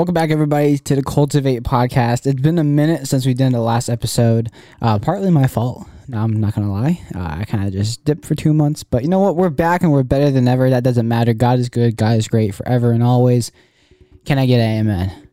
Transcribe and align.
Welcome 0.00 0.14
back, 0.14 0.30
everybody, 0.30 0.78
to 0.78 0.96
the 0.96 1.02
Cultivate 1.02 1.62
podcast. 1.62 2.26
It's 2.26 2.40
been 2.40 2.58
a 2.58 2.64
minute 2.64 3.06
since 3.06 3.26
we 3.26 3.34
did 3.34 3.52
the 3.52 3.60
last 3.60 3.90
episode. 3.90 4.50
Uh, 4.80 4.98
partly 4.98 5.30
my 5.30 5.46
fault. 5.46 5.86
No, 6.08 6.22
I'm 6.22 6.40
not 6.40 6.54
gonna 6.54 6.72
lie. 6.72 7.02
Uh, 7.14 7.40
I 7.40 7.44
kind 7.44 7.66
of 7.66 7.74
just 7.74 8.02
dipped 8.06 8.24
for 8.24 8.34
two 8.34 8.54
months, 8.54 8.82
but 8.82 9.02
you 9.02 9.10
know 9.10 9.18
what? 9.18 9.36
We're 9.36 9.50
back 9.50 9.82
and 9.82 9.92
we're 9.92 10.02
better 10.02 10.30
than 10.30 10.48
ever. 10.48 10.70
That 10.70 10.84
doesn't 10.84 11.06
matter. 11.06 11.34
God 11.34 11.58
is 11.58 11.68
good. 11.68 11.98
God 11.98 12.16
is 12.16 12.28
great 12.28 12.54
forever 12.54 12.92
and 12.92 13.02
always. 13.02 13.52
Can 14.24 14.38
I 14.38 14.46
get 14.46 14.60
an 14.60 14.78
amen? 14.78 15.28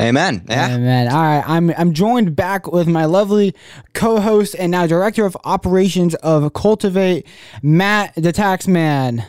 Amen. 0.00 0.44
Yeah. 0.48 0.74
Amen. 0.74 1.06
All 1.06 1.22
right, 1.22 1.44
I'm 1.46 1.70
I'm 1.78 1.92
joined 1.92 2.34
back 2.34 2.66
with 2.66 2.88
my 2.88 3.04
lovely 3.04 3.54
co-host 3.92 4.56
and 4.58 4.72
now 4.72 4.88
director 4.88 5.24
of 5.24 5.36
operations 5.44 6.16
of 6.16 6.52
Cultivate, 6.52 7.28
Matt 7.62 8.14
the 8.16 8.32
Tax 8.32 8.66
Man. 8.66 9.24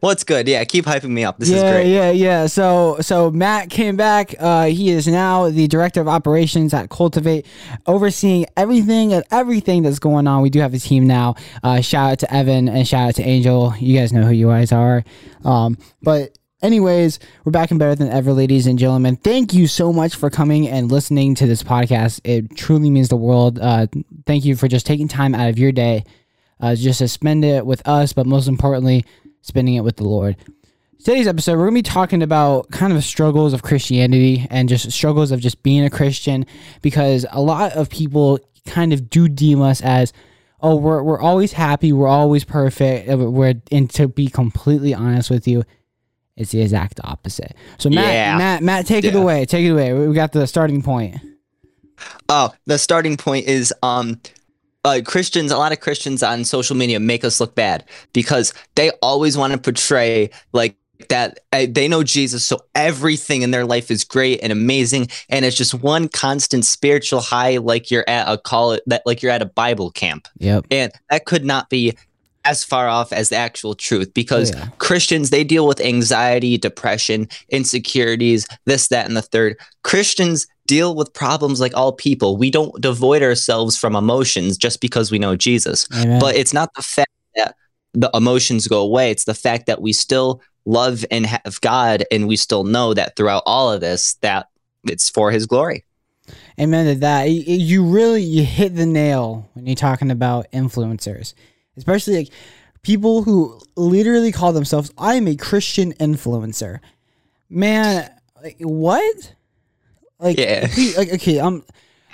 What's 0.00 0.24
good? 0.24 0.48
Yeah, 0.48 0.64
keep 0.64 0.86
hyping 0.86 1.10
me 1.10 1.24
up. 1.24 1.38
This 1.38 1.50
yeah, 1.50 1.56
is 1.56 1.72
great. 1.72 1.92
Yeah, 1.92 2.10
yeah, 2.10 2.46
So 2.46 2.96
so 3.00 3.30
Matt 3.30 3.68
came 3.68 3.96
back. 3.96 4.34
Uh, 4.38 4.64
he 4.64 4.88
is 4.88 5.06
now 5.06 5.50
the 5.50 5.68
director 5.68 6.00
of 6.00 6.08
operations 6.08 6.72
at 6.72 6.88
Cultivate, 6.88 7.44
overseeing 7.86 8.46
everything 8.56 9.12
and 9.12 9.24
everything 9.30 9.82
that's 9.82 9.98
going 9.98 10.26
on. 10.26 10.40
We 10.40 10.48
do 10.48 10.60
have 10.60 10.72
a 10.72 10.78
team 10.78 11.06
now. 11.06 11.34
Uh, 11.62 11.82
shout 11.82 12.12
out 12.12 12.18
to 12.20 12.34
Evan 12.34 12.66
and 12.66 12.88
shout 12.88 13.08
out 13.10 13.14
to 13.16 13.22
Angel. 13.22 13.74
You 13.78 13.98
guys 13.98 14.10
know 14.10 14.22
who 14.22 14.32
you 14.32 14.46
guys 14.46 14.72
are. 14.72 15.04
Um, 15.44 15.76
but 16.00 16.38
anyways, 16.62 17.18
we're 17.44 17.52
back 17.52 17.70
and 17.70 17.78
better 17.78 17.94
than 17.94 18.08
ever, 18.08 18.32
ladies 18.32 18.66
and 18.66 18.78
gentlemen. 18.78 19.16
Thank 19.16 19.52
you 19.52 19.66
so 19.66 19.92
much 19.92 20.14
for 20.14 20.30
coming 20.30 20.66
and 20.66 20.90
listening 20.90 21.34
to 21.34 21.46
this 21.46 21.62
podcast. 21.62 22.22
It 22.24 22.56
truly 22.56 22.88
means 22.88 23.10
the 23.10 23.16
world. 23.16 23.58
Uh, 23.58 23.86
thank 24.26 24.46
you 24.46 24.56
for 24.56 24.66
just 24.66 24.86
taking 24.86 25.08
time 25.08 25.34
out 25.34 25.50
of 25.50 25.58
your 25.58 25.72
day, 25.72 26.04
uh, 26.58 26.74
just 26.74 27.00
to 27.00 27.08
spend 27.08 27.44
it 27.44 27.66
with 27.66 27.86
us, 27.86 28.14
but 28.14 28.24
most 28.24 28.48
importantly 28.48 29.04
spending 29.42 29.74
it 29.74 29.82
with 29.82 29.96
the 29.96 30.04
Lord. 30.04 30.36
Today's 30.98 31.26
episode, 31.26 31.52
we're 31.52 31.70
going 31.70 31.76
to 31.76 31.78
be 31.78 31.90
talking 31.94 32.22
about 32.22 32.70
kind 32.70 32.92
of 32.92 33.02
struggles 33.02 33.54
of 33.54 33.62
Christianity 33.62 34.46
and 34.50 34.68
just 34.68 34.90
struggles 34.92 35.30
of 35.30 35.40
just 35.40 35.62
being 35.62 35.84
a 35.84 35.90
Christian 35.90 36.44
because 36.82 37.24
a 37.30 37.40
lot 37.40 37.72
of 37.72 37.88
people 37.88 38.38
kind 38.66 38.92
of 38.92 39.08
do 39.08 39.26
deem 39.26 39.62
us 39.62 39.80
as, 39.80 40.12
oh, 40.60 40.76
we're, 40.76 41.02
we're 41.02 41.20
always 41.20 41.52
happy, 41.52 41.92
we're 41.92 42.06
always 42.06 42.44
perfect. 42.44 43.08
We're, 43.08 43.54
and 43.72 43.88
to 43.90 44.08
be 44.08 44.28
completely 44.28 44.92
honest 44.92 45.30
with 45.30 45.48
you, 45.48 45.64
it's 46.36 46.52
the 46.52 46.60
exact 46.60 47.00
opposite. 47.02 47.54
So 47.78 47.88
Matt, 47.88 48.12
yeah. 48.12 48.36
Matt, 48.36 48.62
Matt, 48.62 48.86
take 48.86 49.04
yeah. 49.04 49.10
it 49.10 49.16
away. 49.16 49.46
Take 49.46 49.64
it 49.64 49.70
away. 49.70 49.92
We 49.94 50.14
got 50.14 50.32
the 50.32 50.46
starting 50.46 50.82
point. 50.82 51.16
Oh, 52.28 52.52
the 52.66 52.78
starting 52.78 53.16
point 53.16 53.46
is 53.46 53.74
um 53.82 54.20
uh, 54.84 55.00
Christians, 55.04 55.50
a 55.50 55.58
lot 55.58 55.72
of 55.72 55.80
Christians 55.80 56.22
on 56.22 56.44
social 56.44 56.76
media 56.76 57.00
make 57.00 57.24
us 57.24 57.40
look 57.40 57.54
bad 57.54 57.84
because 58.12 58.54
they 58.74 58.90
always 59.02 59.36
want 59.36 59.52
to 59.52 59.58
portray 59.58 60.30
like 60.52 60.76
that 61.08 61.40
uh, 61.52 61.66
they 61.68 61.88
know 61.88 62.02
Jesus, 62.02 62.44
so 62.44 62.60
everything 62.74 63.42
in 63.42 63.50
their 63.50 63.64
life 63.64 63.90
is 63.90 64.04
great 64.04 64.40
and 64.42 64.52
amazing, 64.52 65.08
and 65.28 65.44
it's 65.44 65.56
just 65.56 65.74
one 65.74 66.08
constant 66.08 66.64
spiritual 66.64 67.20
high, 67.20 67.56
like 67.56 67.90
you're 67.90 68.08
at 68.08 68.30
a 68.30 68.36
call 68.36 68.78
that 68.86 69.02
like 69.06 69.22
you're 69.22 69.32
at 69.32 69.42
a 69.42 69.46
Bible 69.46 69.90
camp. 69.90 70.28
Yep. 70.38 70.66
And 70.70 70.92
that 71.08 71.24
could 71.24 71.44
not 71.44 71.70
be 71.70 71.96
as 72.44 72.64
far 72.64 72.88
off 72.88 73.12
as 73.12 73.28
the 73.28 73.36
actual 73.36 73.74
truth 73.74 74.12
because 74.14 74.54
oh, 74.54 74.58
yeah. 74.58 74.68
Christians 74.78 75.30
they 75.30 75.44
deal 75.44 75.66
with 75.66 75.80
anxiety, 75.80 76.56
depression, 76.56 77.28
insecurities, 77.50 78.46
this, 78.64 78.88
that, 78.88 79.06
and 79.06 79.16
the 79.16 79.22
third. 79.22 79.58
Christians 79.82 80.46
deal 80.70 80.94
with 80.94 81.12
problems 81.12 81.60
like 81.60 81.76
all 81.76 81.92
people. 81.92 82.36
We 82.36 82.48
don't 82.48 82.80
devoid 82.80 83.24
ourselves 83.24 83.76
from 83.76 83.96
emotions 83.96 84.56
just 84.56 84.80
because 84.80 85.10
we 85.10 85.18
know 85.18 85.34
Jesus. 85.34 85.88
Amen. 85.92 86.20
But 86.20 86.36
it's 86.36 86.54
not 86.54 86.72
the 86.74 86.82
fact 86.82 87.10
that 87.34 87.56
the 87.92 88.08
emotions 88.14 88.68
go 88.68 88.80
away. 88.80 89.10
It's 89.10 89.24
the 89.24 89.34
fact 89.34 89.66
that 89.66 89.82
we 89.82 89.92
still 89.92 90.40
love 90.66 91.04
and 91.10 91.26
have 91.26 91.60
God 91.60 92.04
and 92.12 92.28
we 92.28 92.36
still 92.36 92.62
know 92.62 92.94
that 92.94 93.16
throughout 93.16 93.42
all 93.46 93.72
of 93.72 93.80
this 93.80 94.14
that 94.20 94.46
it's 94.84 95.10
for 95.10 95.32
his 95.32 95.44
glory. 95.46 95.84
Amen 96.60 96.86
to 96.86 97.00
that. 97.00 97.24
You 97.24 97.84
really 97.84 98.22
you 98.22 98.44
hit 98.44 98.76
the 98.76 98.86
nail 98.86 99.50
when 99.54 99.66
you're 99.66 99.74
talking 99.74 100.12
about 100.12 100.46
influencers. 100.52 101.34
Especially 101.76 102.16
like 102.16 102.28
people 102.82 103.24
who 103.24 103.60
literally 103.74 104.30
call 104.30 104.52
themselves 104.52 104.92
I 104.96 105.14
am 105.14 105.26
a 105.26 105.34
Christian 105.34 105.94
influencer. 105.94 106.78
Man, 107.48 108.08
like 108.40 108.58
what? 108.60 109.34
Like, 110.20 110.38
yeah. 110.38 110.68
like 110.96 111.12
okay, 111.14 111.38
um, 111.38 111.64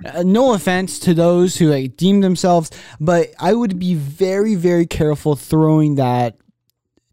uh, 0.04 0.22
no 0.22 0.52
offense 0.52 0.98
to 1.00 1.14
those 1.14 1.56
who 1.56 1.70
like 1.70 1.96
deem 1.96 2.20
themselves, 2.20 2.70
but 3.00 3.30
I 3.38 3.54
would 3.54 3.78
be 3.78 3.94
very, 3.94 4.54
very 4.54 4.86
careful 4.86 5.36
throwing 5.36 5.96
that 5.96 6.36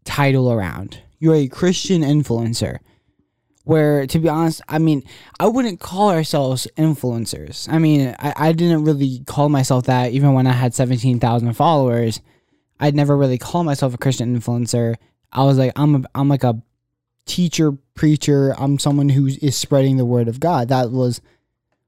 title 0.04 0.52
around. 0.52 1.00
You're 1.18 1.34
a 1.34 1.48
Christian 1.48 2.02
influencer. 2.02 2.78
Where, 3.64 4.06
to 4.08 4.18
be 4.18 4.28
honest, 4.28 4.60
I 4.68 4.78
mean, 4.78 5.04
I 5.40 5.46
wouldn't 5.46 5.80
call 5.80 6.10
ourselves 6.10 6.68
influencers. 6.76 7.66
I 7.72 7.78
mean, 7.78 8.14
I, 8.18 8.34
I 8.36 8.52
didn't 8.52 8.84
really 8.84 9.20
call 9.20 9.48
myself 9.48 9.84
that 9.84 10.12
even 10.12 10.34
when 10.34 10.46
I 10.46 10.52
had 10.52 10.74
17,000 10.74 11.54
followers. 11.54 12.20
I'd 12.78 12.94
never 12.94 13.16
really 13.16 13.38
call 13.38 13.64
myself 13.64 13.94
a 13.94 13.98
Christian 13.98 14.38
influencer. 14.38 14.96
I 15.32 15.44
was 15.44 15.56
like, 15.56 15.72
I'm 15.76 15.94
a, 15.94 16.02
I'm 16.14 16.28
like 16.28 16.44
a 16.44 16.60
teacher, 17.26 17.72
preacher. 17.94 18.54
I'm 18.58 18.78
someone 18.78 19.08
who 19.08 19.26
is 19.26 19.56
spreading 19.56 19.96
the 19.96 20.04
word 20.04 20.28
of 20.28 20.40
God. 20.40 20.68
That 20.68 20.90
was 20.90 21.20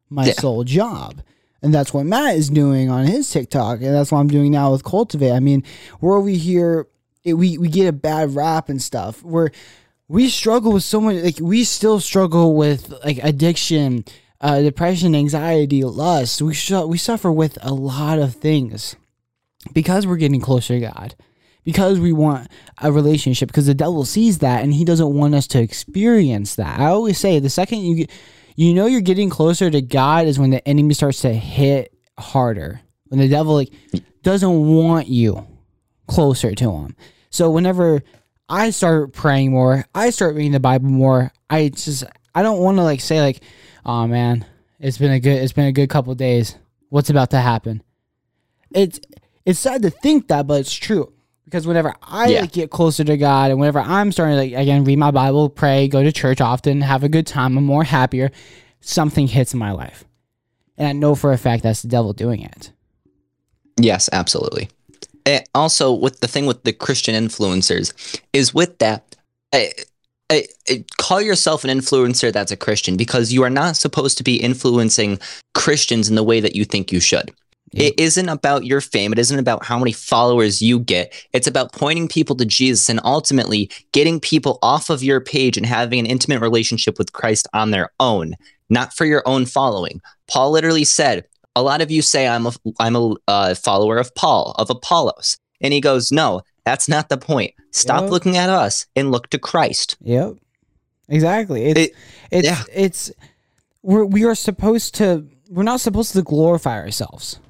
my 0.08 0.26
yeah. 0.26 0.32
sole 0.32 0.64
job. 0.64 1.22
And 1.62 1.74
that's 1.74 1.92
what 1.92 2.06
Matt 2.06 2.36
is 2.36 2.48
doing 2.48 2.90
on 2.90 3.06
his 3.06 3.30
TikTok. 3.30 3.80
And 3.80 3.94
that's 3.94 4.12
what 4.12 4.18
I'm 4.18 4.28
doing 4.28 4.52
now 4.52 4.72
with 4.72 4.84
Cultivate. 4.84 5.32
I 5.32 5.40
mean, 5.40 5.64
we're 6.00 6.16
over 6.16 6.28
here, 6.28 6.86
it, 7.24 7.34
we, 7.34 7.58
we 7.58 7.68
get 7.68 7.88
a 7.88 7.92
bad 7.92 8.34
rap 8.34 8.68
and 8.68 8.80
stuff. 8.80 9.22
Where 9.22 9.50
we 10.06 10.28
struggle 10.28 10.72
with 10.72 10.84
so 10.84 11.00
much, 11.00 11.16
like, 11.16 11.40
we 11.40 11.64
still 11.64 11.98
struggle 11.98 12.54
with, 12.54 12.92
like, 13.04 13.18
addiction, 13.22 14.04
uh, 14.40 14.60
depression, 14.60 15.14
anxiety, 15.14 15.82
lust. 15.82 16.40
We, 16.42 16.54
sh- 16.54 16.70
we 16.72 16.98
suffer 16.98 17.32
with 17.32 17.58
a 17.62 17.72
lot 17.72 18.18
of 18.18 18.34
things 18.34 18.94
because 19.72 20.06
we're 20.06 20.18
getting 20.18 20.40
closer 20.40 20.74
to 20.74 20.80
God 20.80 21.16
because 21.66 21.98
we 21.98 22.12
want 22.12 22.48
a 22.80 22.92
relationship 22.92 23.48
because 23.48 23.66
the 23.66 23.74
devil 23.74 24.04
sees 24.04 24.38
that 24.38 24.62
and 24.62 24.72
he 24.72 24.84
doesn't 24.84 25.12
want 25.12 25.34
us 25.34 25.48
to 25.48 25.60
experience 25.60 26.54
that. 26.54 26.78
I 26.78 26.86
always 26.86 27.18
say 27.18 27.40
the 27.40 27.50
second 27.50 27.80
you 27.80 27.96
get, 27.96 28.10
you 28.54 28.72
know 28.72 28.86
you're 28.86 29.00
getting 29.00 29.28
closer 29.28 29.68
to 29.68 29.82
God 29.82 30.26
is 30.26 30.38
when 30.38 30.50
the 30.50 30.66
enemy 30.66 30.94
starts 30.94 31.22
to 31.22 31.32
hit 31.32 31.92
harder. 32.18 32.80
When 33.08 33.18
the 33.18 33.28
devil 33.28 33.54
like 33.54 33.72
doesn't 34.22 34.74
want 34.74 35.08
you 35.08 35.44
closer 36.06 36.54
to 36.54 36.70
him. 36.70 36.96
So 37.30 37.50
whenever 37.50 38.02
I 38.48 38.70
start 38.70 39.12
praying 39.12 39.50
more, 39.50 39.84
I 39.92 40.10
start 40.10 40.36
reading 40.36 40.52
the 40.52 40.60
Bible 40.60 40.88
more, 40.88 41.32
I 41.50 41.68
just 41.70 42.04
I 42.32 42.42
don't 42.42 42.60
want 42.60 42.78
to 42.78 42.84
like 42.84 43.00
say 43.00 43.20
like, 43.20 43.42
"Oh 43.84 44.06
man, 44.06 44.46
it's 44.78 44.98
been 44.98 45.10
a 45.10 45.20
good 45.20 45.42
it's 45.42 45.52
been 45.52 45.66
a 45.66 45.72
good 45.72 45.90
couple 45.90 46.14
days. 46.14 46.56
What's 46.90 47.10
about 47.10 47.30
to 47.30 47.40
happen?" 47.40 47.82
It's 48.70 49.00
it's 49.44 49.58
sad 49.58 49.82
to 49.82 49.90
think 49.90 50.28
that, 50.28 50.46
but 50.46 50.60
it's 50.60 50.72
true 50.72 51.12
because 51.46 51.66
whenever 51.66 51.94
I 52.02 52.26
yeah. 52.26 52.40
like, 52.42 52.52
get 52.52 52.70
closer 52.70 53.04
to 53.04 53.16
God 53.16 53.50
and 53.50 53.58
whenever 53.58 53.78
I'm 53.78 54.12
starting 54.12 54.34
to 54.34 54.42
like 54.42 54.52
again 54.52 54.84
read 54.84 54.98
my 54.98 55.10
Bible, 55.10 55.48
pray, 55.48 55.88
go 55.88 56.02
to 56.02 56.12
church 56.12 56.40
often, 56.40 56.82
have 56.82 57.02
a 57.02 57.08
good 57.08 57.26
time, 57.26 57.56
I'm 57.56 57.64
more 57.64 57.84
happier. 57.84 58.30
Something 58.80 59.26
hits 59.26 59.54
in 59.54 59.58
my 59.58 59.72
life, 59.72 60.04
and 60.76 60.86
I 60.86 60.92
know 60.92 61.14
for 61.14 61.32
a 61.32 61.38
fact 61.38 61.62
that's 61.62 61.82
the 61.82 61.88
devil 61.88 62.12
doing 62.12 62.42
it. 62.42 62.72
Yes, 63.80 64.08
absolutely. 64.12 64.68
And 65.24 65.44
also, 65.54 65.92
with 65.92 66.20
the 66.20 66.28
thing 66.28 66.46
with 66.46 66.62
the 66.64 66.72
Christian 66.72 67.14
influencers 67.14 68.20
is 68.32 68.52
with 68.54 68.78
that. 68.78 69.16
I, 69.52 69.72
I, 70.28 70.46
I, 70.68 70.84
call 70.98 71.20
yourself 71.20 71.64
an 71.64 71.70
influencer 71.70 72.32
that's 72.32 72.50
a 72.50 72.56
Christian 72.56 72.96
because 72.96 73.32
you 73.32 73.44
are 73.44 73.50
not 73.50 73.76
supposed 73.76 74.18
to 74.18 74.24
be 74.24 74.36
influencing 74.36 75.20
Christians 75.54 76.08
in 76.08 76.16
the 76.16 76.24
way 76.24 76.40
that 76.40 76.56
you 76.56 76.64
think 76.64 76.90
you 76.90 76.98
should. 76.98 77.32
It 77.72 77.98
isn't 77.98 78.28
about 78.28 78.64
your 78.64 78.80
fame. 78.80 79.12
It 79.12 79.18
isn't 79.18 79.38
about 79.38 79.64
how 79.64 79.78
many 79.78 79.92
followers 79.92 80.62
you 80.62 80.78
get. 80.78 81.12
It's 81.32 81.46
about 81.46 81.72
pointing 81.72 82.08
people 82.08 82.36
to 82.36 82.44
Jesus 82.44 82.88
and 82.88 83.00
ultimately 83.04 83.70
getting 83.92 84.20
people 84.20 84.58
off 84.62 84.88
of 84.88 85.02
your 85.02 85.20
page 85.20 85.56
and 85.56 85.66
having 85.66 85.98
an 85.98 86.06
intimate 86.06 86.40
relationship 86.40 86.96
with 86.96 87.12
Christ 87.12 87.48
on 87.52 87.72
their 87.72 87.90
own, 88.00 88.34
not 88.70 88.94
for 88.94 89.04
your 89.04 89.22
own 89.26 89.46
following. 89.46 90.00
Paul 90.26 90.52
literally 90.52 90.84
said, 90.84 91.26
a 91.54 91.62
lot 91.62 91.80
of 91.80 91.90
you 91.90 92.02
say 92.02 92.28
I'm 92.28 92.46
a 92.46 92.52
I'm 92.78 92.94
a 92.94 93.14
uh, 93.26 93.54
follower 93.54 93.98
of 93.98 94.14
Paul, 94.14 94.54
of 94.58 94.70
Apollos. 94.70 95.38
And 95.62 95.72
he 95.72 95.80
goes, 95.80 96.12
"No, 96.12 96.42
that's 96.64 96.86
not 96.86 97.08
the 97.08 97.16
point. 97.16 97.54
Stop 97.70 98.02
yep. 98.02 98.10
looking 98.10 98.36
at 98.36 98.50
us 98.50 98.86
and 98.94 99.10
look 99.10 99.30
to 99.30 99.38
Christ." 99.38 99.96
Yep. 100.02 100.34
Exactly. 101.08 101.64
It's 101.64 101.80
it, 101.80 101.92
it's 102.30 102.46
yeah. 102.46 102.62
it's 102.72 103.10
we're, 103.82 104.04
we 104.04 104.24
are 104.24 104.34
supposed 104.34 104.94
to 104.96 105.26
we're 105.48 105.62
not 105.62 105.80
supposed 105.80 106.12
to 106.12 106.22
glorify 106.22 106.78
ourselves 106.78 107.40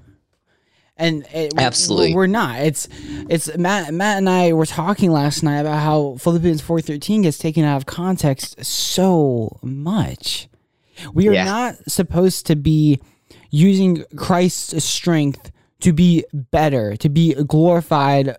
and 0.96 1.24
eh, 1.32 1.44
it, 1.44 1.54
absolutely 1.56 2.14
we're 2.14 2.26
not 2.26 2.60
it's 2.60 2.88
it's 3.28 3.54
matt 3.56 3.92
matt 3.92 4.18
and 4.18 4.28
i 4.28 4.52
were 4.52 4.66
talking 4.66 5.10
last 5.10 5.42
night 5.42 5.58
about 5.58 5.78
how 5.78 6.16
philippians 6.18 6.62
4.13 6.62 7.22
gets 7.22 7.38
taken 7.38 7.64
out 7.64 7.76
of 7.76 7.86
context 7.86 8.64
so 8.64 9.58
much 9.62 10.48
we 11.12 11.28
are 11.28 11.32
yeah. 11.32 11.44
not 11.44 11.74
supposed 11.88 12.46
to 12.46 12.56
be 12.56 13.00
using 13.50 14.04
christ's 14.16 14.84
strength 14.84 15.52
to 15.80 15.92
be 15.92 16.24
better 16.32 16.96
to 16.96 17.08
be 17.08 17.34
glorified 17.34 18.36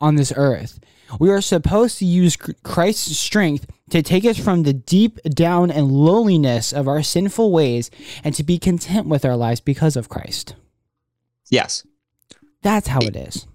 on 0.00 0.16
this 0.16 0.32
earth. 0.36 0.80
We 1.18 1.30
are 1.30 1.40
supposed 1.40 1.98
to 1.98 2.04
use 2.04 2.36
Christ's 2.36 3.18
strength 3.18 3.66
to 3.90 4.02
take 4.02 4.24
us 4.24 4.38
from 4.38 4.62
the 4.62 4.72
deep 4.72 5.20
down 5.22 5.70
and 5.70 5.90
lowliness 5.90 6.72
of 6.72 6.86
our 6.86 7.02
sinful 7.02 7.50
ways 7.50 7.90
and 8.22 8.34
to 8.36 8.44
be 8.44 8.58
content 8.58 9.08
with 9.08 9.24
our 9.24 9.36
lives 9.36 9.60
because 9.60 9.96
of 9.96 10.08
Christ. 10.08 10.54
Yes. 11.50 11.84
That's 12.62 12.88
how 12.88 13.00
it 13.00 13.16
is. 13.16 13.46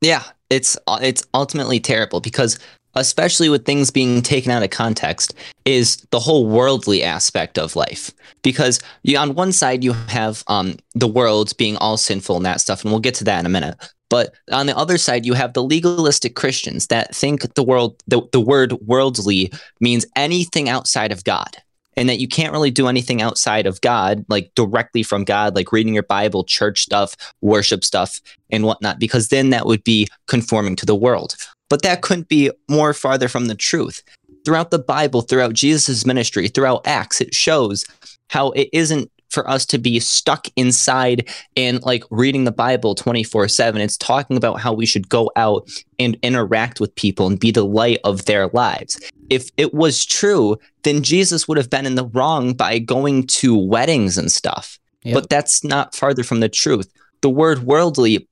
Yeah, 0.00 0.22
it's 0.50 0.76
it's 1.00 1.24
ultimately 1.32 1.80
terrible 1.80 2.20
because 2.20 2.58
especially 2.94 3.48
with 3.48 3.64
things 3.64 3.90
being 3.90 4.20
taken 4.20 4.50
out 4.50 4.62
of 4.62 4.70
context 4.70 5.34
is 5.64 5.96
the 6.10 6.20
whole 6.20 6.46
worldly 6.46 7.02
aspect 7.02 7.58
of 7.58 7.76
life. 7.76 8.10
Because 8.42 8.80
you 9.02 9.16
on 9.16 9.34
one 9.34 9.52
side 9.52 9.82
you 9.84 9.92
have 10.08 10.44
um 10.48 10.76
the 10.94 11.08
world 11.08 11.56
being 11.56 11.76
all 11.76 11.96
sinful 11.96 12.36
and 12.36 12.46
that 12.46 12.60
stuff 12.60 12.82
and 12.82 12.92
we'll 12.92 13.00
get 13.00 13.14
to 13.14 13.24
that 13.24 13.40
in 13.40 13.46
a 13.46 13.50
minute. 13.50 13.76
But 14.10 14.34
on 14.50 14.66
the 14.66 14.76
other 14.76 14.98
side 14.98 15.24
you 15.24 15.32
have 15.34 15.54
the 15.54 15.62
legalistic 15.62 16.36
christians 16.36 16.88
that 16.88 17.14
think 17.14 17.54
the 17.54 17.62
world 17.62 18.02
the, 18.06 18.20
the 18.32 18.40
word 18.40 18.72
worldly 18.82 19.50
means 19.80 20.04
anything 20.16 20.68
outside 20.68 21.12
of 21.12 21.24
god 21.24 21.56
and 21.96 22.08
that 22.08 22.18
you 22.18 22.28
can't 22.28 22.52
really 22.52 22.70
do 22.70 22.88
anything 22.88 23.20
outside 23.20 23.66
of 23.66 23.80
God, 23.80 24.24
like 24.28 24.50
directly 24.54 25.02
from 25.02 25.24
God, 25.24 25.54
like 25.54 25.72
reading 25.72 25.94
your 25.94 26.02
Bible, 26.02 26.44
church 26.44 26.82
stuff, 26.82 27.16
worship 27.40 27.84
stuff, 27.84 28.20
and 28.50 28.64
whatnot, 28.64 28.98
because 28.98 29.28
then 29.28 29.50
that 29.50 29.66
would 29.66 29.84
be 29.84 30.08
conforming 30.26 30.76
to 30.76 30.86
the 30.86 30.96
world. 30.96 31.34
But 31.68 31.82
that 31.82 32.02
couldn't 32.02 32.28
be 32.28 32.50
more 32.68 32.92
farther 32.92 33.28
from 33.28 33.46
the 33.46 33.54
truth. 33.54 34.02
Throughout 34.44 34.70
the 34.70 34.78
Bible, 34.78 35.22
throughout 35.22 35.52
Jesus' 35.52 36.04
ministry, 36.04 36.48
throughout 36.48 36.86
Acts, 36.86 37.20
it 37.20 37.34
shows 37.34 37.84
how 38.28 38.50
it 38.50 38.68
isn't 38.72 39.10
for 39.32 39.48
us 39.48 39.66
to 39.66 39.78
be 39.78 39.98
stuck 39.98 40.46
inside 40.56 41.28
and 41.56 41.82
like 41.82 42.04
reading 42.10 42.44
the 42.44 42.52
Bible 42.52 42.94
24 42.94 43.48
7. 43.48 43.80
It's 43.80 43.96
talking 43.96 44.36
about 44.36 44.60
how 44.60 44.72
we 44.72 44.86
should 44.86 45.08
go 45.08 45.30
out 45.36 45.68
and 45.98 46.16
interact 46.22 46.80
with 46.80 46.94
people 46.94 47.26
and 47.26 47.40
be 47.40 47.50
the 47.50 47.64
light 47.64 47.98
of 48.04 48.26
their 48.26 48.48
lives. 48.48 49.00
If 49.30 49.50
it 49.56 49.72
was 49.72 50.04
true, 50.04 50.58
then 50.82 51.02
Jesus 51.02 51.48
would 51.48 51.58
have 51.58 51.70
been 51.70 51.86
in 51.86 51.94
the 51.94 52.06
wrong 52.06 52.52
by 52.52 52.78
going 52.78 53.26
to 53.28 53.56
weddings 53.56 54.18
and 54.18 54.30
stuff. 54.30 54.78
Yep. 55.04 55.14
But 55.14 55.30
that's 55.30 55.64
not 55.64 55.94
farther 55.94 56.22
from 56.22 56.40
the 56.40 56.48
truth. 56.48 56.92
The 57.22 57.30
word 57.30 57.60
worldly 57.60 58.28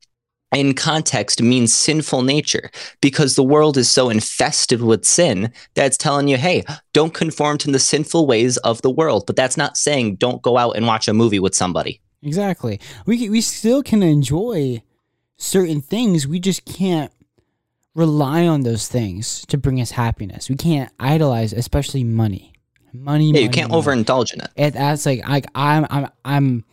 in 0.53 0.75
context 0.75 1.41
means 1.43 1.73
sinful 1.73 2.23
nature 2.23 2.71
because 3.01 3.37
the 3.37 3.45
world 3.45 3.77
is 3.77 3.91
so 3.91 4.09
infested 4.09 4.83
with 4.83 5.05
sin 5.05 5.53
that 5.75 5.87
it's 5.87 5.97
telling 5.97 6.29
you, 6.29 6.37
hey, 6.37 6.65
don't 6.93 7.15
conform 7.15 7.59
to 7.59 7.71
the 7.71 7.79
sinful 7.79 8.27
ways 8.27 8.57
of 8.59 8.83
the 8.83 8.91
world. 8.91 9.25
But 9.27 9.37
that's 9.37 9.57
not 9.57 9.77
saying 9.77 10.17
don't 10.17 10.43
go 10.43 10.57
out 10.59 10.77
and 10.77 10.87
watch 10.87 11.09
a 11.09 11.15
movie 11.15 11.39
with 11.39 11.55
somebody. 11.55 12.01
Exactly. 12.23 12.81
We 13.07 13.31
we 13.31 13.41
still 13.41 13.83
can 13.83 14.03
enjoy 14.03 14.83
certain 15.37 15.81
things. 15.81 16.27
We 16.27 16.39
just 16.39 16.65
can't 16.65 17.13
rely 17.95 18.47
on 18.47 18.63
those 18.63 18.89
things 18.89 19.45
to 19.47 19.57
bring 19.57 19.81
us 19.81 19.93
happiness. 19.93 20.49
We 20.49 20.57
can't 20.57 20.93
idolize, 21.01 21.53
especially 21.53 22.05
money. 22.05 22.53
Money. 22.93 23.27
Yeah, 23.27 23.33
money, 23.33 23.43
you 23.43 23.51
can't 23.51 23.71
money. 23.71 23.83
overindulge 23.83 24.35
in 24.35 24.41
it. 24.41 24.51
It, 24.57 24.75
that's 24.75 25.07
like 25.07 25.27
like 25.27 25.47
I'm 25.55 25.87
I'm 25.91 26.09
I'm 26.25 26.65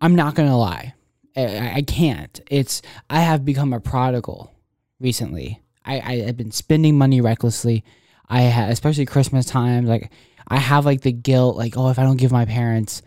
I'm 0.00 0.14
not 0.14 0.34
gonna 0.34 0.56
lie. 0.56 0.94
I, 1.36 1.72
I 1.76 1.82
can't. 1.82 2.40
It's 2.50 2.82
I 3.10 3.20
have 3.20 3.44
become 3.44 3.72
a 3.72 3.80
prodigal 3.80 4.52
recently. 5.00 5.62
I 5.84 6.00
I 6.00 6.16
have 6.26 6.36
been 6.36 6.50
spending 6.52 6.96
money 6.96 7.20
recklessly. 7.20 7.84
I 8.28 8.48
ha 8.48 8.66
especially 8.68 9.06
Christmas 9.06 9.46
time. 9.46 9.86
Like 9.86 10.10
I 10.48 10.58
have 10.58 10.84
like 10.84 11.02
the 11.02 11.12
guilt. 11.12 11.56
Like 11.56 11.76
oh, 11.76 11.90
if 11.90 11.98
I 11.98 12.02
don't 12.04 12.16
give 12.16 12.32
my 12.32 12.44
parents 12.44 13.02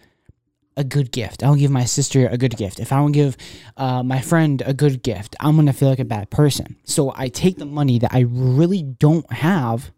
a 0.78 0.84
good 0.84 1.12
gift, 1.12 1.44
I 1.44 1.48
don't 1.48 1.58
give 1.58 1.72
my 1.72 1.84
sister 1.84 2.28
a 2.28 2.38
good 2.38 2.56
gift. 2.56 2.80
If 2.80 2.94
I 2.94 2.98
don't 2.98 3.12
give 3.12 3.36
uh, 3.76 4.02
my 4.02 4.22
friend 4.22 4.62
a 4.66 4.74
good 4.74 5.04
gift, 5.04 5.36
I'm 5.40 5.56
gonna 5.58 5.74
feel 5.74 5.90
like 5.90 6.00
a 6.00 6.06
bad 6.06 6.30
person. 6.30 6.78
So 6.86 7.12
I 7.16 7.28
take 7.28 7.58
the 7.58 7.66
money 7.66 8.00
that 8.00 8.14
I 8.14 8.22
really 8.30 8.84
don't 8.84 9.30
have, 9.34 9.92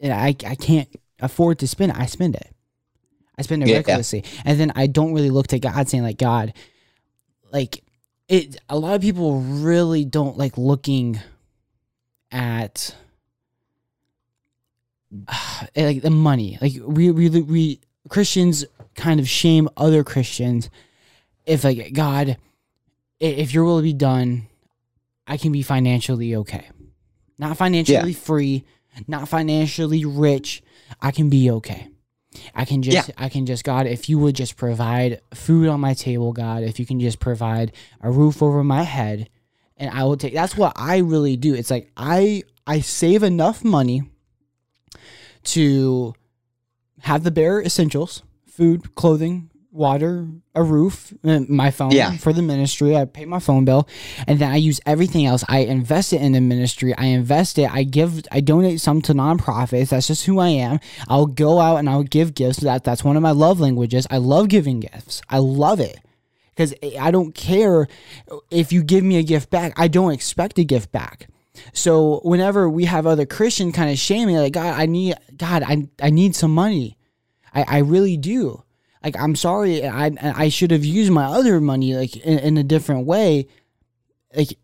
and 0.00 0.12
I 0.12 0.28
I 0.46 0.54
can't 0.54 0.88
afford 1.20 1.60
to 1.60 1.68
spend 1.68 1.92
it. 1.92 1.98
I 1.98 2.06
spend 2.06 2.34
it. 2.34 2.48
I 3.38 3.42
spend 3.42 3.62
it 3.62 3.68
Yeah, 3.68 3.76
yeah. 3.76 3.78
recklessly, 3.78 4.24
and 4.44 4.60
then 4.60 4.72
I 4.76 4.86
don't 4.86 5.14
really 5.14 5.30
look 5.30 5.46
to 5.48 5.58
God, 5.58 5.88
saying 5.88 6.02
like 6.04 6.18
God, 6.18 6.52
like 7.54 7.82
it. 8.28 8.56
A 8.68 8.78
lot 8.78 8.96
of 8.96 9.00
people 9.00 9.40
really 9.40 10.04
don't 10.04 10.36
like 10.36 10.58
looking 10.58 11.20
at 12.30 12.94
like 15.76 16.02
the 16.02 16.10
money. 16.10 16.58
Like 16.60 16.74
we 16.84 17.10
we 17.10 17.28
we 17.30 17.80
Christians 18.10 18.66
kind 18.94 19.20
of 19.20 19.28
shame 19.28 19.68
other 19.76 20.04
Christians 20.04 20.68
if 21.46 21.64
like 21.64 21.92
God, 21.92 22.36
if 23.20 23.54
your 23.54 23.64
will 23.64 23.82
be 23.82 23.92
done, 23.92 24.48
I 25.26 25.36
can 25.36 25.52
be 25.52 25.62
financially 25.62 26.34
okay. 26.36 26.68
Not 27.38 27.56
financially 27.56 28.12
free, 28.12 28.64
not 29.06 29.28
financially 29.28 30.04
rich. 30.04 30.62
I 31.00 31.10
can 31.10 31.28
be 31.28 31.50
okay. 31.50 31.88
I 32.54 32.64
can 32.64 32.82
just 32.82 33.10
I 33.16 33.28
can 33.28 33.46
just 33.46 33.64
God, 33.64 33.86
if 33.86 34.08
you 34.08 34.18
would 34.18 34.34
just 34.34 34.56
provide 34.56 35.20
food 35.32 35.68
on 35.68 35.80
my 35.80 35.94
table, 35.94 36.32
God, 36.32 36.62
if 36.62 36.78
you 36.78 36.86
can 36.86 37.00
just 37.00 37.20
provide 37.20 37.72
a 38.00 38.10
roof 38.10 38.42
over 38.42 38.64
my 38.64 38.82
head, 38.82 39.28
and 39.76 39.90
I 39.90 40.04
will 40.04 40.16
take 40.16 40.34
that's 40.34 40.56
what 40.56 40.72
I 40.76 40.98
really 40.98 41.36
do. 41.36 41.54
It's 41.54 41.70
like 41.70 41.90
I 41.96 42.42
I 42.66 42.80
save 42.80 43.22
enough 43.22 43.64
money 43.64 44.02
to 45.44 46.14
have 47.00 47.22
the 47.22 47.30
bare 47.30 47.60
essentials 47.60 48.22
food, 48.46 48.94
clothing, 48.94 49.50
water, 49.74 50.28
a 50.54 50.62
roof, 50.62 51.12
my 51.22 51.70
phone 51.72 51.90
Yeah. 51.90 52.16
for 52.16 52.32
the 52.32 52.42
ministry. 52.42 52.96
I 52.96 53.04
pay 53.06 53.24
my 53.24 53.40
phone 53.40 53.64
bill, 53.64 53.88
and 54.26 54.38
then 54.38 54.50
I 54.50 54.56
use 54.56 54.80
everything 54.86 55.26
else. 55.26 55.44
I 55.48 55.58
invest 55.58 56.12
it 56.12 56.22
in 56.22 56.32
the 56.32 56.40
ministry. 56.40 56.94
I 56.96 57.06
invest 57.06 57.58
it. 57.58 57.68
I 57.70 57.82
give. 57.82 58.22
I 58.30 58.40
donate 58.40 58.80
some 58.80 59.02
to 59.02 59.12
nonprofits. 59.12 59.88
That's 59.88 60.06
just 60.06 60.24
who 60.26 60.38
I 60.38 60.48
am. 60.48 60.78
I'll 61.08 61.26
go 61.26 61.58
out 61.60 61.76
and 61.78 61.90
I'll 61.90 62.04
give 62.04 62.34
gifts. 62.34 62.58
That 62.60 62.84
that's 62.84 63.02
one 63.04 63.16
of 63.16 63.22
my 63.22 63.32
love 63.32 63.58
languages. 63.60 64.06
I 64.10 64.18
love 64.18 64.48
giving 64.48 64.80
gifts. 64.80 65.20
I 65.28 65.38
love 65.38 65.80
it 65.80 65.98
because 66.50 66.72
I 67.00 67.10
don't 67.10 67.34
care 67.34 67.88
if 68.50 68.72
you 68.72 68.82
give 68.84 69.02
me 69.02 69.16
a 69.16 69.22
gift 69.24 69.50
back. 69.50 69.72
I 69.76 69.88
don't 69.88 70.12
expect 70.12 70.58
a 70.58 70.64
gift 70.64 70.92
back. 70.92 71.28
So 71.72 72.20
whenever 72.24 72.68
we 72.68 72.84
have 72.86 73.06
other 73.06 73.26
Christian 73.26 73.72
kind 73.72 73.90
of 73.90 73.98
shaming, 73.98 74.36
like 74.36 74.52
God, 74.52 74.78
I 74.78 74.86
need 74.86 75.16
God, 75.36 75.62
I 75.64 75.88
I 76.00 76.10
need 76.10 76.34
some 76.36 76.52
money. 76.54 76.96
I, 77.52 77.64
I 77.68 77.78
really 77.78 78.16
do. 78.16 78.63
Like 79.04 79.18
I'm 79.20 79.36
sorry, 79.36 79.86
I 79.86 80.10
I 80.20 80.48
should 80.48 80.70
have 80.70 80.84
used 80.84 81.12
my 81.12 81.24
other 81.26 81.60
money 81.60 81.94
like 81.94 82.16
in, 82.16 82.38
in 82.38 82.56
a 82.56 82.64
different 82.64 83.06
way. 83.06 83.46
Like, 84.34 84.58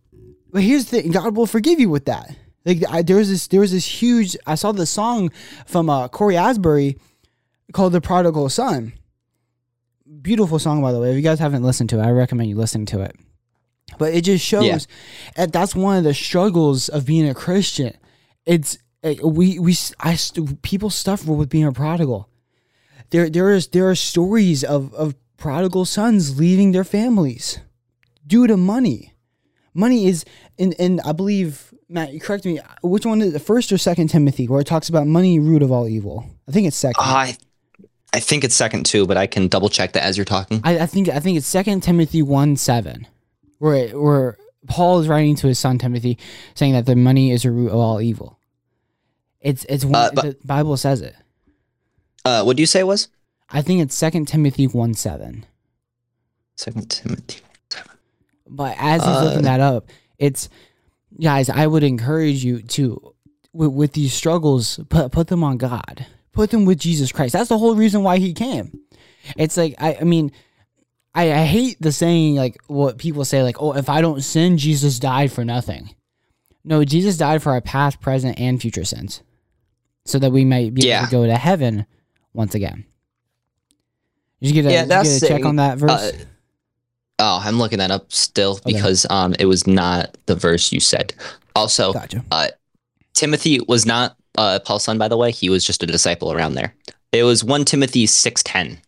but 0.51 0.63
here's 0.63 0.87
the 0.87 1.03
thing: 1.03 1.11
God 1.13 1.37
will 1.37 1.47
forgive 1.47 1.79
you 1.79 1.91
with 1.91 2.07
that. 2.07 2.35
Like 2.65 2.83
I, 2.89 3.03
there 3.03 3.17
was 3.17 3.29
this 3.29 3.47
there 3.49 3.61
was 3.61 3.73
this 3.73 3.87
huge. 3.87 4.37
I 4.47 4.55
saw 4.55 4.73
the 4.73 4.87
song 4.87 5.31
from 5.67 5.91
uh, 5.91 6.09
Cory 6.09 6.37
Asbury 6.39 6.97
called 7.75 7.93
"The 7.93 8.01
Prodigal 8.01 8.49
Son." 8.49 8.95
Beautiful 10.23 10.59
song, 10.59 10.81
by 10.83 10.93
the 10.93 11.00
way. 11.00 11.11
If 11.11 11.17
you 11.17 11.23
guys 11.23 11.38
haven't 11.38 11.62
listened 11.62 11.91
to 11.91 11.99
it, 11.99 12.03
I 12.03 12.11
recommend 12.11 12.49
you 12.49 12.57
listening 12.57 12.87
to 12.87 13.03
it. 13.03 13.14
But 13.99 14.14
it 14.14 14.23
just 14.25 14.45
shows 14.45 14.64
Yeah. 14.64 14.79
that 15.37 15.53
that's 15.53 15.75
one 15.75 15.99
of 15.99 16.05
the 16.05 16.14
struggles 16.14 16.88
of 16.88 17.05
being 17.05 17.29
a 17.29 17.35
Christian. 17.35 17.95
It's 18.47 18.79
we 19.23 19.59
we 19.59 19.76
I 20.00 20.14
st- 20.14 20.62
people 20.62 20.88
suffer 20.88 21.33
with 21.33 21.50
being 21.50 21.67
a 21.67 21.73
prodigal. 21.73 22.30
There 23.11 23.29
there 23.31 23.50
is 23.52 23.69
there 23.69 23.88
are 23.90 23.95
stories 23.95 24.62
of 24.64 24.93
of 24.95 25.14
prodigal 25.37 25.85
sons 25.85 26.38
leaving 26.38 26.73
their 26.73 26.85
families 26.85 27.59
due 28.26 28.47
to 28.47 28.57
money. 28.57 29.12
Money 29.75 30.07
is 30.07 30.25
and 30.59 30.73
in 30.75 31.00
I 31.00 31.12
believe 31.12 31.73
Matt, 31.88 32.12
you 32.12 32.21
correct 32.21 32.45
me. 32.45 32.61
Which 32.83 33.05
one 33.05 33.21
is 33.21 33.33
the 33.33 33.40
first 33.40 33.73
or 33.73 33.79
second 33.79 34.09
Timothy 34.09 34.47
where 34.47 34.61
it 34.61 34.67
talks 34.67 34.88
about 34.88 35.07
money 35.07 35.40
root 35.40 35.62
of 35.62 35.73
all 35.73 35.88
evil? 35.88 36.25
I 36.49 36.52
think 36.52 36.67
it's 36.69 36.76
second. 36.76 36.97
I 37.02 37.37
I 38.12 38.21
think 38.21 38.45
it's 38.45 38.55
second 38.55 38.87
too, 38.87 39.07
but 39.07 39.17
I 39.17 39.26
can 39.26 39.49
double 39.49 39.69
check 39.69 39.93
that 39.93 40.05
as 40.05 40.17
you're 40.17 40.25
talking. 40.25 40.61
I, 40.64 40.81
I 40.81 40.87
think 40.87 41.09
I 41.09 41.21
think 41.21 41.37
it's 41.38 41.47
Second 41.47 41.83
Timothy 41.83 42.23
one 42.23 42.57
seven, 42.57 43.07
where 43.59 43.75
it, 43.75 44.00
where 44.00 44.37
Paul 44.69 45.00
is 45.00 45.09
writing 45.09 45.37
to 45.37 45.47
his 45.47 45.59
son 45.59 45.79
Timothy, 45.79 46.19
saying 46.55 46.73
that 46.75 46.87
the 46.87 46.97
money 46.97 47.31
is 47.31 47.45
a 47.45 47.50
root 47.50 47.69
of 47.69 47.76
all 47.76 48.00
evil. 48.00 48.38
It's 49.40 49.64
it's 49.69 49.85
one, 49.85 49.95
Uh, 49.95 50.11
but- 50.12 50.25
the 50.25 50.37
Bible 50.47 50.76
says 50.76 51.00
it. 51.00 51.14
Uh, 52.25 52.43
what 52.43 52.57
do 52.57 52.62
you 52.62 52.67
say 52.67 52.81
it 52.81 52.87
was? 52.87 53.09
I 53.49 53.62
think 53.62 53.81
it's 53.83 53.97
Second 53.97 54.27
Timothy 54.27 54.67
one 54.67 54.95
seven. 54.95 55.47
Second 56.57 56.91
Timothy. 56.91 57.41
seven. 57.71 57.93
But 58.49 58.77
as 58.79 59.03
he's 59.03 59.11
Uh, 59.11 59.25
looking 59.25 59.43
that 59.43 59.61
up, 59.61 59.87
it's 60.19 60.49
guys. 61.21 61.49
I 61.49 61.67
would 61.67 61.83
encourage 61.83 62.45
you 62.45 62.62
to 62.62 63.15
with, 63.53 63.73
with 63.73 63.93
these 63.93 64.12
struggles, 64.12 64.79
put 64.89 65.11
put 65.12 65.29
them 65.29 65.43
on 65.43 65.57
God, 65.57 66.07
put 66.33 66.50
them 66.50 66.65
with 66.65 66.79
Jesus 66.79 67.12
Christ. 67.12 67.33
That's 67.33 67.49
the 67.49 67.59
whole 67.59 67.75
reason 67.75 68.03
why 68.03 68.19
He 68.19 68.33
came. 68.33 68.81
It's 69.37 69.57
like 69.57 69.75
I, 69.79 69.99
I 70.00 70.05
mean, 70.05 70.33
I, 71.15 71.33
I 71.33 71.45
hate 71.45 71.81
the 71.81 71.93
saying 71.93 72.37
like 72.37 72.59
what 72.67 72.99
people 72.99 73.25
say 73.25 73.43
like, 73.43 73.61
oh, 73.61 73.75
if 73.75 73.89
I 73.89 74.00
don't 74.00 74.23
sin, 74.23 74.59
Jesus 74.59 74.99
died 74.99 75.33
for 75.33 75.45
nothing. 75.45 75.95
No, 76.62 76.85
Jesus 76.85 77.17
died 77.17 77.43
for 77.43 77.53
our 77.53 77.62
past, 77.62 78.00
present, 78.00 78.39
and 78.39 78.61
future 78.61 78.85
sins, 78.85 79.23
so 80.05 80.19
that 80.19 80.31
we 80.31 80.45
might 80.45 80.75
be 80.75 80.89
able 80.91 81.07
to 81.07 81.11
go 81.11 81.27
to 81.27 81.37
heaven 81.37 81.87
once 82.33 82.55
again. 82.55 82.85
Did 84.41 84.49
you 84.49 84.63
get 84.63 84.71
a, 84.71 84.73
Yeah, 84.73 84.85
that's 84.87 85.21
get 85.21 85.23
a 85.23 85.29
check 85.35 85.45
on 85.45 85.57
that 85.57 85.79
verse? 85.79 85.91
Uh, 85.91 86.13
Oh, 87.23 87.39
I'm 87.45 87.59
looking 87.59 87.81
that 87.81 87.91
up 87.91 88.11
still 88.11 88.53
Okay. 88.53 88.73
because 88.73 89.07
um 89.11 89.35
it 89.39 89.45
was 89.45 89.67
not 89.67 90.17
the 90.27 90.35
verse 90.35 90.73
you 90.73 90.81
said. 90.81 91.13
Also, 91.55 91.93
Gotcha. 91.93 92.25
Timothy 93.13 93.61
was 93.69 93.85
not 93.85 94.17
uh, 94.39 94.59
Paul's 94.65 94.85
son, 94.85 94.97
by 94.97 95.09
the 95.09 95.19
way. 95.19 95.31
He 95.31 95.51
was 95.51 95.63
just 95.65 95.83
a 95.83 95.87
disciple 95.87 96.33
around 96.33 96.55
there. 96.55 96.75
It 97.13 97.25
was 97.25 97.45
one 97.45 97.67
Timothy 97.67 98.07
6.10. 98.07 98.79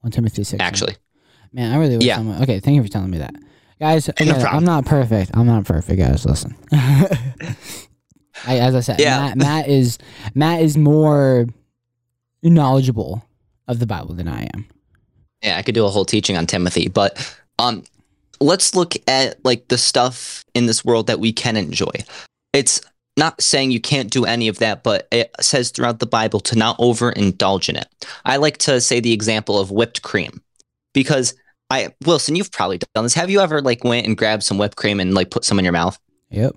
1 0.00 0.12
Timothy 0.12 0.44
six. 0.44 0.62
actually. 0.62 0.96
Man, 1.52 1.74
I 1.74 1.76
really 1.76 1.96
wish 1.98 2.06
Yeah. 2.06 2.16
someone. 2.16 2.40
Okay, 2.42 2.60
thank 2.60 2.76
you 2.76 2.82
for 2.82 2.88
telling 2.88 3.10
me 3.10 3.18
that, 3.18 3.34
guys. 3.78 4.08
no 4.20 4.32
I'm 4.32 4.64
not 4.64 4.86
perfect. 4.86 5.32
I'm 5.34 5.46
not 5.46 5.64
perfect, 5.66 5.98
guys. 5.98 6.24
Listen. 6.24 6.56
I, 6.72 8.58
as 8.58 8.74
I 8.74 8.80
said, 8.80 8.98
Yeah. 9.00 9.18
Matt, 9.20 9.36
Matt 9.36 9.68
is 9.68 9.98
Matt 10.34 10.62
is 10.62 10.78
more 10.78 11.46
knowledgeable 12.50 13.24
of 13.68 13.78
the 13.78 13.86
Bible 13.86 14.14
than 14.14 14.28
I 14.28 14.48
am. 14.54 14.66
Yeah, 15.42 15.56
I 15.56 15.62
could 15.62 15.74
do 15.74 15.86
a 15.86 15.90
whole 15.90 16.04
teaching 16.04 16.36
on 16.36 16.46
Timothy, 16.46 16.88
but 16.88 17.36
um, 17.58 17.84
let's 18.40 18.74
look 18.74 18.94
at 19.08 19.44
like 19.44 19.68
the 19.68 19.78
stuff 19.78 20.44
in 20.54 20.66
this 20.66 20.84
world 20.84 21.06
that 21.06 21.20
we 21.20 21.32
can 21.32 21.56
enjoy. 21.56 21.92
It's 22.52 22.80
not 23.16 23.40
saying 23.42 23.70
you 23.70 23.80
can't 23.80 24.10
do 24.10 24.24
any 24.24 24.48
of 24.48 24.58
that, 24.58 24.82
but 24.82 25.08
it 25.10 25.30
says 25.40 25.70
throughout 25.70 25.98
the 25.98 26.06
Bible 26.06 26.40
to 26.40 26.56
not 26.56 26.78
overindulge 26.78 27.68
in 27.68 27.76
it. 27.76 27.88
I 28.24 28.36
like 28.36 28.58
to 28.58 28.80
say 28.80 29.00
the 29.00 29.12
example 29.12 29.58
of 29.58 29.70
whipped 29.70 30.02
cream 30.02 30.40
because 30.92 31.34
I 31.70 31.94
Wilson, 32.04 32.36
you've 32.36 32.52
probably 32.52 32.78
done 32.94 33.04
this. 33.04 33.14
Have 33.14 33.30
you 33.30 33.40
ever 33.40 33.60
like 33.60 33.84
went 33.84 34.06
and 34.06 34.16
grabbed 34.16 34.42
some 34.42 34.58
whipped 34.58 34.76
cream 34.76 35.00
and 35.00 35.14
like 35.14 35.30
put 35.30 35.44
some 35.44 35.58
in 35.58 35.64
your 35.64 35.72
mouth? 35.72 35.98
Yep. 36.30 36.56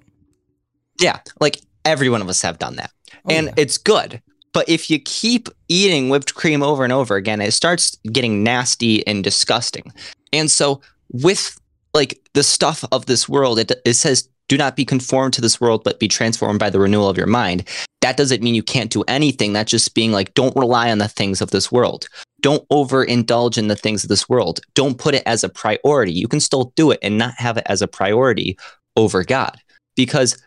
Yeah, 1.00 1.20
like 1.39 1.62
every 1.84 2.10
one 2.10 2.22
of 2.22 2.30
us 2.30 2.42
have 2.42 2.60
done 2.60 2.77
that. 2.77 2.92
Oh, 3.25 3.32
and 3.32 3.48
yeah. 3.48 3.54
it's 3.58 3.77
good. 3.77 4.22
But 4.56 4.70
if 4.70 4.90
you 4.90 5.00
keep 5.00 5.50
eating 5.68 6.08
whipped 6.08 6.34
cream 6.34 6.64
over 6.64 6.86
and 6.86 6.94
over 6.94 7.18
again, 7.18 7.42
it 7.42 7.52
starts 7.52 7.98
getting 8.14 8.42
nasty 8.42 9.06
and 9.06 9.22
disgusting. 9.22 9.92
And 10.32 10.50
so, 10.50 10.80
with 11.12 11.60
like 11.94 12.22
the 12.34 12.42
stuff 12.42 12.86
of 12.94 13.06
this 13.06 13.28
world, 13.28 13.60
it, 13.60 13.74
it 13.84 13.96
says, 13.96 14.30
do 14.48 14.58
not 14.58 14.78
be 14.78 14.86
conformed 14.86 15.34
to 15.34 15.42
this 15.42 15.60
world, 15.60 15.84
but 15.84 16.00
be 16.00 16.08
transformed 16.08 16.60
by 16.60 16.70
the 16.70 16.80
renewal 16.80 17.10
of 17.10 17.18
your 17.18 17.28
mind. 17.28 17.68
That 18.00 18.16
doesn't 18.16 18.42
mean 18.42 18.56
you 18.56 18.64
can't 18.64 18.92
do 18.92 19.04
anything. 19.10 19.52
That's 19.52 19.72
just 19.72 19.94
being 19.94 20.14
like, 20.14 20.34
don't 20.36 20.56
rely 20.56 20.90
on 20.90 21.00
the 21.00 21.10
things 21.10 21.42
of 21.42 21.52
this 21.52 21.70
world. 21.70 22.08
Don't 22.40 22.66
overindulge 22.70 23.58
in 23.58 23.68
the 23.68 23.76
things 23.76 24.06
of 24.06 24.10
this 24.10 24.30
world. 24.30 24.62
Don't 24.74 24.98
put 24.98 25.16
it 25.16 25.24
as 25.26 25.44
a 25.44 25.50
priority. 25.50 26.14
You 26.14 26.30
can 26.30 26.40
still 26.40 26.72
do 26.78 26.92
it 26.92 27.00
and 27.02 27.18
not 27.18 27.34
have 27.40 27.58
it 27.58 27.66
as 27.66 27.82
a 27.82 27.90
priority 27.90 28.58
over 28.96 29.26
God. 29.26 29.58
Because, 29.98 30.42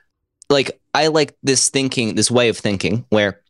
like, 0.48 0.80
I 0.94 1.08
like 1.08 1.36
this 1.42 1.68
thinking, 1.68 2.14
this 2.14 2.30
way 2.30 2.48
of 2.48 2.56
thinking 2.56 3.04
where 3.10 3.42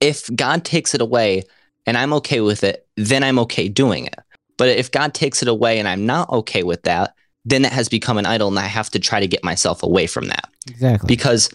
if 0.00 0.34
God 0.34 0.64
takes 0.64 0.94
it 0.94 1.00
away 1.00 1.44
and 1.86 1.96
I'm 1.96 2.12
okay 2.14 2.40
with 2.40 2.64
it, 2.64 2.86
then 2.96 3.22
I'm 3.22 3.38
okay 3.40 3.68
doing 3.68 4.06
it. 4.06 4.16
But 4.56 4.68
if 4.68 4.90
God 4.90 5.14
takes 5.14 5.42
it 5.42 5.48
away 5.48 5.78
and 5.78 5.88
I'm 5.88 6.04
not 6.04 6.28
okay 6.30 6.62
with 6.62 6.82
that, 6.82 7.14
then 7.44 7.64
it 7.64 7.72
has 7.72 7.88
become 7.88 8.18
an 8.18 8.26
idol 8.26 8.48
and 8.48 8.58
I 8.58 8.66
have 8.66 8.90
to 8.90 8.98
try 8.98 9.20
to 9.20 9.26
get 9.26 9.42
myself 9.42 9.82
away 9.82 10.06
from 10.06 10.26
that. 10.28 10.48
exactly. 10.68 11.06
Because 11.06 11.50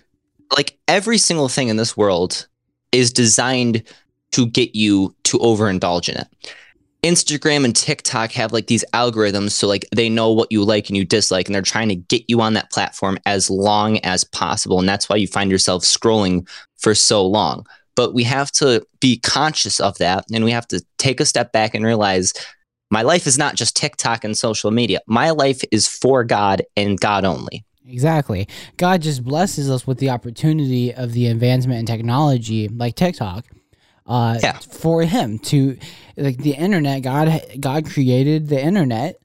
like 0.55 0.77
every 0.87 1.17
single 1.17 1.49
thing 1.49 1.67
in 1.67 1.77
this 1.77 1.95
world 1.95 2.47
is 2.91 3.11
designed 3.11 3.83
to 4.31 4.45
get 4.47 4.75
you 4.75 5.15
to 5.23 5.37
overindulge 5.39 6.09
in 6.09 6.17
it. 6.17 6.27
Instagram 7.03 7.65
and 7.65 7.75
TikTok 7.75 8.31
have 8.31 8.51
like 8.51 8.65
these 8.65 8.83
algorithms 8.93 9.51
so 9.51 9.67
like 9.67 9.85
they 9.95 10.09
know 10.09 10.31
what 10.31 10.51
you 10.51 10.63
like 10.63 10.89
and 10.89 10.97
you 10.97 11.05
dislike 11.05 11.47
and 11.47 11.53
they're 11.53 11.61
trying 11.61 11.89
to 11.89 11.95
get 11.95 12.23
you 12.27 12.41
on 12.41 12.53
that 12.53 12.71
platform 12.71 13.19
as 13.27 13.47
long 13.47 13.99
as 13.99 14.23
possible 14.23 14.79
and 14.79 14.89
that's 14.89 15.07
why 15.07 15.15
you 15.15 15.27
find 15.27 15.51
yourself 15.51 15.83
scrolling 15.83 16.47
for 16.77 16.95
so 16.95 17.25
long. 17.25 17.65
But 17.95 18.13
we 18.13 18.23
have 18.23 18.51
to 18.53 18.85
be 18.99 19.17
conscious 19.19 19.79
of 19.79 19.97
that 19.99 20.25
and 20.33 20.43
we 20.43 20.51
have 20.51 20.67
to 20.69 20.83
take 20.97 21.19
a 21.19 21.25
step 21.25 21.51
back 21.51 21.73
and 21.73 21.85
realize 21.85 22.33
my 22.91 23.01
life 23.01 23.25
is 23.25 23.37
not 23.37 23.55
just 23.55 23.75
TikTok 23.75 24.23
and 24.23 24.37
social 24.37 24.69
media. 24.71 24.99
My 25.07 25.31
life 25.31 25.61
is 25.71 25.87
for 25.87 26.23
God 26.23 26.61
and 26.77 26.99
God 26.99 27.25
only. 27.25 27.65
Exactly. 27.87 28.47
God 28.77 29.01
just 29.01 29.23
blesses 29.23 29.69
us 29.69 29.85
with 29.87 29.99
the 29.99 30.09
opportunity 30.09 30.93
of 30.93 31.13
the 31.13 31.27
advancement 31.27 31.79
in 31.79 31.85
technology, 31.85 32.67
like 32.67 32.95
TikTok, 32.95 33.45
uh, 34.07 34.39
Yeah. 34.41 34.57
for 34.59 35.03
Him 35.03 35.39
to, 35.39 35.77
like 36.17 36.37
the 36.37 36.53
internet. 36.53 37.01
God, 37.03 37.41
God 37.59 37.85
created 37.85 38.49
the 38.49 38.61
internet, 38.61 39.17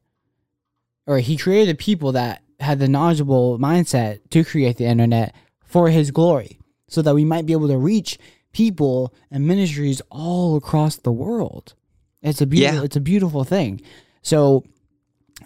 or 1.07 1.19
He 1.19 1.37
created 1.37 1.75
the 1.77 1.83
people 1.83 2.13
that 2.13 2.43
had 2.61 2.79
the 2.79 2.89
knowledgeable 2.89 3.59
mindset 3.59 4.21
to 4.31 4.45
create 4.45 4.77
the 4.77 4.85
internet 4.85 5.35
for 5.65 5.89
His 5.89 6.11
glory, 6.11 6.59
so 6.89 7.01
that 7.03 7.15
we 7.15 7.25
might 7.25 7.47
be 7.47 7.53
able 7.55 7.69
to 7.69 7.79
reach 7.79 8.19
people 8.53 9.15
and 9.31 9.47
ministries 9.47 10.03
all 10.11 10.57
across 10.57 10.97
the 10.97 11.13
world. 11.13 11.75
It's 12.23 12.41
a 12.41 12.47
beautiful. 12.47 12.79
Yeah. 12.79 12.85
It's 12.85 12.97
a 12.97 13.01
beautiful 13.01 13.45
thing. 13.45 13.81
So, 14.23 14.65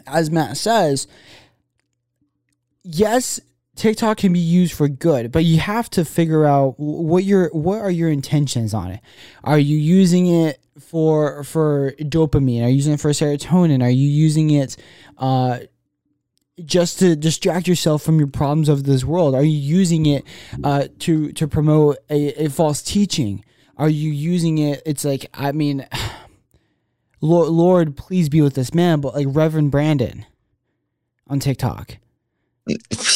as 0.07 0.31
Matt 0.31 0.57
says, 0.57 1.07
yes, 2.83 3.41
TikTok 3.77 4.19
can 4.19 4.33
be 4.33 4.41
used 4.41 4.73
for 4.75 4.89
good, 4.89 5.33
but 5.33 5.45
you 5.45 5.59
have 5.59 5.91
to 5.91 6.05
figure 6.05 6.45
out 6.45 6.75
what 6.79 7.25
your 7.25 7.49
what 7.51 7.81
are 7.81 7.91
your 7.91 8.09
intentions 8.09 8.75
on 8.75 8.93
it. 8.93 9.01
Are 9.43 9.59
you 9.59 9.77
using 9.77 10.27
it 10.27 10.59
for 10.81 11.45
for 11.45 11.93
dopamine? 11.99 12.65
Are 12.65 12.69
you 12.69 12.77
using 12.77 12.95
it 12.95 13.01
for 13.01 13.11
serotonin? 13.11 13.83
Are 13.83 13.91
you 13.91 14.09
using 14.09 14.51
it 14.51 14.77
uh, 15.19 15.61
just 16.65 16.99
to 17.01 17.17
distract 17.17 17.67
yourself 17.67 18.03
from 18.03 18.19
your 18.19 18.29
problems 18.29 18.69
of 18.69 18.85
this 18.85 19.05
world? 19.05 19.35
Are 19.35 19.43
you 19.45 19.57
using 19.57 20.07
it 20.07 20.25
uh, 20.63 20.89
to 21.01 21.33
to 21.33 21.49
promote 21.49 21.99
a, 22.11 22.45
a 22.45 22.51
false 22.51 22.83
teaching? 22.83 23.45
Are 23.77 23.89
you 23.89 24.11
using 24.11 24.59
it? 24.59 24.83
It's 24.87 25.05
like 25.05 25.27
I 25.35 25.53
mean, 25.53 25.87
Lord, 27.21 27.49
Lord, 27.49 27.97
please 27.97 28.29
be 28.29 28.41
with 28.41 28.55
this 28.55 28.75
man, 28.75 29.01
but 29.01 29.15
like 29.15 29.27
Reverend 29.31 29.71
Brandon 29.71 30.27
on 31.27 31.41
TikTok 31.41 31.97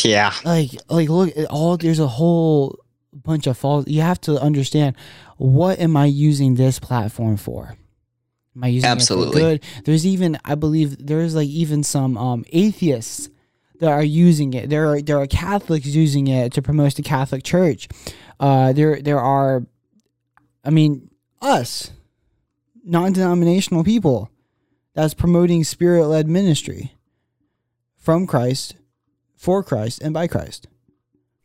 Yeah. 0.02 0.33
like 0.45 0.71
like 0.88 1.09
look 1.11 1.30
all 1.50 1.76
there's 1.76 1.99
a 1.99 2.07
whole 2.07 2.78
bunch 3.12 3.47
of 3.47 3.59
false 3.59 3.87
you 3.87 4.00
have 4.00 4.21
to 4.23 4.40
understand 4.40 4.97
what 5.37 5.78
am 5.78 5.97
i 5.97 6.04
using 6.07 6.54
this 6.54 6.78
platform 6.78 7.37
for 7.37 7.76
am 8.56 8.64
i 8.64 8.68
using 8.68 8.88
Absolutely. 8.88 9.28
it 9.28 9.32
for 9.32 9.38
good 9.38 9.84
there's 9.84 10.06
even 10.06 10.38
i 10.44 10.54
believe 10.54 11.06
there's 11.06 11.34
like 11.34 11.48
even 11.48 11.82
some 11.82 12.16
um 12.16 12.44
atheists 12.52 13.28
that 13.80 13.90
are 13.90 14.02
using 14.02 14.54
it 14.54 14.68
there 14.68 14.88
are 14.88 15.00
there 15.00 15.18
are 15.18 15.26
catholics 15.26 15.86
using 15.86 16.26
it 16.26 16.52
to 16.52 16.62
promote 16.62 16.94
the 16.94 17.02
catholic 17.02 17.42
church 17.42 17.88
uh 18.40 18.72
there 18.72 19.00
there 19.00 19.20
are 19.20 19.64
i 20.64 20.70
mean 20.70 21.10
us 21.40 21.92
non-denominational 22.84 23.84
people 23.84 24.30
that's 24.94 25.14
promoting 25.14 25.62
spirit-led 25.62 26.26
ministry 26.26 26.94
from 27.96 28.26
christ 28.26 28.74
for 29.38 29.62
Christ 29.62 30.02
and 30.02 30.12
by 30.12 30.26
Christ. 30.26 30.66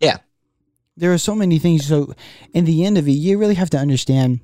Yeah. 0.02 0.18
There 0.98 1.14
are 1.14 1.20
so 1.20 1.36
many 1.36 1.60
things. 1.60 1.86
So, 1.86 2.14
in 2.54 2.66
the 2.66 2.86
end 2.86 2.98
of 2.98 3.08
it, 3.08 3.12
you 3.12 3.38
really 3.38 3.56
have 3.56 3.70
to 3.70 3.78
understand 3.78 4.42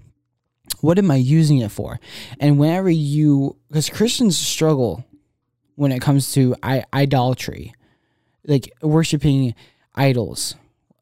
what 0.82 0.98
am 1.00 1.12
I 1.12 1.16
using 1.16 1.58
it 1.60 1.72
for? 1.72 2.00
And 2.40 2.58
whenever 2.60 2.90
you, 2.90 3.56
because 3.68 3.90
Christians 3.90 4.38
struggle 4.38 5.04
when 5.76 5.92
it 5.92 6.02
comes 6.02 6.32
to 6.34 6.56
I, 6.64 6.84
idolatry, 6.94 7.74
like 8.46 8.72
worshiping 8.82 9.56
idols. 9.96 10.56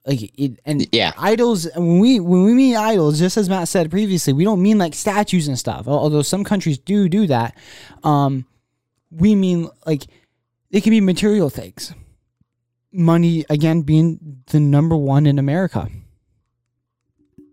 Like 0.05 0.31
it, 0.39 0.59
and 0.65 0.87
Yeah. 0.93 1.11
idols 1.17 1.67
when 1.75 1.99
we 1.99 2.19
when 2.21 2.45
we 2.45 2.53
mean 2.53 2.77
idols 2.77 3.19
just 3.19 3.35
as 3.35 3.49
matt 3.49 3.67
said 3.67 3.91
previously 3.91 4.31
we 4.31 4.45
don't 4.45 4.61
mean 4.63 4.77
like 4.77 4.95
statues 4.95 5.49
and 5.49 5.59
stuff 5.59 5.85
although 5.85 6.21
some 6.21 6.45
countries 6.45 6.77
do 6.77 7.09
do 7.09 7.27
that 7.27 7.57
um 8.05 8.45
we 9.11 9.35
mean 9.35 9.67
like 9.85 10.03
it 10.71 10.81
can 10.83 10.91
be 10.91 11.01
material 11.01 11.49
things 11.49 11.93
money 12.93 13.43
again 13.49 13.81
being 13.81 14.41
the 14.51 14.61
number 14.61 14.95
one 14.95 15.25
in 15.25 15.37
america 15.39 15.89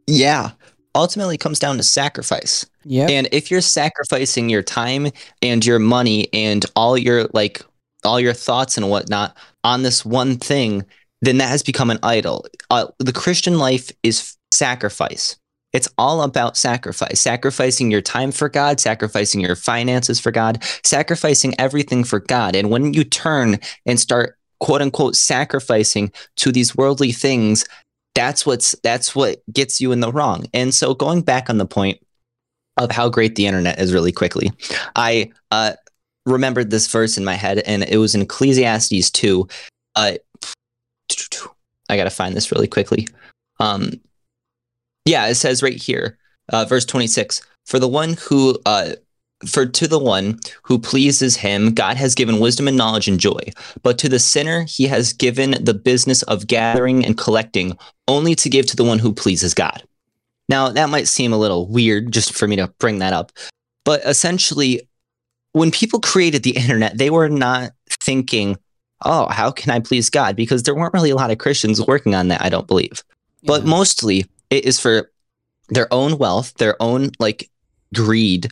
Yeah. 0.07 0.53
Ultimately 0.95 1.37
comes 1.37 1.59
down 1.59 1.77
to 1.77 1.83
sacrifice. 1.83 2.67
yeah 2.85 3.09
And 3.09 3.29
if 3.33 3.51
you're 3.51 3.61
sacrificing 3.61 4.49
your 4.49 4.63
time 4.63 5.09
and 5.43 5.65
your 5.65 5.79
money 5.79 6.29
and 6.33 6.65
all 6.77 6.97
your 6.97 7.29
like 7.33 7.63
all 8.05 8.21
your 8.21 8.35
thoughts 8.35 8.77
and 8.77 8.91
whatnot 8.91 9.37
on 9.65 9.83
this 9.83 10.05
one 10.05 10.37
thing, 10.37 10.85
then 11.23 11.39
that 11.39 11.49
has 11.49 11.63
become 11.63 11.91
an 11.91 11.99
idol. 12.03 12.47
Uh, 12.71 12.87
the 12.99 13.13
Christian 13.13 13.59
life 13.59 13.91
is 14.03 14.37
sacrifice. 14.53 15.37
It's 15.73 15.89
all 15.99 16.23
about 16.23 16.57
sacrifice, 16.57 17.21
sacrificing 17.21 17.91
your 17.91 18.01
time 18.01 18.31
for 18.31 18.49
God, 18.49 18.79
sacrificing 18.79 19.41
your 19.41 19.57
finances 19.57 20.21
for 20.21 20.31
God, 20.31 20.63
sacrificing 20.85 21.55
everything 21.59 22.05
for 22.05 22.21
God. 22.21 22.55
And 22.55 22.71
when 22.71 22.95
you 22.95 23.03
turn 23.03 23.59
and 23.85 23.99
start 23.99 24.39
quote 24.61 24.81
unquote 24.81 25.17
sacrificing 25.17 26.13
to 26.37 26.53
these 26.53 26.77
worldly 26.77 27.11
things, 27.11 27.65
that's 28.15 28.47
what's 28.47 28.75
that's 28.83 29.15
what 29.15 29.43
gets 29.53 29.81
you 29.81 29.93
in 29.93 30.01
the 30.01 30.13
wrong. 30.13 30.47
And 30.55 30.75
so 30.75 30.95
going 30.95 31.23
back 31.23 31.51
on 31.51 31.59
the 31.59 31.67
point 31.67 32.01
of 32.77 32.91
how 32.91 33.09
great 33.09 33.37
the 33.37 33.47
internet 33.47 33.79
is 33.79 33.93
really 33.93 34.13
quickly. 34.13 34.53
I 34.97 35.33
uh, 35.51 35.75
remembered 36.27 36.71
this 36.71 36.89
verse 36.89 37.17
in 37.17 37.25
my 37.25 37.35
head, 37.35 37.59
and 37.67 37.85
it 37.85 37.99
was 37.99 38.15
in 38.15 38.23
Ecclesiastes 38.23 39.11
2. 39.11 39.49
Uh, 39.95 40.13
I 41.89 41.97
got 41.97 42.05
to 42.05 42.11
find 42.11 42.35
this 42.35 42.51
really 42.51 42.67
quickly. 42.67 43.07
Um, 43.61 44.01
yeah, 45.05 45.27
it 45.27 45.35
says 45.35 45.63
right 45.63 45.81
here, 45.81 46.19
uh, 46.49 46.65
verse 46.65 46.85
26 46.85 47.43
For 47.67 47.79
the 47.79 47.89
one 47.89 48.15
who 48.15 48.59
uh, 48.65 48.93
for 49.47 49.67
to 49.67 49.89
the 49.89 49.99
one 49.99 50.39
who 50.63 50.79
pleases 50.79 51.37
him, 51.37 51.73
God 51.75 51.97
has 51.97 52.15
given 52.15 52.41
wisdom 52.41 52.69
and 52.69 52.77
knowledge 52.77 53.09
and 53.09 53.21
joy. 53.21 53.41
But 53.83 53.99
to 53.99 54.09
the 54.09 54.19
sinner, 54.19 54.65
he 54.65 54.87
has 54.87 55.13
given 55.13 55.63
the 55.63 55.75
business 55.75 56.23
of 56.25 56.47
gathering 56.47 57.05
and 57.05 57.17
collecting 57.17 57.77
only 58.09 58.35
to 58.37 58.51
give 58.51 58.67
to 58.67 58.77
the 58.77 58.85
one 58.85 58.99
who 58.99 59.13
pleases 59.13 59.55
God. 59.55 59.83
Now, 60.49 60.69
that 60.69 60.91
might 60.91 61.09
seem 61.09 61.33
a 61.33 61.39
little 61.39 61.67
weird 61.67 62.13
just 62.13 62.35
for 62.35 62.47
me 62.47 62.57
to 62.57 62.69
bring 62.79 62.99
that 62.99 63.13
up. 63.13 63.33
But 63.85 64.05
essentially, 64.05 64.89
when 65.53 65.71
people 65.71 66.01
created 66.01 66.43
the 66.43 66.57
internet, 66.57 66.99
they 66.99 67.11
were 67.11 67.29
not 67.29 67.73
thinking, 67.89 68.59
oh, 69.05 69.29
how 69.29 69.51
can 69.51 69.71
I 69.71 69.81
please 69.81 70.11
God? 70.11 70.37
Because 70.37 70.63
there 70.63 70.75
weren't 70.75 70.95
really 70.95 71.11
a 71.11 71.17
lot 71.17 71.31
of 71.31 71.39
Christians 71.39 71.85
working 71.87 72.15
on 72.15 72.29
that, 72.29 72.43
I 72.43 72.49
don't 72.49 72.67
believe. 72.67 73.03
But 73.45 73.65
mostly 73.65 74.27
it 74.51 74.65
is 74.65 74.81
for 74.81 75.11
their 75.69 75.93
own 75.93 76.19
wealth, 76.19 76.55
their 76.55 76.81
own 76.83 77.11
like 77.19 77.51
greed, 77.95 78.49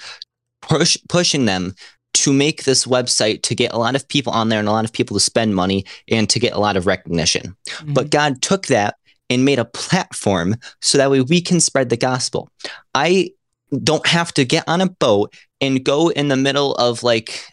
push 0.63 0.97
pushing 1.09 1.45
them 1.45 1.75
to 2.15 2.33
make 2.33 2.65
this 2.65 2.85
website 2.85 3.43
to 3.43 3.55
get 3.55 3.73
a 3.73 3.79
lot 3.79 3.97
of 3.97 4.07
people 4.07 4.33
on 4.33 4.49
there 4.49 4.59
and 4.59 4.69
a 4.69 4.73
lot 4.73 4.85
of 4.85 4.93
people 4.93 5.17
to 5.17 5.21
spend 5.21 5.55
money 5.55 5.85
and 6.09 6.29
to 6.29 6.39
get 6.39 6.53
a 6.53 6.61
lot 6.61 6.77
of 6.77 6.87
recognition. 6.87 7.57
Mhm. 7.69 7.95
But 7.95 8.11
God 8.11 8.43
took 8.43 8.67
that 8.67 8.97
and 9.31 9.45
made 9.45 9.59
a 9.59 9.65
platform 9.65 10.57
so 10.81 10.99
that 10.99 11.11
way 11.11 11.23
we 11.23 11.41
can 11.41 11.59
spread 11.61 11.89
the 11.89 11.97
gospel. 11.97 12.51
I 12.95 13.31
don't 13.83 14.07
have 14.07 14.33
to 14.35 14.45
get 14.45 14.65
on 14.69 14.83
a 14.83 14.89
boat 14.91 15.35
and 15.63 15.85
go 15.85 16.11
in 16.11 16.29
the 16.29 16.37
middle 16.37 16.75
of 16.75 17.03
like 17.03 17.47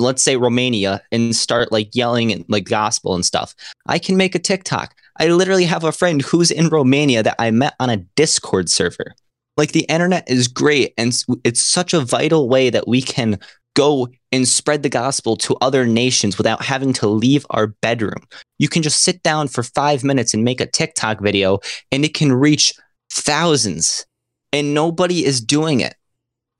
let's 0.00 0.22
say 0.22 0.36
Romania 0.36 1.00
and 1.12 1.36
start 1.36 1.70
like 1.70 1.94
yelling 1.94 2.32
and 2.32 2.44
like 2.48 2.64
gospel 2.64 3.14
and 3.14 3.24
stuff. 3.24 3.54
I 3.86 3.98
can 3.98 4.16
make 4.16 4.34
a 4.34 4.40
TikTok. 4.40 4.94
I 5.20 5.28
literally 5.28 5.64
have 5.64 5.84
a 5.84 5.92
friend 5.92 6.20
who's 6.20 6.50
in 6.50 6.68
Romania 6.68 7.22
that 7.22 7.36
I 7.38 7.50
met 7.52 7.74
on 7.78 7.90
a 7.90 7.98
Discord 8.16 8.68
server. 8.68 9.14
Like 9.56 9.72
the 9.72 9.84
internet 9.84 10.28
is 10.28 10.48
great 10.48 10.94
and 10.98 11.14
it's 11.44 11.60
such 11.60 11.94
a 11.94 12.00
vital 12.00 12.48
way 12.48 12.70
that 12.70 12.88
we 12.88 13.02
can 13.02 13.38
go 13.74 14.08
and 14.32 14.46
spread 14.46 14.82
the 14.82 14.88
gospel 14.88 15.36
to 15.36 15.56
other 15.60 15.86
nations 15.86 16.38
without 16.38 16.62
having 16.62 16.92
to 16.94 17.08
leave 17.08 17.46
our 17.50 17.68
bedroom. 17.68 18.22
You 18.58 18.68
can 18.68 18.82
just 18.82 19.02
sit 19.02 19.22
down 19.22 19.48
for 19.48 19.62
5 19.62 20.04
minutes 20.04 20.34
and 20.34 20.44
make 20.44 20.60
a 20.60 20.66
TikTok 20.66 21.20
video 21.20 21.58
and 21.92 22.04
it 22.04 22.14
can 22.14 22.32
reach 22.32 22.72
thousands 23.10 24.06
and 24.52 24.74
nobody 24.74 25.24
is 25.24 25.40
doing 25.40 25.80
it. 25.80 25.94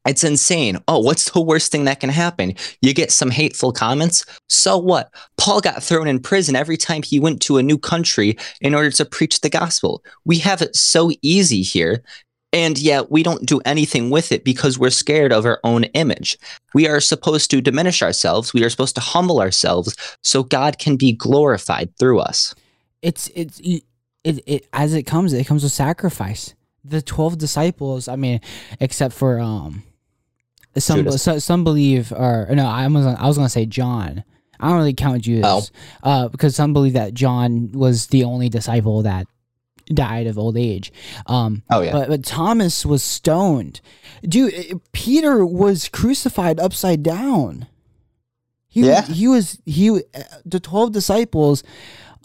It's 0.07 0.25
insane. 0.25 0.79
Oh, 0.87 0.99
what's 0.99 1.31
the 1.31 1.41
worst 1.41 1.73
thing 1.73 1.85
that 1.85 2.01
can 2.01 2.11
happen? 2.11 2.55
You 2.83 2.93
get 2.93 3.11
some 3.11 3.31
hateful 3.31 3.73
comments. 3.73 4.27
So 4.51 4.77
what? 4.77 5.13
Paul 5.39 5.63
got 5.63 5.83
thrown 5.83 6.07
in 6.07 6.21
prison 6.21 6.55
every 6.55 6.77
time 6.77 7.03
he 7.03 7.19
went 7.19 7.41
to 7.43 7.57
a 7.57 7.63
new 7.63 7.79
country 7.79 8.37
in 8.61 8.75
order 8.75 8.91
to 8.91 9.05
preach 9.07 9.41
the 9.41 9.49
gospel. 9.49 10.05
We 10.27 10.39
have 10.41 10.61
it 10.61 10.77
so 10.77 11.11
easy 11.23 11.63
here. 11.63 12.03
And 12.55 12.79
yet 12.79 13.11
we 13.11 13.23
don't 13.23 13.45
do 13.45 13.61
anything 13.65 14.11
with 14.11 14.31
it 14.33 14.45
because 14.45 14.79
we're 14.79 14.91
scared 14.91 15.33
of 15.33 15.45
our 15.45 15.59
own 15.65 15.85
image. 15.93 16.39
We 16.73 16.89
are 16.89 17.01
supposed 17.01 17.51
to 17.51 17.61
diminish 17.61 18.01
ourselves. 18.01 18.55
We 18.55 18.65
are 18.65 18.71
supposed 18.71 18.95
to 18.95 19.01
humble 19.01 19.41
ourselves 19.41 19.97
so 20.23 20.45
God 20.45 20.79
can 20.79 20.97
be 20.97 21.13
glorified 21.13 21.91
through 21.99 22.21
us. 22.21 22.55
it's 23.03 23.29
it's 23.35 23.61
it, 23.61 24.41
it 24.47 24.67
as 24.73 24.95
it 24.95 25.03
comes 25.03 25.33
it 25.35 25.47
comes 25.47 25.63
with 25.63 25.73
sacrifice 25.73 26.55
the 26.83 27.03
12 27.03 27.37
disciples 27.39 28.09
i 28.09 28.17
mean 28.17 28.41
except 28.81 29.15
for 29.15 29.39
um 29.39 29.83
some 30.79 31.01
Judas. 31.05 31.23
so, 31.23 31.39
some 31.39 31.65
believe 31.65 32.13
or 32.13 32.49
no 32.53 32.67
i 32.67 32.87
was 32.87 33.05
i 33.07 33.27
was 33.27 33.37
going 33.37 33.47
to 33.47 33.51
say 33.51 33.67
john 33.67 34.25
i 34.59 34.69
don't 34.69 34.79
really 34.79 34.95
count 34.95 35.23
judas 35.23 35.71
uh 36.03 36.29
because 36.29 36.57
some 36.57 36.73
believe 36.73 36.95
that 36.95 37.13
john 37.13 37.73
was 37.73 38.07
the 38.09 38.25
only 38.25 38.49
disciple 38.49 39.03
that 39.03 39.27
died 39.87 40.27
of 40.27 40.39
old 40.39 40.57
age. 40.57 40.93
Um 41.27 41.63
Oh, 41.71 41.81
yeah. 41.83 41.93
but, 41.93 42.09
but 42.09 42.25
thomas 42.25 42.85
was 42.87 43.03
stoned. 43.03 43.81
Dude 44.23 44.55
eh, 44.55 44.75
peter 44.93 45.45
was 45.45 45.89
crucified 45.89 46.59
upside 46.61 47.03
down. 47.03 47.67
He 48.69 48.87
Yeah. 48.87 49.03
he 49.07 49.29
was 49.29 49.59
he 49.67 49.91
uh, 49.91 50.23
the 50.45 50.61
12 50.61 50.93
disciples 50.93 51.63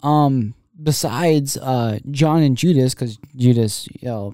um 0.02 0.54
besides 0.82 1.56
uh 1.58 1.98
john 2.10 2.42
and 2.42 2.56
judas 2.56 2.94
because 2.94 3.18
judas 3.36 3.86
you 4.00 4.08
know 4.08 4.32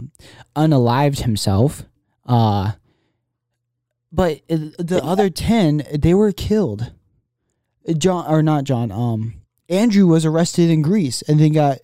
unalived 0.54 1.20
himself 1.22 1.82
uh 2.24 2.72
but 4.12 4.40
uh, 4.48 4.56
the 4.78 5.00
other 5.02 5.28
10 5.28 5.82
they 5.98 6.14
were 6.14 6.32
killed. 6.32 6.92
John 7.98 8.26
or 8.28 8.42
not 8.42 8.64
john 8.64 8.90
um 8.92 9.34
andrew 9.68 10.06
was 10.06 10.24
arrested 10.24 10.70
in 10.70 10.82
greece 10.82 11.22
and 11.22 11.38
then 11.40 11.52
got 11.52 11.78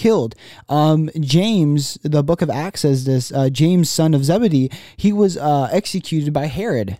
killed. 0.00 0.34
Um 0.68 1.10
james 1.20 1.98
the 2.02 2.22
book 2.22 2.40
of 2.42 2.50
acts 2.50 2.80
says 2.80 3.04
this 3.04 3.30
uh 3.32 3.50
james 3.50 3.88
son 3.90 4.14
of 4.14 4.24
zebedee 4.24 4.70
he 4.96 5.12
was 5.12 5.36
uh 5.36 5.68
executed 5.70 6.32
by 6.32 6.46
herod. 6.46 6.98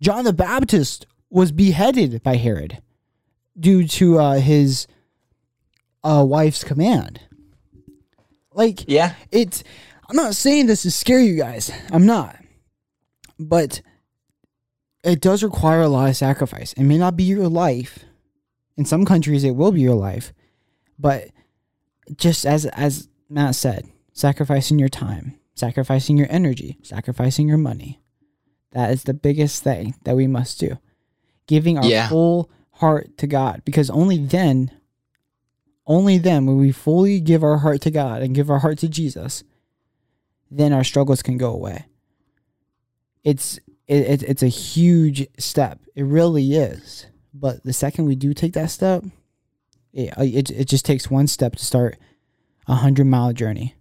John 0.00 0.24
the 0.24 0.32
baptist 0.32 1.06
was 1.30 1.52
beheaded 1.52 2.22
by 2.22 2.36
herod 2.36 2.82
due 3.58 3.86
to 3.86 4.18
uh 4.18 4.40
his 4.40 4.86
uh 6.04 6.24
wife's 6.26 6.64
command. 6.64 7.20
Like 8.52 8.84
Yeah. 8.88 9.14
it's 9.30 9.62
i'm 10.10 10.16
not 10.16 10.34
saying 10.36 10.66
this 10.66 10.82
to 10.82 10.90
scare 10.90 11.20
you 11.20 11.36
guys. 11.36 11.70
I'm 11.90 12.04
not. 12.06 12.36
But 13.38 13.80
it 15.04 15.20
does 15.20 15.42
require 15.42 15.80
a 15.80 15.88
lot 15.88 16.08
of 16.10 16.16
sacrifice. 16.16 16.72
It 16.74 16.84
may 16.84 16.98
not 16.98 17.16
be 17.16 17.24
your 17.24 17.48
life. 17.48 18.00
In 18.76 18.84
some 18.84 19.04
countries 19.04 19.42
it 19.44 19.56
will 19.56 19.72
be 19.72 19.80
your 19.80 19.94
life. 19.96 20.32
But 20.98 21.28
just 22.16 22.44
as 22.46 22.66
as 22.66 23.08
matt 23.28 23.54
said 23.54 23.88
sacrificing 24.12 24.78
your 24.78 24.88
time 24.88 25.38
sacrificing 25.54 26.16
your 26.16 26.26
energy 26.30 26.78
sacrificing 26.82 27.48
your 27.48 27.58
money. 27.58 28.00
That 28.72 28.90
is 28.90 29.02
the 29.04 29.12
biggest 29.14 29.62
thing 29.62 29.94
that 30.04 30.16
we 30.16 30.26
must 30.26 30.58
do. 30.58 30.78
Giving 31.46 31.76
our 31.76 31.84
Yeah. 31.84 32.08
full 32.08 32.50
heart 32.72 33.16
to 33.18 33.26
god 33.26 33.62
because 33.64 33.90
only 33.90 34.16
then 34.18 34.70
only 35.86 36.16
then 36.18 36.46
when 36.46 36.56
we 36.58 36.72
fully 36.72 37.20
give 37.20 37.44
our 37.44 37.58
heart 37.58 37.82
to 37.82 37.90
god 37.90 38.22
and 38.22 38.34
give 38.34 38.50
our 38.50 38.60
heart 38.60 38.78
to 38.78 38.88
jesus 38.88 39.44
then 40.50 40.72
our 40.72 40.84
struggles 40.84 41.22
can 41.22 41.36
go 41.38 41.52
away. 41.52 41.86
It's 43.24 43.58
it, 43.86 44.00
it, 44.06 44.22
it's 44.22 44.42
a 44.42 44.48
huge 44.48 45.26
step. 45.38 45.78
It 45.94 46.04
really 46.04 46.54
is. 46.54 47.06
But 47.34 47.62
the 47.62 47.72
second 47.72 48.04
we 48.06 48.16
do 48.16 48.34
take 48.34 48.52
that 48.54 48.70
step 48.70 49.04
it, 49.92 50.12
it, 50.18 50.50
it 50.50 50.64
just 50.68 50.84
takes 50.84 51.10
one 51.10 51.26
step 51.26 51.56
to 51.56 51.64
start 51.64 51.98
a 52.68 52.74
hundred 52.74 53.06
mile 53.06 53.32
journey 53.32 53.74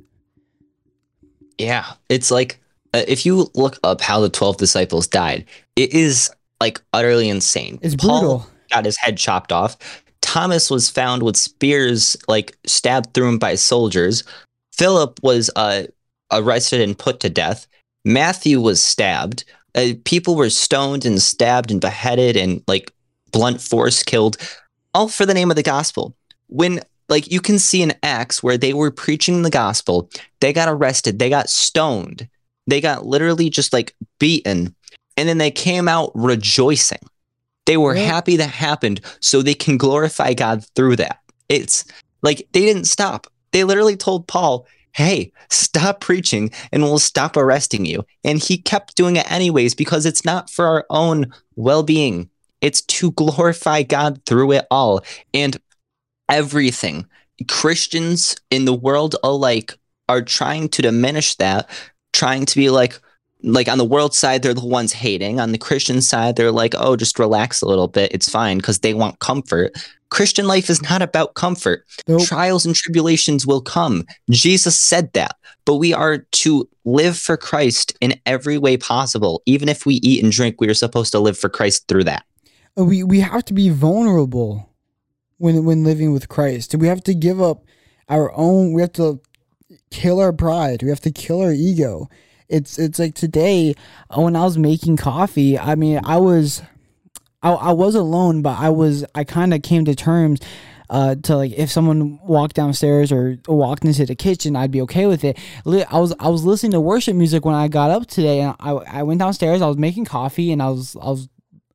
Yeah, 1.58 1.86
it's 2.10 2.32
like 2.32 2.60
uh, 2.94 3.04
if 3.08 3.26
you 3.26 3.50
look 3.54 3.78
up 3.84 4.02
how 4.02 4.20
the 4.20 4.30
12 4.30 4.58
disciples 4.58 5.08
died, 5.08 5.46
it 5.76 5.94
is 5.94 6.30
like 6.60 6.82
utterly 6.94 7.30
insane. 7.30 7.80
it's 7.82 7.96
Paul 7.96 8.20
brutal 8.20 8.48
got 8.72 8.86
his 8.86 8.98
head 8.98 9.18
chopped 9.18 9.52
off. 9.52 9.78
Thomas 10.22 10.70
was 10.70 10.90
found 10.90 11.24
with 11.24 11.36
spears 11.36 12.16
like 12.28 12.58
stabbed 12.66 13.14
through 13.14 13.28
him 13.28 13.40
by 13.40 13.56
soldiers. 13.56 14.24
Philip 14.74 15.20
was 15.22 15.50
uh, 15.56 15.84
arrested 16.32 16.82
and 16.82 16.98
put 16.98 17.20
to 17.22 17.30
death. 17.30 17.68
Matthew 18.06 18.62
was 18.62 18.82
stabbed. 18.82 19.44
Uh, 19.76 19.90
people 20.06 20.36
were 20.36 20.50
stoned 20.50 21.06
and 21.06 21.22
stabbed 21.22 21.72
and 21.72 21.82
beheaded 21.82 22.38
and 22.38 22.64
like 22.68 22.92
blunt 23.32 23.62
force 23.62 24.04
killed, 24.04 24.38
all 24.94 25.08
for 25.08 25.26
the 25.26 25.34
name 25.34 25.50
of 25.50 25.56
the 25.56 25.64
gospel. 25.64 26.16
When 26.48 26.82
like 27.10 27.32
you 27.32 27.42
can 27.42 27.60
see 27.60 27.82
in 27.82 27.94
Acts 28.04 28.42
where 28.42 28.58
they 28.58 28.74
were 28.74 28.92
preaching 28.92 29.42
the 29.42 29.50
gospel, 29.50 30.10
they 30.40 30.54
got 30.54 30.70
arrested, 30.70 31.20
they 31.20 31.30
got 31.30 31.50
stoned, 31.50 32.28
they 32.68 32.80
got 32.82 33.06
literally 33.06 33.50
just 33.50 33.74
like 33.74 33.96
beaten, 34.20 34.76
and 35.18 35.28
then 35.28 35.38
they 35.38 35.52
came 35.52 35.88
out 35.88 36.12
rejoicing. 36.16 37.00
They 37.66 37.78
were 37.78 37.96
Yeah. 37.96 38.06
happy 38.06 38.38
that 38.38 38.50
happened 38.50 39.02
so 39.20 39.42
they 39.42 39.54
can 39.54 39.78
glorify 39.78 40.34
God 40.34 40.66
through 40.76 40.96
that. 40.98 41.20
It's 41.50 41.84
like 42.22 42.48
they 42.54 42.62
didn't 42.62 42.86
stop. 42.86 43.28
They 43.52 43.64
literally 43.64 43.98
told 43.98 44.28
Paul, 44.28 44.66
Hey, 44.94 45.32
stop 45.50 46.02
preaching 46.02 46.52
and 46.74 46.84
we'll 46.84 47.00
stop 47.00 47.38
arresting 47.38 47.86
you. 47.86 48.06
And 48.26 48.40
he 48.40 48.58
kept 48.58 48.96
doing 48.96 49.16
it 49.16 49.32
anyways 49.32 49.74
because 49.74 50.06
it's 50.06 50.26
not 50.26 50.50
for 50.50 50.66
our 50.68 50.86
own 50.90 51.32
well 51.56 51.82
being, 51.82 52.30
it's 52.62 52.82
to 52.82 53.12
glorify 53.12 53.84
God 53.84 54.22
through 54.26 54.54
it 54.54 54.68
all. 54.72 55.02
And 55.34 55.58
everything, 56.30 57.08
Christians 57.48 58.36
in 58.50 58.66
the 58.66 58.74
world 58.74 59.16
alike 59.24 59.78
are 60.08 60.22
trying 60.22 60.70
to 60.70 60.82
diminish 60.82 61.36
that, 61.36 61.70
trying 62.14 62.46
to 62.46 62.56
be 62.56 62.70
like, 62.70 63.00
like 63.44 63.68
on 63.68 63.78
the 63.78 63.86
world 63.86 64.14
side, 64.14 64.44
they're 64.44 64.54
the 64.54 64.66
ones 64.66 64.94
hating. 64.94 65.40
On 65.40 65.52
the 65.52 65.58
Christian 65.58 66.02
side, 66.02 66.36
they're 66.36 66.52
like, 66.52 66.76
oh, 66.78 66.96
just 66.96 67.18
relax 67.18 67.62
a 67.62 67.68
little 67.68 67.88
bit. 67.88 68.14
It's 68.14 68.30
fine 68.30 68.58
because 68.58 68.80
they 68.80 68.94
want 68.94 69.20
comfort. 69.20 69.74
Christian 70.10 70.46
life 70.46 70.70
is 70.70 70.82
not 70.82 71.02
about 71.02 71.34
comfort. 71.36 71.86
Nope. 72.08 72.24
Trials 72.24 72.66
and 72.66 72.76
tribulations 72.76 73.48
will 73.48 73.62
come. 73.62 74.06
Jesus 74.30 74.78
said 74.78 75.12
that. 75.14 75.38
But 75.66 75.76
we 75.76 75.94
are 75.94 76.20
to 76.20 76.68
live 76.86 77.18
for 77.18 77.38
Christ 77.38 77.96
in 78.02 78.20
every 78.26 78.58
way 78.58 78.78
possible. 78.78 79.42
Even 79.46 79.70
if 79.70 79.86
we 79.86 79.96
eat 79.96 80.24
and 80.24 80.32
drink, 80.32 80.60
we 80.60 80.68
are 80.68 80.74
supposed 80.74 81.12
to 81.14 81.20
live 81.20 81.38
for 81.38 81.50
Christ 81.50 81.88
through 81.88 82.04
that. 82.06 82.26
Uh, 82.78 82.86
we 82.86 83.04
we 83.04 83.20
have 83.20 83.44
to 83.46 83.54
be 83.54 83.70
vulnerable 83.70 84.70
when 85.38 85.66
when 85.66 85.84
living 85.84 86.14
with 86.14 86.30
Christ. 86.30 86.76
We 86.76 86.88
have 86.88 87.04
to 87.04 87.14
give 87.14 87.42
up 87.42 87.66
our 88.10 88.32
own. 88.36 88.74
We 88.74 88.82
have 88.82 88.94
to 88.94 89.20
kill 89.90 90.20
our 90.20 90.34
pride. 90.34 90.84
We 90.84 90.90
have 90.90 91.02
to 91.02 91.12
kill 91.12 91.42
our 91.42 91.52
ego. 91.52 92.10
it's 92.50 92.78
it's 92.78 93.00
like 93.00 93.16
today 93.16 93.74
uh, 94.10 94.22
when 94.22 94.36
I 94.36 94.44
was 94.44 94.58
making 94.58 94.98
coffee. 94.98 95.58
I 95.58 95.76
mean, 95.76 96.00
I 96.04 96.18
was 96.18 96.62
I, 97.42 97.52
I 97.52 97.72
was 97.72 97.96
alone, 97.96 98.42
but 98.42 98.60
I 98.60 98.70
was 98.70 99.06
I 99.16 99.24
kind 99.24 99.54
of 99.54 99.62
came 99.64 99.86
to 99.86 99.96
terms 99.96 100.40
uh, 100.90 101.16
to 101.24 101.38
like 101.38 101.54
if 101.54 101.72
someone 101.72 102.20
walked 102.24 102.56
downstairs 102.56 103.12
or 103.12 103.38
walked 103.48 103.86
into 103.86 104.06
the 104.06 104.16
kitchen, 104.16 104.56
I'd 104.56 104.72
be 104.72 104.82
okay 104.82 105.06
with 105.08 105.24
it. 105.24 105.40
I 105.66 106.00
was 106.00 106.14
I 106.20 106.28
was 106.28 106.44
listening 106.44 106.74
to 106.74 106.82
worship 106.82 107.16
music 107.16 107.46
when 107.46 107.56
I 107.56 107.68
got 107.70 107.92
up 107.92 108.08
today, 108.08 108.42
and 108.42 108.56
I 108.60 108.72
I 108.72 109.04
went 109.04 109.20
downstairs. 109.20 109.62
I 109.62 109.68
was 109.68 109.78
making 109.78 110.06
coffee, 110.06 110.52
and 110.52 110.62
I 110.62 110.70
was 110.70 110.96
I 111.02 111.06
was 111.06 111.30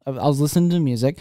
I 0.07 0.11
was 0.11 0.40
listening 0.40 0.71
to 0.71 0.81
music. 0.81 1.19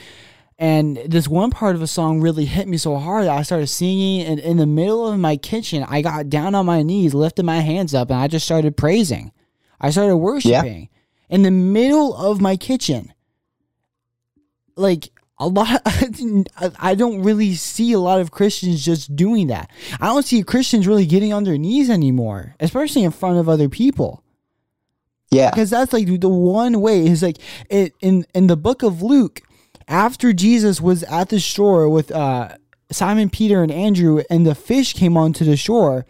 And 0.58 0.98
this 0.98 1.28
one 1.28 1.52
part 1.52 1.76
of 1.76 1.82
a 1.82 1.88
song 1.88 2.22
really 2.22 2.46
hit 2.46 2.68
me 2.68 2.78
so 2.78 2.98
hard 2.98 3.26
that 3.26 3.38
I 3.38 3.42
started 3.42 3.68
singing. 3.68 4.26
And 4.26 4.40
in 4.40 4.58
the 4.58 4.66
middle 4.66 5.08
of 5.08 5.20
my 5.20 5.36
kitchen, 5.36 5.84
I 5.88 6.02
got 6.02 6.30
down 6.30 6.56
on 6.56 6.66
my 6.66 6.82
knees, 6.82 7.14
lifted 7.14 7.44
my 7.44 7.60
hands 7.60 7.94
up, 7.94 8.10
and 8.10 8.20
I 8.20 8.28
just 8.28 8.46
started 8.46 8.78
praising. 8.78 9.32
I 9.82 9.90
started 9.90 10.16
worshiping 10.18 10.90
in 11.30 11.42
the 11.44 11.52
middle 11.52 12.16
of 12.16 12.40
my 12.40 12.56
kitchen. 12.56 13.14
Like 14.78 15.10
a 15.40 15.48
lot, 15.48 15.82
I 16.80 16.96
don't 16.96 17.24
really 17.24 17.56
see 17.56 17.92
a 17.92 18.00
lot 18.00 18.22
of 18.22 18.32
Christians 18.32 18.84
just 18.84 19.16
doing 19.16 19.48
that. 19.48 19.70
I 20.00 20.08
don't 20.08 20.26
see 20.26 20.44
Christians 20.44 20.88
really 20.88 21.06
getting 21.06 21.34
on 21.34 21.44
their 21.44 21.58
knees 21.58 21.90
anymore, 21.90 22.56
especially 22.60 23.04
in 23.04 23.12
front 23.12 23.40
of 23.40 23.50
other 23.50 23.68
people. 23.68 24.24
Yeah. 25.32 25.50
Because 25.50 25.70
that's 25.70 25.94
like 25.94 26.08
the 26.20 26.30
one 26.30 26.82
way 26.82 27.06
is 27.06 27.22
like 27.24 27.38
it 27.70 27.94
in 28.02 28.26
in 28.34 28.48
the 28.48 28.58
book 28.58 28.84
of 28.84 29.02
Luke, 29.02 29.42
after 29.88 30.34
Jesus 30.34 30.80
was 30.82 31.04
at 31.04 31.30
the 31.30 31.40
shore 31.40 31.90
with 31.90 32.12
uh 32.12 32.56
Simon 32.92 33.30
Peter 33.30 33.64
and 33.64 33.72
Andrew 33.72 34.24
and 34.30 34.46
the 34.46 34.56
fish 34.56 34.94
came 34.94 35.18
onto 35.18 35.44
the 35.44 35.58
shore 35.58 36.06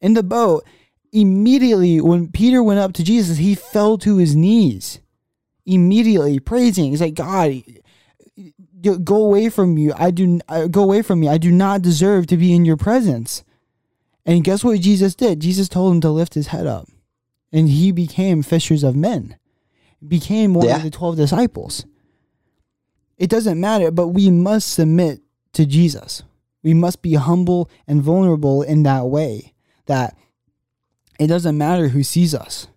in 0.00 0.14
the 0.14 0.22
boat, 0.22 0.64
immediately 1.12 2.00
when 2.00 2.28
Peter 2.28 2.62
went 2.62 2.80
up 2.80 2.92
to 2.94 3.04
Jesus, 3.04 3.38
he 3.38 3.54
fell 3.54 3.98
to 3.98 4.16
his 4.16 4.34
knees. 4.34 5.00
Immediately 5.66 6.40
praising. 6.40 6.90
He's 6.90 7.02
like, 7.02 7.14
God, 7.14 7.62
go 9.04 9.16
away 9.16 9.50
from 9.50 9.76
you. 9.76 9.92
I 9.96 10.10
do 10.10 10.40
uh, 10.48 10.66
go 10.66 10.82
away 10.82 11.02
from 11.02 11.20
me. 11.20 11.28
I 11.28 11.36
do 11.36 11.50
not 11.50 11.82
deserve 11.82 12.26
to 12.28 12.38
be 12.38 12.54
in 12.54 12.64
your 12.64 12.78
presence. 12.78 13.44
And 14.24 14.44
guess 14.44 14.64
what 14.64 14.80
Jesus 14.80 15.14
did? 15.14 15.40
Jesus 15.40 15.68
told 15.68 15.94
him 15.94 16.00
to 16.00 16.10
lift 16.10 16.34
his 16.34 16.48
head 16.48 16.66
up 16.66 16.88
and 17.52 17.68
he 17.68 17.92
became 17.92 18.42
fishers 18.42 18.82
of 18.84 18.94
men, 18.96 19.36
became 20.06 20.54
one 20.54 20.66
Yeah. 20.66 20.76
of 20.76 20.82
the 20.82 20.90
12 20.90 21.16
disciples. 21.16 21.84
It 23.16 23.28
doesn't 23.30 23.60
matter, 23.60 23.90
but 23.90 24.08
we 24.08 24.30
must 24.30 24.72
submit 24.72 25.20
to 25.54 25.66
Jesus. 25.66 26.22
We 26.62 26.74
must 26.74 27.02
be 27.02 27.14
humble 27.14 27.68
and 27.86 28.02
vulnerable 28.02 28.62
in 28.62 28.82
that 28.84 29.06
way 29.06 29.54
that 29.86 30.16
it 31.18 31.26
doesn't 31.28 31.56
matter 31.58 31.88
who 31.88 32.02
sees 32.04 32.34
us. 32.34 32.68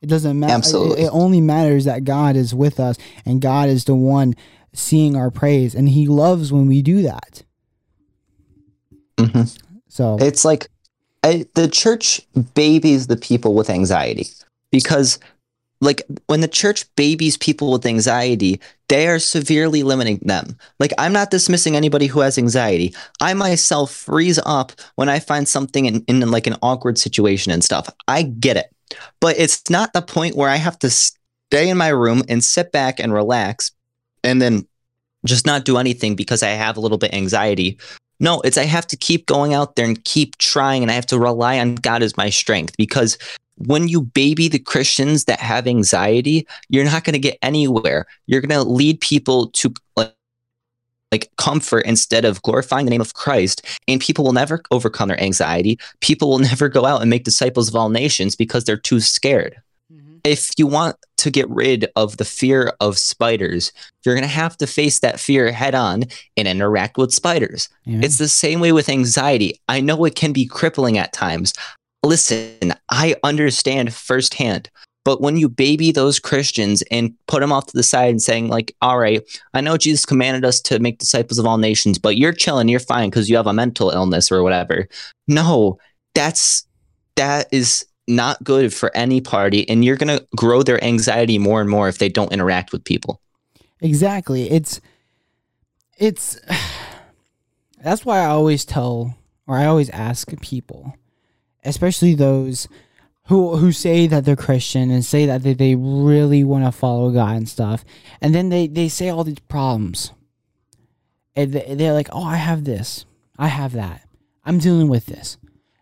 It 0.00 0.06
doesn't 0.08 0.38
matter. 0.38 0.54
Absolutely. 0.54 1.02
It, 1.02 1.06
it 1.06 1.10
only 1.12 1.40
matters 1.40 1.84
that 1.84 2.04
God 2.04 2.34
is 2.36 2.54
with 2.54 2.80
us 2.80 2.96
and 3.24 3.40
God 3.40 3.68
is 3.68 3.84
the 3.84 3.94
one 3.94 4.34
seeing 4.72 5.16
our 5.16 5.30
praise 5.30 5.74
and 5.74 5.88
he 5.88 6.06
loves 6.06 6.52
when 6.52 6.66
we 6.66 6.82
do 6.82 7.02
that. 7.02 7.42
hmm 9.18 9.42
So, 9.88 10.16
It's 10.20 10.44
like 10.44 10.68
I, 11.22 11.46
the 11.54 11.68
church 11.68 12.20
babies 12.54 13.06
the 13.06 13.16
people 13.16 13.54
with 13.54 13.70
anxiety 13.70 14.26
because, 14.70 15.18
like, 15.80 16.02
when 16.26 16.40
the 16.40 16.48
church 16.48 16.84
babies 16.96 17.36
people 17.36 17.72
with 17.72 17.86
anxiety, 17.86 18.60
they 18.88 19.08
are 19.08 19.18
severely 19.18 19.82
limiting 19.82 20.18
them. 20.22 20.56
Like, 20.78 20.92
I'm 20.98 21.12
not 21.12 21.30
dismissing 21.30 21.76
anybody 21.76 22.06
who 22.06 22.20
has 22.20 22.38
anxiety. 22.38 22.94
I 23.20 23.34
myself 23.34 23.92
freeze 23.92 24.40
up 24.46 24.72
when 24.94 25.08
I 25.08 25.18
find 25.18 25.48
something 25.48 25.86
in, 25.86 26.04
in 26.08 26.30
like 26.30 26.46
an 26.46 26.56
awkward 26.62 26.98
situation 26.98 27.52
and 27.52 27.62
stuff. 27.62 27.88
I 28.06 28.22
get 28.22 28.56
it, 28.56 28.72
but 29.20 29.38
it's 29.38 29.68
not 29.70 29.92
the 29.92 30.02
point 30.02 30.36
where 30.36 30.48
I 30.48 30.56
have 30.56 30.78
to 30.80 30.90
stay 30.90 31.68
in 31.68 31.76
my 31.76 31.88
room 31.88 32.22
and 32.28 32.42
sit 32.42 32.72
back 32.72 32.98
and 33.00 33.12
relax 33.12 33.72
and 34.22 34.40
then 34.40 34.66
just 35.24 35.46
not 35.46 35.64
do 35.64 35.78
anything 35.78 36.14
because 36.14 36.42
I 36.42 36.50
have 36.50 36.76
a 36.76 36.80
little 36.80 36.98
bit 36.98 37.14
anxiety. 37.14 37.78
No, 38.20 38.40
it's 38.40 38.58
I 38.58 38.64
have 38.64 38.86
to 38.88 38.96
keep 38.96 39.26
going 39.26 39.54
out 39.54 39.76
there 39.76 39.86
and 39.86 40.02
keep 40.04 40.36
trying, 40.38 40.82
and 40.82 40.90
I 40.90 40.94
have 40.94 41.06
to 41.06 41.18
rely 41.18 41.58
on 41.58 41.76
God 41.76 42.02
as 42.02 42.16
my 42.16 42.30
strength 42.30 42.76
because 42.76 43.16
when 43.58 43.88
you 43.88 44.02
baby 44.02 44.48
the 44.48 44.58
Christians 44.58 45.24
that 45.24 45.40
have 45.40 45.66
anxiety, 45.66 46.46
you're 46.68 46.84
not 46.84 47.04
going 47.04 47.14
to 47.14 47.18
get 47.18 47.38
anywhere. 47.42 48.06
You're 48.26 48.40
going 48.40 48.50
to 48.50 48.68
lead 48.68 49.00
people 49.00 49.48
to 49.48 49.72
like, 49.96 50.14
like 51.10 51.30
comfort 51.38 51.80
instead 51.80 52.24
of 52.24 52.42
glorifying 52.42 52.86
the 52.86 52.90
name 52.90 53.00
of 53.00 53.14
Christ, 53.14 53.64
and 53.86 54.00
people 54.00 54.24
will 54.24 54.32
never 54.32 54.62
overcome 54.70 55.08
their 55.08 55.20
anxiety. 55.20 55.78
People 56.00 56.30
will 56.30 56.38
never 56.50 56.68
go 56.68 56.86
out 56.86 57.00
and 57.00 57.10
make 57.10 57.24
disciples 57.24 57.68
of 57.68 57.76
all 57.76 57.88
nations 57.88 58.36
because 58.36 58.64
they're 58.64 58.76
too 58.76 59.00
scared 59.00 59.60
if 60.24 60.50
you 60.58 60.66
want 60.66 60.96
to 61.18 61.30
get 61.30 61.48
rid 61.50 61.90
of 61.96 62.16
the 62.16 62.24
fear 62.24 62.72
of 62.80 62.98
spiders, 62.98 63.72
you're 64.04 64.14
going 64.14 64.22
to 64.22 64.28
have 64.28 64.56
to 64.58 64.66
face 64.66 65.00
that 65.00 65.20
fear 65.20 65.50
head 65.52 65.74
on 65.74 66.04
and 66.36 66.48
interact 66.48 66.96
with 66.96 67.12
spiders. 67.12 67.68
yeah. 67.84 68.00
It's 68.02 68.18
the 68.18 68.28
same 68.28 68.60
way 68.60 68.72
with 68.72 68.88
anxiety. 68.88 69.60
I 69.68 69.80
know 69.80 70.04
it 70.04 70.14
can 70.14 70.32
be 70.32 70.46
crippling 70.46 70.98
at 70.98 71.12
times. 71.12 71.52
Listen, 72.04 72.74
I 72.90 73.16
understand 73.22 73.92
firsthand. 73.92 74.70
But 75.04 75.22
when 75.22 75.38
you 75.38 75.48
baby 75.48 75.90
those 75.90 76.18
Christians 76.18 76.82
and 76.90 77.14
put 77.28 77.40
them 77.40 77.50
off 77.50 77.66
to 77.68 77.76
the 77.76 77.82
side 77.82 78.10
and 78.10 78.20
saying, 78.20 78.48
like, 78.48 78.76
all 78.82 78.98
right, 78.98 79.22
I 79.54 79.62
know 79.62 79.78
Jesus 79.78 80.04
commanded 80.04 80.44
us 80.44 80.60
to 80.62 80.78
make 80.80 80.98
disciples 80.98 81.38
of 81.38 81.46
all 81.46 81.56
nations, 81.56 81.98
but 81.98 82.18
you're 82.18 82.32
chilling, 82.32 82.68
you're 82.68 82.78
fine 82.78 83.08
because 83.08 83.30
you 83.30 83.36
have 83.36 83.46
a 83.46 83.54
mental 83.54 83.90
illness 83.90 84.30
or 84.30 84.42
whatever. 84.42 84.86
No, 85.26 85.78
that's 86.14 86.66
that 87.16 87.48
is 87.50 87.86
not 88.08 88.42
good 88.42 88.72
for 88.74 88.90
any 88.96 89.20
party. 89.20 89.68
And 89.68 89.84
you're 89.84 89.96
gonna 89.96 90.20
grow 90.34 90.62
their 90.62 90.82
anxiety 90.82 91.38
more 91.38 91.60
and 91.60 91.70
more 91.70 91.88
if 91.88 91.98
they 91.98 92.08
don't 92.08 92.32
interact 92.32 92.72
with 92.72 92.84
people. 92.84 93.20
Exactly. 93.80 94.50
It's 94.50 94.80
it's 95.98 96.40
that's 97.82 98.04
why 98.04 98.20
I 98.20 98.26
always 98.26 98.64
tell 98.64 99.16
or 99.46 99.56
I 99.56 99.66
always 99.66 99.90
ask 99.90 100.28
people, 100.40 100.94
especially 101.64 102.14
those 102.14 102.68
who 103.26 103.56
who 103.56 103.72
say 103.72 104.06
that 104.06 104.24
they're 104.24 104.36
Christian 104.36 104.90
and 104.90 105.04
say 105.04 105.26
that 105.26 105.42
they, 105.42 105.52
they 105.52 105.74
really 105.74 106.44
want 106.44 106.64
to 106.64 106.72
follow 106.72 107.10
God 107.10 107.36
and 107.36 107.48
stuff, 107.48 107.84
and 108.20 108.34
then 108.34 108.48
they 108.48 108.66
they 108.66 108.88
say 108.88 109.08
all 109.10 109.24
these 109.24 109.38
problems. 109.38 110.12
And 111.36 111.52
they- 111.52 111.74
they're 111.76 111.92
like, 111.92 112.08
"Oh, 112.10 112.24
I 112.24 112.36
have 112.36 112.64
this. 112.64 113.04
I 113.38 113.48
have 113.48 113.72
that. 113.72 114.02
I'm 114.44 114.58
dealing 114.58 114.88
with 114.88 115.06
this." 115.06 115.36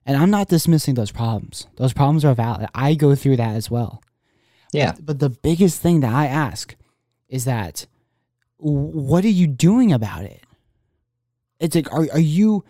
And 0.06 0.16
I'm 0.16 0.30
not 0.30 0.48
dismissing 0.48 0.94
those 0.94 1.10
problems. 1.10 1.66
Those 1.76 1.92
problems 1.92 2.24
are 2.24 2.34
valid. 2.34 2.68
I 2.74 2.94
go 2.94 3.14
through 3.16 3.36
that 3.36 3.56
as 3.56 3.70
well. 3.70 4.02
Yeah. 4.72 4.94
But 5.00 5.18
the 5.18 5.30
biggest 5.30 5.82
thing 5.82 6.00
that 6.00 6.14
I 6.14 6.26
ask 6.26 6.76
is 7.28 7.44
that 7.44 7.86
what 8.58 9.24
are 9.24 9.28
you 9.28 9.46
doing 9.46 9.92
about 9.92 10.24
it? 10.24 10.42
It's 11.58 11.74
like 11.74 11.92
are 11.92 12.06
are 12.12 12.20
you 12.20 12.64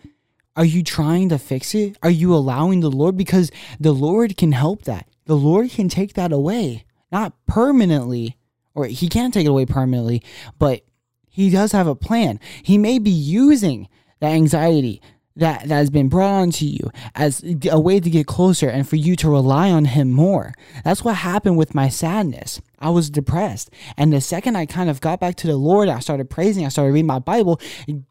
are 0.55 0.65
you 0.65 0.83
trying 0.83 1.29
to 1.29 1.37
fix 1.37 1.75
it? 1.75 1.97
Are 2.01 2.09
you 2.09 2.33
allowing 2.33 2.79
the 2.79 2.89
Lord 2.89 3.15
because 3.15 3.51
the 3.79 3.91
Lord 3.91 4.35
can 4.35 4.51
help 4.51 4.83
that. 4.83 5.07
The 5.25 5.37
Lord 5.37 5.69
can 5.69 5.89
take 5.89 6.13
that 6.13 6.31
away. 6.31 6.85
Not 7.11 7.33
permanently 7.45 8.37
or 8.73 8.85
he 8.85 9.09
can't 9.09 9.33
take 9.33 9.45
it 9.45 9.49
away 9.49 9.65
permanently, 9.65 10.23
but 10.57 10.81
he 11.29 11.49
does 11.49 11.71
have 11.71 11.87
a 11.87 11.95
plan. 11.95 12.39
He 12.63 12.77
may 12.77 12.99
be 12.99 13.11
using 13.11 13.87
that 14.19 14.31
anxiety 14.31 15.01
that, 15.37 15.67
that 15.67 15.75
has 15.75 15.89
been 15.89 16.09
brought 16.09 16.41
onto 16.41 16.65
you 16.65 16.91
as 17.15 17.43
a 17.69 17.79
way 17.79 17.99
to 17.99 18.09
get 18.09 18.27
closer 18.27 18.69
and 18.69 18.87
for 18.87 18.95
you 18.95 19.15
to 19.17 19.29
rely 19.29 19.71
on 19.71 19.85
him 19.85 20.11
more. 20.11 20.53
That's 20.83 21.03
what 21.03 21.17
happened 21.17 21.57
with 21.57 21.75
my 21.75 21.89
sadness. 21.89 22.61
I 22.79 22.89
was 22.89 23.09
depressed. 23.09 23.71
And 23.95 24.13
the 24.13 24.21
second 24.21 24.55
I 24.55 24.65
kind 24.65 24.89
of 24.89 25.01
got 25.01 25.19
back 25.19 25.35
to 25.37 25.47
the 25.47 25.57
Lord, 25.57 25.89
I 25.89 25.99
started 25.99 26.29
praising, 26.29 26.65
I 26.65 26.69
started 26.69 26.91
reading 26.91 27.07
my 27.07 27.19
Bible, 27.19 27.59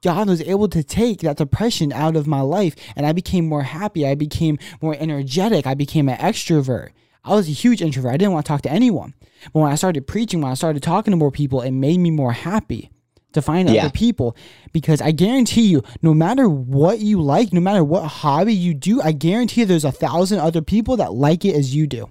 God 0.02 0.28
was 0.28 0.40
able 0.42 0.68
to 0.68 0.82
take 0.82 1.20
that 1.20 1.36
depression 1.36 1.92
out 1.92 2.16
of 2.16 2.26
my 2.26 2.40
life 2.40 2.74
and 2.94 3.06
I 3.06 3.12
became 3.12 3.48
more 3.48 3.62
happy. 3.62 4.06
I 4.06 4.14
became 4.14 4.58
more 4.80 4.96
energetic. 4.98 5.66
I 5.66 5.74
became 5.74 6.08
an 6.08 6.18
extrovert. 6.18 6.90
I 7.24 7.34
was 7.34 7.48
a 7.48 7.52
huge 7.52 7.82
introvert. 7.82 8.12
I 8.12 8.16
didn't 8.16 8.32
want 8.32 8.46
to 8.46 8.48
talk 8.48 8.62
to 8.62 8.70
anyone. 8.70 9.14
But 9.52 9.60
when 9.60 9.72
I 9.72 9.74
started 9.74 10.06
preaching, 10.06 10.40
when 10.40 10.52
I 10.52 10.54
started 10.54 10.82
talking 10.82 11.10
to 11.10 11.16
more 11.16 11.32
people, 11.32 11.60
it 11.60 11.72
made 11.72 11.98
me 11.98 12.10
more 12.10 12.32
happy 12.32 12.90
to 13.37 13.42
find 13.42 13.70
Yeah. 13.70 13.83
other 13.83 13.90
people 13.90 14.37
because 14.72 15.01
I 15.01 15.12
guarantee 15.12 15.68
you, 15.68 15.83
no 16.03 16.12
matter 16.12 16.49
what 16.49 16.99
you 17.01 17.22
like, 17.22 17.53
no 17.53 17.61
matter 17.61 17.85
what 17.85 18.05
hobby 18.07 18.53
you 18.55 18.75
do, 18.75 19.01
I 19.01 19.12
guarantee 19.12 19.61
you 19.61 19.66
there's 19.66 19.85
a 19.85 19.92
thousand 19.92 20.40
other 20.40 20.61
people 20.61 20.96
that 20.99 21.14
like 21.14 21.44
it 21.44 21.55
as 21.55 21.75
you 21.75 21.87
do. 21.87 22.09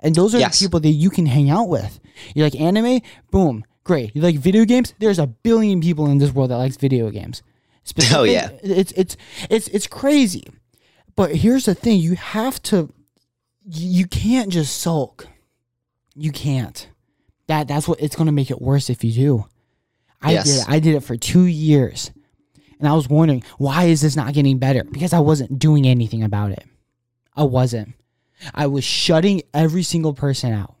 And 0.00 0.14
those 0.14 0.34
are 0.34 0.38
Yes. 0.38 0.58
the 0.58 0.64
people 0.66 0.80
that 0.80 0.90
you 0.90 1.10
can 1.10 1.26
hang 1.26 1.48
out 1.50 1.68
with. 1.68 2.00
You 2.34 2.42
like 2.44 2.58
anime? 2.60 3.00
Boom. 3.30 3.64
Great. 3.84 4.14
You 4.14 4.22
like 4.22 4.36
video 4.36 4.64
games? 4.64 4.94
There's 4.98 5.18
a 5.18 5.26
billion 5.26 5.80
people 5.80 6.06
in 6.06 6.18
this 6.18 6.32
world 6.32 6.50
that 6.50 6.56
likes 6.58 6.76
video 6.76 7.10
games. 7.10 7.42
Oh, 8.14 8.22
yeah. 8.24 8.48
It's 8.62 8.92
it's 8.92 9.16
it's 9.50 9.68
it's 9.68 9.86
crazy. 9.86 10.44
But 11.16 11.36
here's 11.36 11.66
the 11.66 11.74
thing, 11.74 12.00
you 12.00 12.16
have 12.16 12.62
to 12.64 12.90
you 13.66 13.88
you 14.00 14.06
can't 14.06 14.50
just 14.50 14.76
sulk. 14.78 15.26
You 16.14 16.32
can't. 16.32 16.88
That 17.46 17.68
that's 17.68 17.86
what 17.86 18.00
it's 18.00 18.16
going 18.16 18.26
to 18.26 18.32
make 18.32 18.50
it 18.50 18.60
worse 18.62 18.88
if 18.88 19.04
you 19.04 19.12
do. 19.12 19.44
I 20.24 20.32
Yes. 20.32 20.44
did 20.46 20.56
it. 20.60 20.64
I 20.68 20.78
did 20.80 20.94
it 20.96 21.00
for 21.00 21.16
2 21.16 21.44
years. 21.44 22.10
And 22.78 22.88
I 22.88 22.94
was 22.94 23.08
wondering, 23.08 23.42
why 23.58 23.84
is 23.84 24.00
this 24.00 24.16
not 24.16 24.34
getting 24.34 24.58
better? 24.58 24.84
Because 24.84 25.12
I 25.12 25.20
wasn't 25.20 25.58
doing 25.58 25.86
anything 25.86 26.22
about 26.22 26.50
it. 26.50 26.64
I 27.36 27.44
wasn't. 27.44 27.94
I 28.54 28.66
was 28.66 28.84
shutting 28.84 29.42
every 29.54 29.82
single 29.82 30.12
person 30.12 30.52
out. 30.52 30.74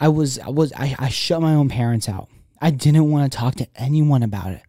I 0.00 0.08
was 0.08 0.38
I 0.38 0.48
was 0.50 0.72
I, 0.74 0.94
I 0.98 1.08
shut 1.08 1.40
my 1.40 1.54
own 1.54 1.68
parents 1.68 2.08
out. 2.08 2.28
I 2.60 2.70
didn't 2.70 3.10
want 3.10 3.30
to 3.30 3.36
talk 3.38 3.54
to 3.56 3.68
anyone 3.76 4.22
about 4.22 4.52
it. 4.52 4.62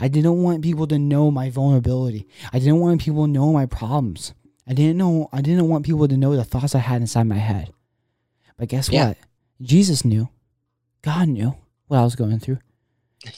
I 0.00 0.08
didn't 0.08 0.42
want 0.42 0.62
people 0.62 0.86
to 0.88 0.98
know 0.98 1.30
my 1.30 1.50
vulnerability. 1.50 2.26
I 2.52 2.58
didn't 2.58 2.80
want 2.80 3.00
people 3.00 3.24
to 3.26 3.30
know 3.30 3.52
my 3.52 3.66
problems. 3.66 4.32
I 4.66 4.72
didn't 4.74 4.96
know 4.96 5.28
I 5.32 5.40
didn't 5.42 5.68
want 5.68 5.84
people 5.86 6.08
to 6.08 6.16
know 6.16 6.34
the 6.34 6.44
thoughts 6.44 6.74
I 6.74 6.78
had 6.80 7.00
inside 7.00 7.24
my 7.24 7.36
head. 7.38 7.70
But 8.56 8.68
guess 8.68 8.88
Yeah. 8.88 9.08
what? 9.08 9.18
Jesus 9.60 10.04
knew. 10.04 10.28
God 11.02 11.28
knew 11.28 11.54
what 11.88 11.98
I 11.98 12.04
was 12.04 12.16
going 12.16 12.38
through. 12.40 12.58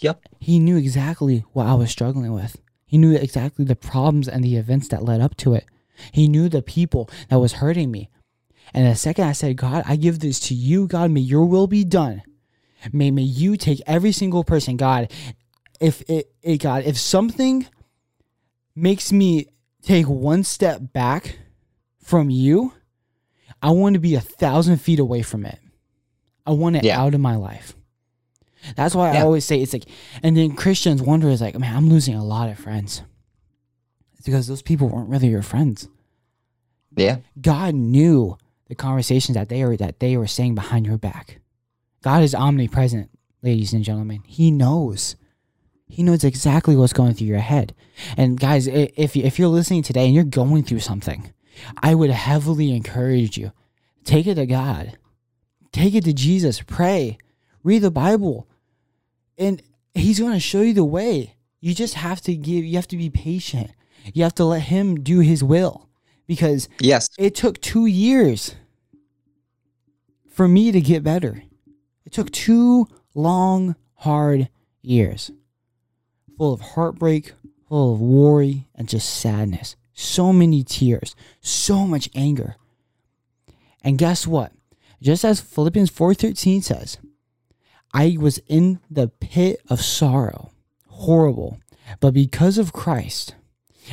Yep. 0.01 0.21
He 0.41 0.59
knew 0.59 0.77
exactly 0.77 1.45
what 1.53 1.67
I 1.67 1.75
was 1.75 1.91
struggling 1.91 2.33
with. 2.33 2.57
He 2.87 2.99
knew 2.99 3.15
exactly 3.15 3.65
the 3.65 3.77
problems 3.77 4.29
and 4.29 4.43
the 4.43 4.57
events 4.57 4.89
that 4.89 5.05
led 5.05 5.21
up 5.21 5.37
to 5.39 5.55
it. 5.55 5.65
He 6.13 6.29
knew 6.29 6.49
the 6.49 6.63
people 6.63 7.11
that 7.29 7.39
was 7.41 7.55
hurting 7.55 7.91
me. 7.91 8.09
And 8.73 8.87
the 8.87 8.95
second 8.95 9.25
I 9.25 9.33
said, 9.33 9.57
God, 9.57 9.83
I 9.87 9.97
give 9.97 10.21
this 10.21 10.39
to 10.41 10.55
you, 10.55 10.87
God, 10.87 11.11
may 11.11 11.21
your 11.21 11.45
will 11.47 11.67
be 11.67 11.85
done. 11.85 12.23
May 12.93 13.11
may 13.11 13.23
you 13.23 13.57
take 13.57 13.81
every 13.87 14.13
single 14.13 14.45
person, 14.45 14.77
God. 14.77 15.11
If 15.81 16.03
it, 16.09 16.31
it 16.43 16.59
God, 16.59 16.85
if 16.85 16.97
something 16.99 17.67
makes 18.77 19.11
me 19.13 19.47
take 19.83 20.07
one 20.09 20.45
step 20.45 20.93
back 20.93 21.39
from 22.03 22.31
you, 22.31 22.73
I 23.61 23.71
want 23.71 23.95
to 23.95 24.01
be 24.01 24.15
a 24.15 24.21
thousand 24.21 24.79
feet 24.79 24.99
away 25.01 25.23
from 25.23 25.45
it. 25.45 25.59
I 26.47 26.53
want 26.53 26.77
it 26.77 26.85
Yeah. 26.85 27.01
out 27.01 27.15
of 27.15 27.21
my 27.21 27.37
life. 27.37 27.75
That's 28.77 28.95
why 28.95 29.17
I 29.17 29.21
always 29.21 29.45
say 29.45 29.61
it's 29.61 29.73
like, 29.73 29.87
and 30.23 30.37
then 30.37 30.55
Christians 30.55 31.03
wonder 31.03 31.29
is 31.29 31.41
like, 31.41 31.59
man, 31.59 31.77
I'm 31.77 31.89
losing 31.89 32.15
a 32.15 32.25
lot 32.25 32.51
of 32.51 32.59
friends. 32.59 33.03
It's 34.15 34.27
because 34.27 34.47
those 34.47 34.63
people 34.63 34.89
weren't 34.89 35.09
really 35.09 35.29
your 35.29 35.43
friends. 35.43 35.89
Yeah. 36.97 37.19
God 37.41 37.75
knew 37.75 38.37
the 38.69 38.75
conversations 38.75 39.35
that 39.37 39.49
they 39.49 39.65
were 39.65 39.77
that 39.77 40.01
they 40.01 40.17
were 40.17 40.27
saying 40.27 40.55
behind 40.55 40.87
your 40.87 40.99
back. 40.99 41.41
God 42.03 42.23
is 42.23 42.35
omnipresent, 42.35 43.11
ladies 43.43 43.73
and 43.73 43.85
gentlemen. 43.85 44.23
He 44.27 44.51
knows. 44.51 45.17
He 45.87 46.03
knows 46.03 46.25
exactly 46.25 46.77
what's 46.77 46.93
going 46.93 47.15
through 47.15 47.29
your 47.29 47.39
head. 47.39 47.75
And 48.17 48.39
guys, 48.39 48.67
if 48.67 49.17
if 49.17 49.39
you're 49.39 49.49
listening 49.49 49.83
today 49.83 50.07
and 50.07 50.15
you're 50.15 50.25
going 50.25 50.65
through 50.65 50.81
something, 50.81 51.33
I 51.83 51.95
would 51.95 52.11
heavily 52.11 52.75
encourage 52.75 53.39
you 53.39 53.53
take 54.05 54.27
it 54.27 54.35
to 54.35 54.47
God. 54.47 54.99
Take 55.73 55.95
it 55.95 56.05
to 56.05 56.13
Jesus. 56.13 56.63
Pray. 56.63 57.19
Read 57.63 57.83
the 57.83 57.91
Bible. 57.91 58.48
And 59.39 59.63
he's 59.95 60.19
going 60.21 60.33
to 60.33 60.41
show 60.41 60.61
you 60.63 60.75
the 60.75 60.85
way. 60.85 61.37
You 61.61 61.75
just 61.75 61.95
have 61.95 62.21
to 62.23 62.35
give 62.35 62.65
you 62.65 62.77
have 62.77 62.89
to 62.89 62.97
be 62.97 63.11
patient. 63.11 63.71
You 64.15 64.23
have 64.25 64.35
to 64.37 64.45
let 64.45 64.63
him 64.63 65.03
do 65.03 65.21
his 65.21 65.43
will 65.43 65.89
because 66.27 66.69
Yes. 66.81 67.09
it 67.19 67.35
took 67.35 67.61
two 67.61 67.87
years 67.87 68.55
for 70.31 70.47
me 70.49 70.73
to 70.73 70.81
get 70.81 71.03
better. 71.03 71.43
It 72.05 72.13
took 72.13 72.31
two 72.31 72.87
long, 73.15 73.77
hard 73.95 74.49
years 74.83 75.31
full 76.37 76.53
of 76.53 76.61
heartbreak, 76.61 77.33
full 77.69 77.95
of 77.95 78.01
worry, 78.01 78.69
and 78.77 78.89
just 78.89 79.09
sadness. 79.11 79.75
So 79.93 80.33
many 80.33 80.63
tears, 80.63 81.17
so 81.41 81.85
much 81.85 82.09
anger. 82.15 82.55
And 83.83 83.99
guess 83.99 84.25
what? 84.25 84.53
Just 85.03 85.25
as 85.25 85.41
Philippians 85.41 85.91
4:13 85.91 86.63
says, 86.63 86.99
I 87.99 88.17
was 88.17 88.39
in 88.47 88.79
the 88.89 89.09
pit 89.09 89.61
of 89.69 89.81
sorrow, 89.81 90.53
horrible, 90.87 91.59
but 91.99 92.15
because 92.15 92.57
of 92.57 92.73
Christ, 92.73 93.35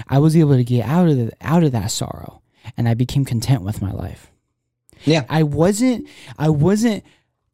I 0.07 0.19
was 0.19 0.37
able 0.37 0.55
to 0.55 0.63
get 0.63 0.85
out 0.87 1.07
of 1.07 1.17
the, 1.17 1.31
out 1.41 1.63
of 1.63 1.71
that 1.71 1.89
sorrow 1.89 2.43
and 2.77 2.87
I 2.87 2.93
became 2.93 3.25
content 3.25 3.63
with 3.63 3.81
my 3.81 3.91
life. 3.91 4.31
Yeah. 5.05 5.25
I 5.27 5.41
wasn't 5.41 6.07
I 6.37 6.49
wasn't 6.49 7.03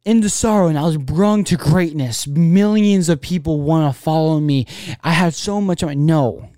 in 0.04 0.20
the 0.20 0.28
sorrow 0.28 0.68
and 0.68 0.78
I 0.78 0.82
was 0.82 0.98
brung 0.98 1.42
to 1.44 1.56
greatness. 1.56 2.26
Millions 2.26 3.08
of 3.08 3.22
people 3.22 3.62
want 3.62 3.94
to 3.94 3.98
follow 3.98 4.38
me. 4.38 4.66
I 5.02 5.12
had 5.12 5.32
so 5.32 5.58
much 5.58 5.82
no. 5.82 6.50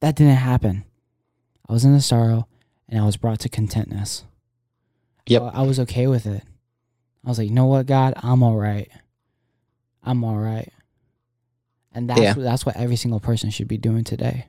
That 0.00 0.16
didn't 0.16 0.34
happen. 0.34 0.84
I 1.66 1.72
was 1.72 1.86
in 1.86 1.94
the 1.94 2.02
sorrow 2.02 2.48
and 2.86 3.00
I 3.00 3.06
was 3.06 3.16
brought 3.16 3.40
to 3.40 3.48
contentness. 3.48 4.24
Yep. 5.26 5.40
I, 5.40 5.46
I 5.46 5.62
was 5.62 5.80
okay 5.80 6.06
with 6.06 6.26
it. 6.26 6.42
I 7.24 7.28
was 7.28 7.38
like, 7.38 7.48
you 7.48 7.54
know 7.54 7.66
what, 7.66 7.86
God, 7.86 8.14
I'm 8.16 8.42
all 8.42 8.56
right. 8.56 8.88
I'm 10.02 10.24
all 10.24 10.38
right. 10.38 10.72
And 11.92 12.08
that's 12.08 12.20
Yeah. 12.20 12.34
what, 12.34 12.42
that's 12.42 12.64
what 12.64 12.76
every 12.76 12.96
single 12.96 13.20
person 13.20 13.50
should 13.50 13.68
be 13.68 13.76
doing 13.76 14.04
today. 14.04 14.46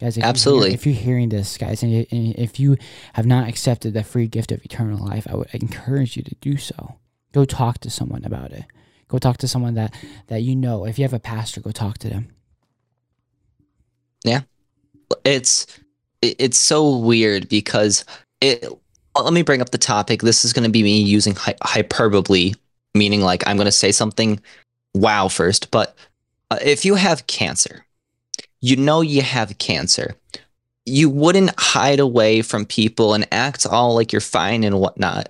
Guys, 0.00 0.16
if 0.16 0.24
Absolutely. 0.24 0.68
You're, 0.68 0.74
if 0.74 0.86
you're 0.86 0.94
hearing 0.94 1.28
this, 1.28 1.58
guys, 1.58 1.82
and, 1.82 2.06
if 2.10 2.58
you 2.58 2.78
have 3.12 3.26
not 3.26 3.48
accepted 3.48 3.92
the 3.92 4.02
free 4.02 4.26
gift 4.26 4.50
of 4.50 4.64
eternal 4.64 5.06
life, 5.06 5.26
I 5.28 5.36
would 5.36 5.48
encourage 5.54 6.16
you 6.16 6.22
to 6.22 6.34
do 6.40 6.56
so. 6.56 6.96
Go 7.32 7.44
talk 7.44 7.78
to 7.80 7.90
someone 7.90 8.24
about 8.24 8.52
it. 8.52 8.64
Go 9.08 9.18
talk 9.18 9.36
to 9.38 9.48
someone 9.48 9.74
that 9.74 9.94
that 10.28 10.42
you 10.42 10.56
know. 10.56 10.86
If 10.86 10.98
you 10.98 11.04
have 11.04 11.12
a 11.12 11.18
pastor, 11.18 11.60
go 11.60 11.70
talk 11.70 11.98
to 11.98 12.08
them. 12.08 12.28
Yeah, 14.24 14.42
it's 15.24 15.66
it's 16.22 16.58
so 16.58 16.96
weird 16.96 17.48
because 17.48 18.04
it 18.40 18.64
let 19.16 19.32
me 19.32 19.42
bring 19.42 19.60
up 19.60 19.70
the 19.70 19.78
topic. 19.78 20.22
This 20.22 20.44
is 20.44 20.52
going 20.52 20.64
to 20.64 20.70
be 20.70 20.82
me 20.82 21.00
using 21.00 21.34
hy- 21.34 21.56
hyperbole 21.62 22.54
meaning 22.94 23.20
like 23.20 23.46
i'm 23.46 23.56
going 23.56 23.66
to 23.66 23.72
say 23.72 23.92
something 23.92 24.40
wow 24.94 25.28
first 25.28 25.70
but 25.70 25.96
uh, 26.50 26.58
if 26.62 26.84
you 26.84 26.94
have 26.94 27.26
cancer 27.26 27.84
you 28.60 28.76
know 28.76 29.00
you 29.00 29.22
have 29.22 29.58
cancer 29.58 30.16
you 30.86 31.08
wouldn't 31.08 31.58
hide 31.58 32.00
away 32.00 32.42
from 32.42 32.64
people 32.64 33.14
and 33.14 33.26
act 33.32 33.66
all 33.66 33.94
like 33.94 34.12
you're 34.12 34.20
fine 34.20 34.64
and 34.64 34.80
whatnot 34.80 35.28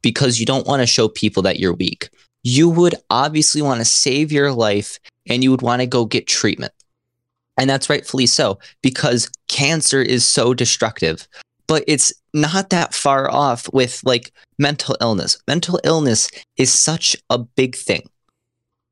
because 0.00 0.40
you 0.40 0.46
don't 0.46 0.66
want 0.66 0.80
to 0.80 0.86
show 0.86 1.08
people 1.08 1.42
that 1.42 1.58
you're 1.58 1.74
weak. 1.74 2.08
You 2.44 2.68
would 2.70 2.94
obviously 3.10 3.62
want 3.62 3.80
to 3.80 3.84
save 3.84 4.32
your 4.32 4.52
life 4.52 4.98
and 5.28 5.42
you 5.42 5.50
would 5.50 5.60
want 5.60 5.80
to 5.82 5.86
go 5.86 6.04
get 6.04 6.26
treatment. 6.26 6.72
And 7.58 7.68
that's 7.68 7.90
rightfully 7.90 8.26
so 8.26 8.58
because 8.80 9.30
cancer 9.48 10.00
is 10.00 10.24
so 10.24 10.54
destructive. 10.54 11.28
But 11.72 11.84
it's 11.86 12.12
not 12.34 12.68
that 12.68 12.92
far 12.92 13.30
off 13.30 13.66
with 13.72 14.02
like 14.04 14.30
mental 14.58 14.94
illness. 15.00 15.38
Mental 15.48 15.80
illness 15.84 16.30
is 16.58 16.70
such 16.70 17.16
a 17.30 17.38
big 17.38 17.76
thing. 17.76 18.10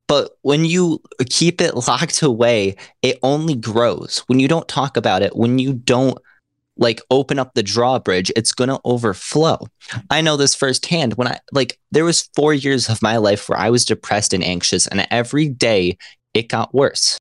But 0.07 0.31
when 0.41 0.65
you 0.65 0.99
keep 1.29 1.61
it 1.61 1.75
locked 1.75 2.23
away, 2.23 2.75
it 3.03 3.19
only 3.21 3.53
grows. 3.53 4.23
When 4.25 4.39
you 4.39 4.47
don't 4.47 4.67
talk 4.67 4.97
about 4.97 5.21
it, 5.21 5.35
when 5.35 5.59
you 5.59 5.73
don't 5.73 6.17
like 6.75 7.01
open 7.11 7.37
up 7.37 7.53
the 7.53 7.61
drawbridge, 7.61 8.31
it's 8.35 8.51
going 8.51 8.71
to 8.71 8.81
overflow. 8.83 9.67
I 10.09 10.21
know 10.21 10.35
this 10.35 10.55
firsthand 10.55 11.13
when 11.13 11.27
I 11.27 11.37
like 11.51 11.77
there 11.91 12.03
was 12.03 12.29
4 12.35 12.55
years 12.55 12.89
of 12.89 13.03
my 13.03 13.17
life 13.17 13.47
where 13.47 13.59
I 13.59 13.69
was 13.69 13.85
depressed 13.85 14.33
and 14.33 14.43
anxious 14.43 14.87
and 14.87 15.07
every 15.11 15.49
day 15.49 15.99
it 16.33 16.49
got 16.49 16.73
worse. 16.73 17.19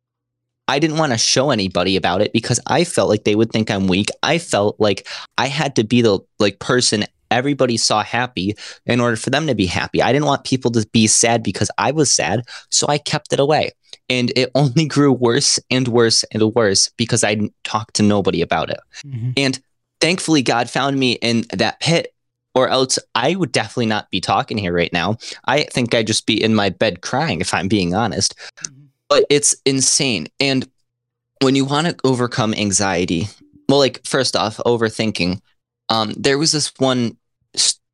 I 0.71 0.79
didn't 0.79 0.99
want 0.99 1.11
to 1.11 1.19
show 1.19 1.51
anybody 1.51 1.97
about 1.97 2.23
it 2.23 2.33
because 2.33 2.61
I 2.65 2.85
felt 2.85 3.09
like 3.09 3.25
they 3.25 3.35
would 3.35 3.51
think 3.51 3.73
I'm 3.73 3.89
weak. 3.89 4.09
I 4.23 4.39
felt 4.39 4.79
like 4.79 5.09
I 5.37 5.49
had 5.49 5.75
to 5.77 5.85
be 5.85 6.01
the 6.01 6.21
like 6.39 6.61
person 6.61 7.07
everybody 7.29 7.77
saw 7.77 8.05
happy 8.05 8.55
in 8.87 9.01
order 9.01 9.17
for 9.17 9.31
them 9.31 9.49
to 9.49 9.55
be 9.57 9.67
happy. 9.67 10.01
I 10.01 10.13
didn't 10.13 10.27
want 10.27 10.45
people 10.45 10.71
to 10.71 10.87
be 10.93 11.09
sad 11.09 11.43
because 11.43 11.73
I 11.77 11.91
was 11.91 12.13
sad, 12.13 12.43
so 12.71 12.87
I 12.87 12.99
kept 12.99 13.33
it 13.33 13.41
away. 13.41 13.73
And 14.09 14.33
it 14.37 14.53
only 14.55 14.87
grew 14.87 15.13
worse 15.13 15.59
and 15.73 15.89
worse 15.89 16.23
and 16.33 16.55
worse 16.55 16.89
because 16.97 17.25
I 17.25 17.35
didn't 17.35 17.55
talk 17.65 17.93
to 17.95 18.05
nobody 18.05 18.41
about 18.41 18.71
it. 18.71 18.79
Mm-hmm. 19.05 19.31
And 19.37 19.61
thankfully 20.01 20.43
God 20.43 20.71
found 20.71 21.01
me 21.01 21.15
in 21.15 21.47
that 21.53 21.81
pit 21.81 22.15
or 22.55 22.69
else 22.69 22.97
I 23.17 23.35
would 23.35 23.51
definitely 23.51 23.87
not 23.87 24.09
be 24.13 24.21
talking 24.21 24.57
here 24.57 24.73
right 24.73 24.93
now. 24.93 25.17
I 25.47 25.65
think 25.65 25.95
I'd 25.95 26.07
just 26.07 26.27
be 26.27 26.41
in 26.41 26.55
my 26.55 26.69
bed 26.71 27.01
crying 27.01 27.41
if 27.41 27.53
I'm 27.53 27.67
being 27.67 27.93
honest 27.93 28.37
but 29.11 29.27
it's 29.29 29.57
insane. 29.67 30.29
And 30.39 30.67
when 31.43 31.57
you 31.57 31.67
want 31.67 31.89
to 31.89 31.97
overcome 32.05 32.55
anxiety, 32.55 33.29
well, 33.69 33.81
like 33.81 34.07
first 34.07 34.37
off, 34.37 34.57
overthinking. 34.59 35.41
Um, 35.91 36.15
there 36.17 36.39
was 36.39 36.53
this 36.53 36.73
one 36.79 37.17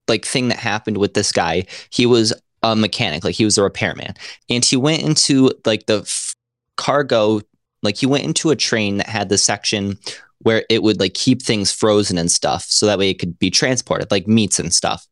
like 0.07 0.25
thing 0.25 0.49
that 0.49 0.59
happened 0.59 0.99
with 0.99 1.15
this 1.15 1.33
guy. 1.33 1.65
He 1.91 2.07
was 2.07 2.33
a 2.63 2.77
mechanic, 2.77 3.25
like 3.25 3.35
he 3.35 3.45
was 3.45 3.59
a 3.59 3.63
repairman, 3.63 4.15
and 4.49 4.65
he 4.65 4.77
went 4.77 5.03
into 5.03 5.51
like 5.65 5.87
the 5.87 6.01
f- 6.01 6.35
cargo, 6.77 7.41
like 7.83 7.97
he 7.97 8.07
went 8.07 8.25
into 8.25 8.51
a 8.51 8.57
train 8.57 8.99
that 8.99 9.09
had 9.09 9.31
the 9.31 9.39
section 9.39 9.99
where 10.43 10.65
it 10.69 10.83
would 10.83 11.01
like 11.01 11.15
keep 11.15 11.41
things 11.41 11.73
frozen 11.73 12.19
and 12.19 12.31
stuff, 12.31 12.65
so 12.65 12.85
that 12.87 12.99
way 12.99 13.09
it 13.09 13.19
could 13.19 13.39
be 13.39 13.51
transported, 13.51 14.11
like 14.11 14.29
meats 14.29 14.59
and 14.59 14.75
stuff. 14.75 15.07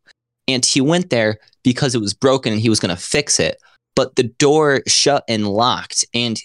And 0.47 0.65
he 0.65 0.83
went 0.83 1.09
there 1.09 1.39
because 1.63 1.95
it 1.95 2.01
was 2.01 2.13
broken 2.13 2.53
and 2.53 2.61
he 2.61 2.69
was 2.69 2.81
going 2.81 2.95
to 2.95 3.01
fix 3.01 3.41
it 3.41 3.59
but 3.95 4.17
the 4.17 4.25
door 4.25 4.83
shut 4.87 5.25
and 5.29 5.49
locked 5.49 6.05
and 6.15 6.41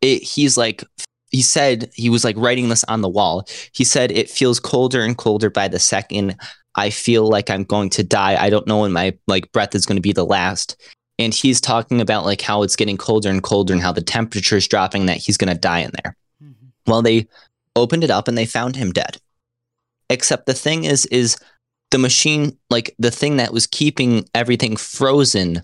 it 0.00 0.22
he's 0.22 0.56
like 0.56 0.82
he 1.30 1.42
said 1.42 1.90
he 1.94 2.08
was 2.08 2.24
like 2.24 2.36
writing 2.36 2.68
this 2.68 2.84
on 2.84 3.00
the 3.00 3.08
wall. 3.08 3.46
He 3.72 3.84
said 3.84 4.10
it 4.10 4.30
feels 4.30 4.60
colder 4.60 5.02
and 5.02 5.16
colder 5.18 5.50
by 5.50 5.68
the 5.68 5.78
second. 5.78 6.36
I 6.76 6.90
feel 6.90 7.28
like 7.28 7.50
i'm 7.50 7.64
going 7.64 7.90
to 7.90 8.04
die. 8.04 8.42
I 8.42 8.50
don't 8.50 8.66
know 8.66 8.80
when 8.80 8.92
my 8.92 9.16
like 9.26 9.50
breath 9.52 9.74
is 9.74 9.86
going 9.86 9.96
to 9.96 10.02
be 10.02 10.12
the 10.12 10.26
last. 10.26 10.76
And 11.18 11.32
he's 11.32 11.60
talking 11.60 12.00
about 12.00 12.24
like 12.24 12.42
how 12.42 12.62
it's 12.62 12.76
getting 12.76 12.98
colder 12.98 13.30
and 13.30 13.42
colder 13.42 13.72
and 13.72 13.82
how 13.82 13.92
the 13.92 14.02
temperature 14.02 14.56
is 14.56 14.68
dropping 14.68 15.06
that 15.06 15.16
he's 15.16 15.38
going 15.38 15.52
to 15.52 15.58
die 15.58 15.80
in 15.80 15.90
there. 16.02 16.16
Mm-hmm. 16.42 16.90
Well 16.90 17.02
they 17.02 17.28
opened 17.74 18.04
it 18.04 18.10
up 18.10 18.28
and 18.28 18.38
they 18.38 18.46
found 18.46 18.76
him 18.76 18.92
dead. 18.92 19.18
Except 20.08 20.46
the 20.46 20.54
thing 20.54 20.84
is 20.84 21.06
is 21.06 21.36
the 21.90 21.98
machine 21.98 22.56
like 22.70 22.94
the 22.98 23.10
thing 23.10 23.36
that 23.38 23.52
was 23.52 23.66
keeping 23.66 24.28
everything 24.34 24.76
frozen 24.76 25.62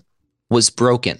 was 0.53 0.69
broken. 0.69 1.19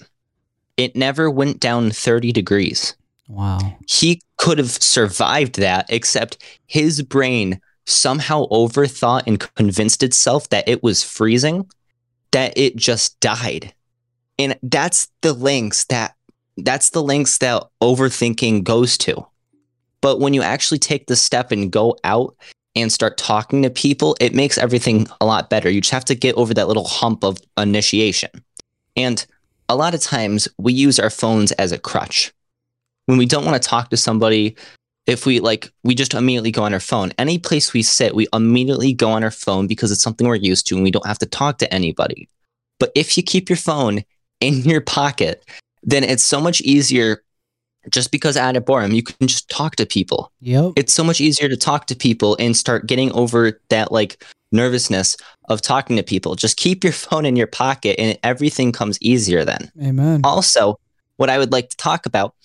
It 0.78 0.96
never 0.96 1.30
went 1.30 1.60
down 1.60 1.92
30 1.92 2.32
degrees. 2.32 2.96
Wow. 3.28 3.78
He 3.88 4.22
could 4.38 4.58
have 4.58 4.72
survived 4.72 5.56
that 5.56 5.86
except 5.90 6.38
his 6.68 7.02
brain 7.02 7.60
somehow 7.86 8.48
overthought 8.48 9.24
and 9.28 9.40
convinced 9.56 10.04
itself 10.04 10.50
that 10.50 10.68
it 10.68 10.82
was 10.84 11.04
freezing 11.04 11.70
that 12.32 12.58
it 12.58 12.76
just 12.76 13.20
died. 13.20 13.74
And 14.38 14.58
that's 14.64 15.10
the 15.22 15.34
links 15.34 15.86
that 15.86 16.16
that's 16.58 16.92
the 16.92 17.02
links 17.02 17.40
that 17.40 17.64
overthinking 17.82 18.64
goes 18.64 18.98
to. 19.00 19.26
But 20.02 20.20
when 20.20 20.34
you 20.34 20.44
actually 20.44 20.80
take 20.80 21.08
the 21.08 21.16
step 21.16 21.52
and 21.52 21.72
go 21.72 21.96
out 22.04 22.36
and 22.76 22.92
start 22.92 23.18
talking 23.18 23.64
to 23.64 23.70
people, 23.70 24.16
it 24.20 24.36
makes 24.36 24.58
everything 24.58 25.08
a 25.22 25.26
lot 25.26 25.50
better. 25.50 25.70
You 25.70 25.82
just 25.82 25.94
have 25.94 26.06
to 26.06 26.16
get 26.16 26.36
over 26.36 26.54
that 26.54 26.68
little 26.68 26.86
hump 26.86 27.24
of 27.24 27.38
initiation. 27.58 28.30
And 28.96 29.26
a 29.70 29.76
lot 29.76 29.94
of 29.94 30.02
times 30.02 30.48
we 30.58 30.74
use 30.74 31.00
our 31.00 31.10
phones 31.10 31.52
as 31.54 31.72
a 31.72 31.80
crutch. 31.80 32.34
When 33.06 33.18
we 33.18 33.26
don't 33.26 33.46
want 33.46 33.62
to 33.62 33.68
talk 33.68 33.90
to 33.90 33.98
somebody, 33.98 34.56
if 35.06 35.26
we 35.26 35.40
like, 35.40 35.72
we 35.84 35.96
just 35.96 36.14
immediately 36.14 36.52
go 36.52 36.64
on 36.64 36.74
our 36.74 36.80
phone. 36.80 37.12
Any 37.18 37.38
place 37.38 37.74
we 37.74 37.84
sit, 37.84 38.16
we 38.16 38.28
immediately 38.34 38.94
go 38.94 39.10
on 39.12 39.24
our 39.24 39.32
phone 39.32 39.68
because 39.68 39.92
it's 39.92 40.02
something 40.02 40.28
we're 40.28 40.36
used 40.36 40.68
to 40.68 40.76
and 40.76 40.84
we 40.84 40.92
don't 40.92 41.06
have 41.06 41.20
to 41.20 41.26
talk 41.26 41.58
to 41.58 41.74
anybody. 41.74 42.30
But 42.80 42.92
if 42.96 43.18
you 43.18 43.24
keep 43.24 43.50
your 43.50 43.58
phone 43.58 44.04
in 44.40 44.62
your 44.62 44.82
pocket, 44.82 45.44
then 45.84 46.04
it's 46.04 46.24
so 46.24 46.40
much 46.40 46.62
easier 46.62 47.24
just 47.90 48.12
because 48.12 48.38
out 48.38 48.56
of 48.56 48.66
boredom, 48.66 48.92
you 48.92 49.04
can 49.04 49.28
just 49.28 49.50
talk 49.50 49.76
to 49.78 49.86
people. 49.86 50.32
Yep. 50.42 50.74
It's 50.76 50.94
so 50.94 51.04
much 51.04 51.20
easier 51.22 51.50
to 51.50 51.58
talk 51.58 51.88
to 51.88 51.96
people 51.96 52.36
and 52.40 52.56
start 52.56 52.88
getting 52.88 53.12
over 53.12 53.60
that 53.70 53.92
like 53.92 54.24
nervousness 54.52 55.18
of 55.50 55.62
talking 55.62 55.98
to 55.98 56.04
people. 56.04 56.36
Just 56.36 56.58
keep 56.58 56.84
your 56.84 56.94
phone 56.94 57.26
in 57.26 57.36
your 57.36 57.48
pocket 57.48 58.00
and 58.00 58.18
everything 58.24 58.72
comes 58.72 58.98
easier 59.02 59.44
then. 59.44 59.72
Amen. 59.82 60.22
Also, 60.24 60.80
what 61.18 61.30
I 61.30 61.38
would 61.38 61.52
like 61.52 61.70
to 61.70 61.78
talk 61.78 62.06
about 62.06 62.36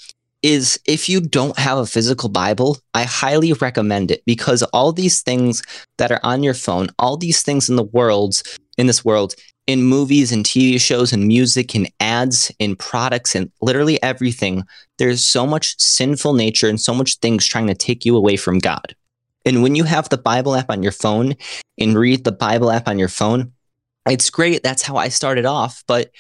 is 0.43 0.79
if 0.87 1.09
you 1.09 1.21
don't 1.21 1.59
have 1.59 1.79
a 1.79 1.87
physical 1.87 2.29
Bible, 2.29 2.79
I 2.95 3.03
highly 3.05 3.53
recommend 3.53 4.11
it 4.11 4.23
because 4.25 4.63
all 4.65 4.93
these 4.93 5.21
things 5.23 5.63
that 5.97 6.13
are 6.13 6.21
on 6.23 6.43
your 6.43 6.55
phone, 6.55 6.89
all 6.99 7.17
these 7.17 7.43
things 7.43 7.69
in 7.69 7.77
the 7.77 7.83
world, 7.83 8.43
in 8.77 8.87
this 8.87 9.05
world, 9.05 9.35
in 9.69 9.83
movies 9.83 10.33
and 10.33 10.45
TV 10.45 10.81
shows 10.81 11.13
and 11.13 11.29
music 11.29 11.75
and 11.75 11.93
ads 12.01 12.51
and 12.59 12.77
products 12.79 13.35
and 13.35 13.53
literally 13.61 14.03
everything, 14.03 14.65
there's 14.97 15.23
so 15.23 15.47
much 15.47 15.79
sinful 15.79 16.33
nature 16.33 16.69
and 16.69 16.81
so 16.81 16.95
much 16.95 17.17
things 17.19 17.45
trying 17.45 17.67
to 17.67 17.75
take 17.75 18.07
you 18.07 18.17
away 18.17 18.37
from 18.37 18.59
God. 18.59 18.97
And 19.45 19.63
when 19.63 19.75
you 19.75 19.85
have 19.85 20.09
the 20.09 20.17
Bible 20.17 20.55
app 20.55 20.71
on 20.71 20.83
your 20.83 20.91
phone 20.91 21.35
and 21.79 21.97
read 21.97 22.25
the 22.25 22.33
Bible 22.33 22.71
app 22.71 22.89
on 22.89 22.99
your 22.99 23.09
phone, 23.09 23.53
it's 24.09 24.31
great. 24.31 24.63
That's 24.63 24.83
how 24.83 24.97
I 24.97 25.09
started 25.09 25.45
off. 25.45 25.85
But 25.87 26.11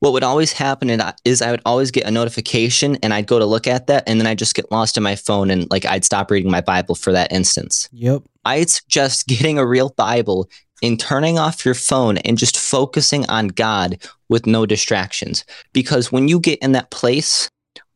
what 0.00 0.12
would 0.12 0.24
always 0.24 0.52
happen 0.52 0.90
is 1.24 1.42
I 1.42 1.50
would 1.50 1.62
always 1.64 1.90
get 1.90 2.06
a 2.06 2.10
notification 2.10 2.96
and 3.02 3.14
I'd 3.14 3.26
go 3.26 3.38
to 3.38 3.44
look 3.44 3.66
at 3.66 3.86
that 3.86 4.02
and 4.06 4.18
then 4.18 4.26
I'd 4.26 4.38
just 4.38 4.54
get 4.54 4.72
lost 4.72 4.96
in 4.96 5.02
my 5.02 5.14
phone 5.14 5.50
and 5.50 5.70
like 5.70 5.84
I'd 5.84 6.04
stop 6.04 6.30
reading 6.30 6.50
my 6.50 6.62
Bible 6.62 6.94
for 6.94 7.12
that 7.12 7.30
instance. 7.30 7.88
Yep. 7.92 8.22
I'd 8.44 8.70
suggest 8.70 9.26
getting 9.28 9.58
a 9.58 9.66
real 9.66 9.90
Bible 9.90 10.48
in 10.82 10.96
turning 10.96 11.38
off 11.38 11.64
your 11.64 11.74
phone 11.74 12.18
and 12.18 12.38
just 12.38 12.56
focusing 12.56 13.28
on 13.28 13.48
God 13.48 13.98
with 14.28 14.46
no 14.46 14.66
distractions. 14.66 15.44
Because 15.72 16.10
when 16.10 16.28
you 16.28 16.40
get 16.40 16.58
in 16.60 16.72
that 16.72 16.90
place 16.90 17.48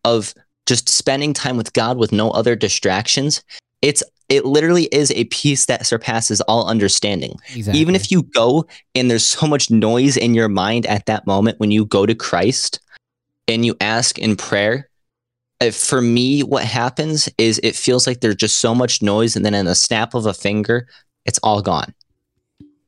of 0.04 0.34
just 0.66 0.88
spending 0.88 1.32
time 1.32 1.56
with 1.56 1.72
God 1.72 1.98
with 1.98 2.12
no 2.12 2.30
other 2.30 2.56
distractions, 2.56 3.42
it's 3.82 4.02
it 4.30 4.46
literally 4.46 4.84
is 4.84 5.10
a 5.12 5.24
peace 5.24 5.66
that 5.66 5.86
surpasses 5.86 6.40
all 6.42 6.66
understanding. 6.66 7.38
Exactly. 7.54 7.80
Even 7.80 7.94
if 7.94 8.10
you 8.10 8.22
go 8.22 8.66
and 8.94 9.10
there's 9.10 9.26
so 9.26 9.46
much 9.46 9.70
noise 9.70 10.16
in 10.16 10.32
your 10.32 10.48
mind 10.48 10.86
at 10.86 11.06
that 11.06 11.26
moment 11.26 11.60
when 11.60 11.70
you 11.70 11.84
go 11.84 12.06
to 12.06 12.14
Christ 12.14 12.80
and 13.46 13.66
you 13.66 13.76
ask 13.82 14.18
in 14.18 14.36
prayer, 14.36 14.88
uh, 15.60 15.70
for 15.70 16.00
me, 16.00 16.42
what 16.42 16.64
happens 16.64 17.28
is 17.36 17.60
it 17.62 17.76
feels 17.76 18.06
like 18.06 18.20
there's 18.20 18.34
just 18.34 18.56
so 18.56 18.74
much 18.74 19.02
noise, 19.02 19.36
and 19.36 19.44
then 19.44 19.54
in 19.54 19.66
a 19.66 19.74
snap 19.74 20.14
of 20.14 20.26
a 20.26 20.34
finger, 20.34 20.88
it's 21.26 21.38
all 21.42 21.62
gone. 21.62 21.94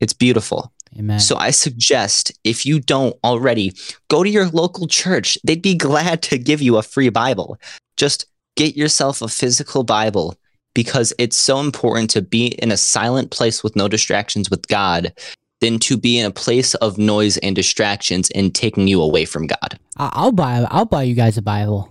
It's 0.01 0.13
beautiful. 0.13 0.73
Amen. 0.99 1.21
So 1.21 1.37
I 1.37 1.51
suggest 1.51 2.33
if 2.45 2.65
you 2.65 2.81
don't 2.81 3.17
already, 3.25 3.73
go 4.09 4.23
to 4.23 4.31
your 4.31 4.47
local 4.49 4.87
church. 4.87 5.37
They'd 5.45 5.63
be 5.63 5.75
glad 5.89 6.23
to 6.23 6.39
give 6.39 6.63
you 6.63 6.77
a 6.77 6.83
free 6.83 7.09
Bible. 7.11 7.59
Just 7.97 8.27
get 8.57 8.77
yourself 8.77 9.21
a 9.23 9.29
physical 9.29 9.83
Bible 9.85 10.37
because 10.75 11.13
it's 11.19 11.37
so 11.37 11.61
important 11.61 12.11
to 12.11 12.23
be 12.23 12.47
in 12.63 12.71
a 12.71 12.77
silent 12.77 13.31
place 13.31 13.63
with 13.63 13.77
no 13.77 13.89
distractions 13.89 14.51
with 14.51 14.67
God 14.69 15.13
than 15.61 15.79
to 15.79 15.97
be 15.97 16.19
in 16.19 16.27
a 16.27 16.31
place 16.31 16.75
of 16.77 16.99
noise 16.99 17.39
and 17.39 17.57
distractions 17.57 18.31
and 18.31 18.55
taking 18.55 18.87
you 18.87 19.01
away 19.01 19.25
from 19.25 19.47
God. 19.47 19.79
I'll 19.97 20.33
buy. 20.33 20.67
I'll 20.71 20.85
buy 20.85 21.05
you 21.05 21.15
guys 21.15 21.39
a 21.39 21.43
Bible. 21.43 21.91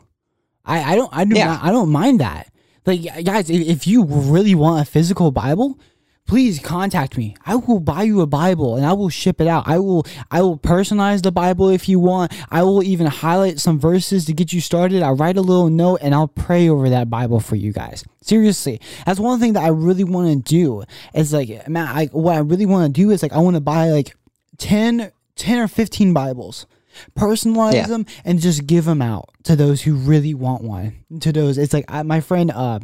I, 0.63 0.94
I 0.94 0.96
don't. 0.96 1.10
I 1.12 1.26
do 1.26 1.36
Yeah. 1.36 1.46
not. 1.48 1.63
I 1.63 1.72
don't 1.72 1.89
mind 1.89 2.20
that. 2.20 2.52
Like 2.86 3.02
guys, 3.26 3.50
if 3.50 3.88
you 3.88 4.04
really 4.06 4.54
want 4.54 4.88
a 4.88 4.89
physical 4.89 5.32
Bible, 5.32 5.80
please 6.27 6.59
contact 6.59 7.17
me. 7.17 7.35
I 7.45 7.55
will 7.55 7.79
buy 7.79 8.03
you 8.03 8.21
a 8.21 8.25
Bible 8.27 8.75
and 8.75 8.85
I 8.85 8.93
will 8.93 9.09
ship 9.09 9.39
it 9.39 9.47
out. 9.47 9.67
I 9.67 9.77
will. 9.79 10.05
I 10.31 10.41
will 10.41 10.57
personalize 10.57 11.21
the 11.21 11.31
Bible 11.31 11.69
if 11.69 11.88
you 11.88 11.99
want. 11.99 12.31
I 12.49 12.63
will 12.63 12.81
even 12.83 13.07
highlight 13.07 13.59
some 13.59 13.79
verses 13.79 14.25
to 14.25 14.33
get 14.33 14.51
you 14.51 14.59
started. 14.61 15.03
I'll 15.03 15.15
write 15.15 15.38
a 15.38 15.41
little 15.41 15.69
note 15.69 15.99
and 16.01 16.15
I'll 16.15 16.27
pray 16.27 16.67
over 16.67 16.89
that 16.89 17.09
Bible 17.09 17.39
for 17.39 17.55
you 17.55 17.71
guys. 17.71 18.03
Seriously, 18.21 18.81
that's 19.05 19.19
one 19.19 19.39
thing 19.39 19.53
that 19.53 19.63
I 19.63 19.67
really 19.69 20.03
want 20.03 20.29
to 20.45 20.49
do. 20.49 20.83
Is 21.13 21.31
like, 21.31 21.67
man, 21.69 21.88
I, 21.88 22.05
what 22.07 22.35
I 22.35 22.39
really 22.39 22.65
want 22.65 22.93
to 22.93 23.01
do 23.01 23.11
is 23.11 23.21
like 23.21 23.33
I 23.33 23.38
want 23.39 23.55
to 23.55 23.61
buy 23.61 23.91
like 23.91 24.15
10, 24.57 25.11
10 25.35 25.59
or 25.59 25.67
fifteen 25.67 26.13
Bibles 26.13 26.65
personalize 27.13 27.73
Yeah. 27.73 27.88
them 27.88 28.05
and 28.23 28.39
just 28.39 28.65
give 28.65 28.85
them 28.85 29.01
out 29.01 29.29
to 29.43 29.57
those 29.57 29.81
who 29.81 29.95
really 29.95 30.33
want 30.33 30.63
one 30.63 30.95
to 31.19 31.33
those 31.33 31.57
it's 31.57 31.73
like 31.73 31.83
I, 31.89 32.03
my 32.03 32.21
friend 32.21 32.49
uh 32.51 32.79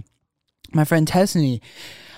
my 0.73 0.83
friend 0.83 1.07
Tessany 1.07 1.61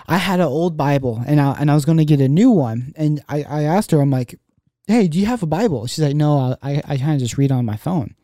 I 0.07 0.17
had 0.17 0.39
an 0.39 0.47
old 0.47 0.77
Bible 0.77 1.21
and 1.25 1.39
I 1.39 1.53
and 1.53 1.71
I 1.71 1.75
was 1.75 1.85
going 1.85 1.97
to 1.97 2.05
get 2.05 2.21
a 2.21 2.27
new 2.27 2.51
one 2.51 2.93
and 2.95 3.21
I 3.29 3.43
I 3.43 3.63
asked 3.63 3.91
her 3.91 4.01
I'm 4.01 4.11
like 4.11 4.39
hey 4.87 5.07
do 5.07 5.19
you 5.19 5.25
have 5.25 5.43
a 5.43 5.47
Bible 5.47 5.87
she's 5.87 6.03
like 6.03 6.15
no 6.15 6.57
I 6.61 6.81
I 6.85 6.97
kind 6.97 7.13
of 7.13 7.19
just 7.19 7.37
read 7.37 7.51
on 7.51 7.65
my 7.65 7.77
phone 7.77 8.15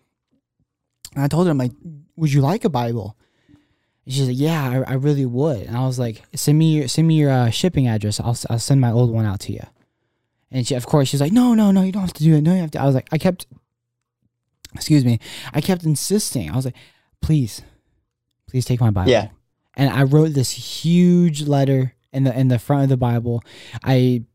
and 1.15 1.23
I 1.23 1.27
told 1.27 1.47
her 1.47 1.51
I'm 1.51 1.57
like 1.57 1.71
would 2.15 2.33
you 2.33 2.41
like 2.41 2.65
a 2.65 2.69
Bible 2.69 3.17
and 4.05 4.13
she's 4.13 4.27
like 4.27 4.39
yeah 4.39 4.83
I, 4.87 4.91
I 4.91 4.95
really 4.95 5.25
would 5.25 5.61
and 5.61 5.77
I 5.77 5.85
was 5.85 5.99
like 5.99 6.23
send 6.35 6.57
me 6.57 6.77
your 6.77 6.87
send 6.87 7.07
me 7.07 7.15
your 7.15 7.31
uh, 7.31 7.49
shipping 7.49 7.87
address 7.87 8.19
I'll 8.19 8.37
I'll 8.49 8.59
send 8.59 8.81
my 8.81 8.91
old 8.91 9.11
one 9.11 9.25
out 9.25 9.39
to 9.41 9.53
you 9.53 9.63
and 10.51 10.65
she, 10.65 10.75
of 10.75 10.85
course, 10.85 11.07
she's 11.07 11.21
like, 11.21 11.31
no, 11.31 11.53
no, 11.53 11.71
no, 11.71 11.83
you 11.83 11.91
don't 11.91 12.01
have 12.01 12.13
to 12.13 12.23
do 12.23 12.35
it. 12.35 12.41
No, 12.41 12.53
you 12.53 12.61
have 12.61 12.71
to. 12.71 12.81
I 12.81 12.85
was 12.85 12.95
like, 12.95 13.07
I 13.11 13.17
kept, 13.17 13.45
excuse 14.73 15.05
me, 15.05 15.19
I 15.53 15.61
kept 15.61 15.83
insisting. 15.83 16.49
I 16.49 16.55
was 16.55 16.65
like, 16.65 16.75
please, 17.21 17.61
please 18.47 18.65
take 18.65 18.81
my 18.81 18.89
Bible. 18.89 19.11
Yeah. 19.11 19.29
And 19.79 19.89
I 19.89 20.03
wrote 20.03 20.33
this 20.33 20.51
huge 20.51 21.43
letter 21.43 21.95
in 22.11 22.25
the 22.25 22.37
in 22.37 22.49
the 22.49 22.59
front 22.59 22.83
of 22.83 22.89
the 22.89 22.97
Bible. 22.97 23.41
I 23.81 24.25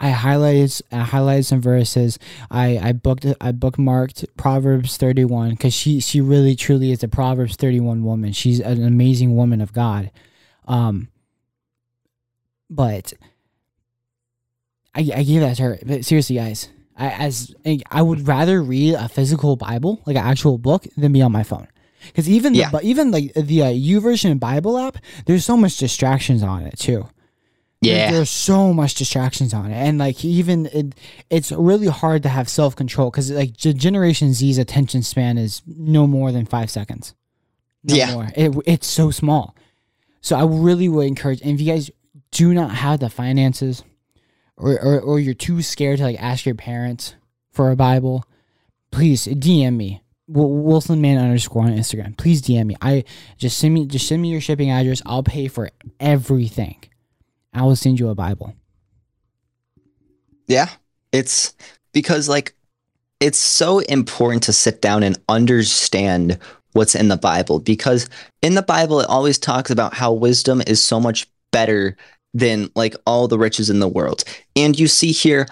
I 0.00 0.10
highlighted 0.10 0.82
I 0.90 1.04
highlighted 1.04 1.44
some 1.44 1.62
verses. 1.62 2.18
I 2.50 2.78
I 2.78 2.92
booked 2.92 3.24
I 3.40 3.52
bookmarked 3.52 4.26
Proverbs 4.36 4.96
31 4.96 5.50
because 5.50 5.72
she 5.72 6.00
she 6.00 6.20
really 6.20 6.56
truly 6.56 6.90
is 6.90 7.04
a 7.04 7.08
Proverbs 7.08 7.54
31 7.54 8.02
woman. 8.02 8.32
She's 8.32 8.58
an 8.58 8.84
amazing 8.84 9.36
woman 9.36 9.60
of 9.60 9.72
God. 9.72 10.10
Um, 10.66 11.06
but 12.68 13.12
I, 14.96 15.08
I 15.14 15.22
gave 15.22 15.42
that 15.42 15.58
to 15.58 15.62
her. 15.62 15.78
But 15.86 16.04
seriously, 16.04 16.34
guys, 16.34 16.70
I, 16.96 17.10
as 17.10 17.54
I 17.88 18.02
would 18.02 18.26
rather 18.26 18.60
read 18.60 18.94
a 18.94 19.08
physical 19.08 19.54
Bible, 19.54 20.02
like 20.06 20.16
an 20.16 20.26
actual 20.26 20.58
book, 20.58 20.88
than 20.96 21.12
be 21.12 21.22
on 21.22 21.30
my 21.30 21.44
phone. 21.44 21.68
Because 22.06 22.28
even 22.28 22.54
Yeah. 22.54 22.70
the, 22.70 22.80
even 22.82 23.10
like 23.10 23.32
the 23.34 23.62
uh, 23.62 23.66
YouVersion 23.66 24.38
Bible 24.40 24.78
app, 24.78 24.96
there's 25.26 25.44
so 25.44 25.56
much 25.56 25.76
distractions 25.76 26.42
on 26.42 26.62
it 26.62 26.78
too. 26.78 27.08
Yeah. 27.80 28.10
there's 28.10 28.30
so 28.30 28.72
much 28.74 28.94
distractions 28.96 29.54
on 29.54 29.70
it, 29.70 29.76
and 29.76 29.98
like 29.98 30.24
even 30.24 30.66
it, 30.66 30.94
it's 31.30 31.52
really 31.52 31.86
hard 31.86 32.24
to 32.24 32.28
have 32.28 32.48
self 32.48 32.74
control 32.74 33.08
because 33.10 33.30
like 33.30 33.56
Generation 33.56 34.32
Z's 34.32 34.58
attention 34.58 35.02
span 35.02 35.38
is 35.38 35.62
no 35.66 36.06
more 36.08 36.32
than 36.32 36.44
five 36.44 36.70
seconds. 36.70 37.14
No 37.84 37.94
Yeah. 37.94 38.12
more. 38.14 38.28
It, 38.34 38.52
it's 38.66 38.86
so 38.88 39.12
small. 39.12 39.54
So 40.20 40.36
I 40.36 40.44
really 40.44 40.88
would 40.88 41.06
encourage, 41.06 41.40
and 41.42 41.52
if 41.52 41.60
you 41.60 41.72
guys 41.72 41.88
do 42.32 42.52
not 42.52 42.72
have 42.72 42.98
the 42.98 43.08
finances, 43.08 43.84
or, 44.56 44.72
or 44.82 45.00
or 45.00 45.20
you're 45.20 45.32
too 45.34 45.62
scared 45.62 45.98
to 45.98 46.04
like 46.04 46.20
ask 46.20 46.44
your 46.46 46.56
parents 46.56 47.14
for 47.52 47.70
a 47.70 47.76
Bible, 47.76 48.24
please 48.90 49.28
DM 49.28 49.76
me. 49.76 50.02
Wil- 50.28 50.50
Wilson 50.50 51.00
Man 51.00 51.18
underscore 51.18 51.64
on 51.64 51.70
Instagram. 51.70 52.16
Please 52.16 52.42
DM 52.42 52.66
me. 52.66 52.76
I 52.80 53.04
just 53.36 53.58
send 53.58 53.74
me 53.74 53.86
just 53.86 54.06
send 54.06 54.22
me 54.22 54.30
your 54.30 54.40
shipping 54.40 54.70
address. 54.70 55.02
I'll 55.04 55.22
pay 55.22 55.48
for 55.48 55.70
everything. 55.98 56.76
I 57.52 57.62
will 57.62 57.76
send 57.76 57.98
you 57.98 58.08
a 58.08 58.14
Bible. 58.14 58.54
Yeah. 60.46 60.68
It's 61.12 61.54
because 61.92 62.28
like 62.28 62.54
it's 63.20 63.38
so 63.38 63.80
important 63.80 64.44
to 64.44 64.52
sit 64.52 64.80
down 64.80 65.02
and 65.02 65.18
understand 65.28 66.38
what's 66.72 66.94
in 66.94 67.08
the 67.08 67.16
Bible 67.16 67.58
because 67.58 68.08
in 68.42 68.54
the 68.54 68.62
Bible 68.62 69.00
it 69.00 69.08
always 69.08 69.38
talks 69.38 69.70
about 69.70 69.94
how 69.94 70.12
wisdom 70.12 70.62
is 70.66 70.82
so 70.82 71.00
much 71.00 71.26
better 71.50 71.96
than 72.34 72.70
like 72.76 72.94
all 73.06 73.26
the 73.26 73.38
riches 73.38 73.70
in 73.70 73.80
the 73.80 73.88
world. 73.88 74.22
And 74.54 74.78
you 74.78 74.86
see 74.86 75.12
here, 75.12 75.46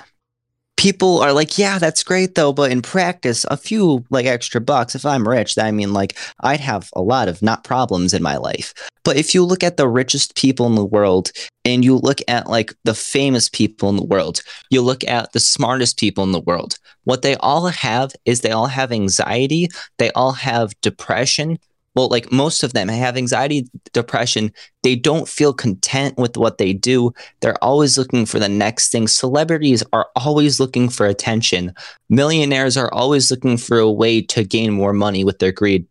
people 0.77 1.21
are 1.21 1.33
like, 1.33 1.59
yeah, 1.59 1.79
that's 1.79 2.03
great 2.03 2.35
though, 2.35 2.53
but 2.53 2.71
in 2.71 2.83
practice, 2.83 3.45
a 3.51 3.57
few 3.57 4.05
like 4.11 4.27
extra 4.27 4.61
bucks, 4.61 4.95
if 4.95 5.05
I'm 5.05 5.27
rich, 5.27 5.59
I 5.59 5.71
mean 5.71 5.93
like 5.93 6.17
I'd 6.41 6.61
have 6.61 6.91
a 6.95 7.03
lot 7.03 7.29
of 7.29 7.43
not 7.43 7.65
problems 7.65 8.15
in 8.15 8.23
my 8.23 8.37
life. 8.37 8.75
But 9.05 9.17
if 9.17 9.35
you 9.35 9.45
look 9.45 9.63
at 9.63 9.77
the 9.77 9.89
richest 9.89 10.37
people 10.37 10.67
in 10.67 10.75
the 10.75 10.85
world 10.85 11.31
and 11.65 11.85
you 11.85 11.97
look 11.97 12.21
at 12.29 12.49
like 12.49 12.75
the 12.85 12.95
famous 12.95 13.49
people 13.49 13.89
in 13.89 13.97
the 13.97 14.05
world, 14.05 14.41
you 14.71 14.83
look 14.83 15.05
at 15.05 15.33
the 15.33 15.41
smartest 15.41 15.99
people 15.99 16.25
in 16.25 16.33
the 16.33 16.41
world, 16.41 16.79
what 17.05 17.23
they 17.23 17.37
all 17.37 17.69
have 17.69 18.13
is 18.25 18.41
they 18.41 18.51
all 18.51 18.67
have 18.67 18.93
anxiety, 18.93 19.69
they 19.99 20.11
all 20.13 20.33
have 20.33 20.79
depression, 20.81 21.59
well, 21.97 22.09
like 22.09 22.31
most 22.31 22.63
of 22.63 22.75
them 22.75 22.89
have 22.89 23.17
anxiety, 23.17 23.69
depression. 23.95 24.53
They 24.83 24.95
don't 24.95 25.27
feel 25.27 25.55
content 25.55 26.19
with 26.19 26.37
what 26.37 26.59
they 26.59 26.75
do. 26.75 27.13
They're 27.41 27.63
always 27.65 27.97
looking 27.97 28.27
for 28.27 28.39
the 28.39 28.51
next 28.51 28.93
thing. 28.93 29.09
Celebrities 29.09 29.83
are 29.95 30.09
always 30.15 30.61
looking 30.61 30.91
for 30.91 31.07
attention. 31.07 31.73
Millionaires 32.11 32.77
are 32.77 32.93
always 32.93 33.31
looking 33.31 33.57
for 33.57 33.79
a 33.79 33.91
way 33.91 34.21
to 34.21 34.45
gain 34.45 34.73
more 34.73 34.93
money 34.93 35.25
with 35.25 35.39
their 35.39 35.53
greed 35.53 35.87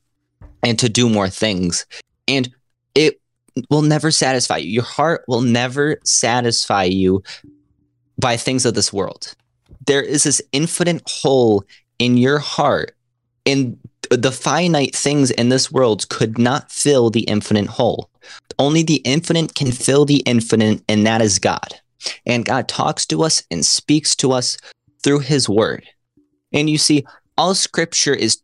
and 0.62 0.78
to 0.78 0.90
do 0.90 1.10
more 1.10 1.28
things. 1.28 1.88
And 2.28 2.54
it 2.94 3.20
will 3.72 3.82
never 3.82 4.12
satisfy 4.12 4.58
you. 4.58 4.70
Your 4.70 4.84
heart 4.84 5.24
will 5.28 5.42
never 5.42 5.98
satisfy 6.04 6.84
you 6.84 7.24
by 8.20 8.38
things 8.38 8.66
of 8.66 8.76
this 8.76 8.94
world. 8.94 9.34
There 9.88 10.04
is 10.04 10.24
this 10.24 10.42
infinite 10.52 11.02
hole 11.08 11.64
in 11.98 12.18
your 12.18 12.40
heart. 12.40 12.95
And 13.46 13.78
the 14.10 14.32
finite 14.32 14.96
things 14.96 15.32
in 15.32 15.50
this 15.50 15.72
world 15.72 16.10
could 16.10 16.38
not 16.38 16.72
fill 16.72 17.10
the 17.10 17.22
infinite 17.22 17.68
hole. 17.68 18.10
Only 18.60 18.84
the 18.84 18.98
infinite 18.98 19.56
can 19.56 19.72
fill 19.72 20.06
the 20.06 20.20
infinite, 20.20 20.84
and 20.88 21.06
that 21.06 21.22
is 21.22 21.40
God. 21.40 21.80
And 22.26 22.46
God 22.46 22.68
talks 22.68 23.06
to 23.08 23.24
us 23.24 23.44
and 23.50 23.66
speaks 23.66 24.16
to 24.18 24.32
us 24.32 24.58
through 25.04 25.20
his 25.20 25.50
word. 25.50 25.84
And 26.54 26.70
you 26.70 26.78
see, 26.78 27.06
all 27.38 27.56
scripture 27.56 28.14
is 28.14 28.42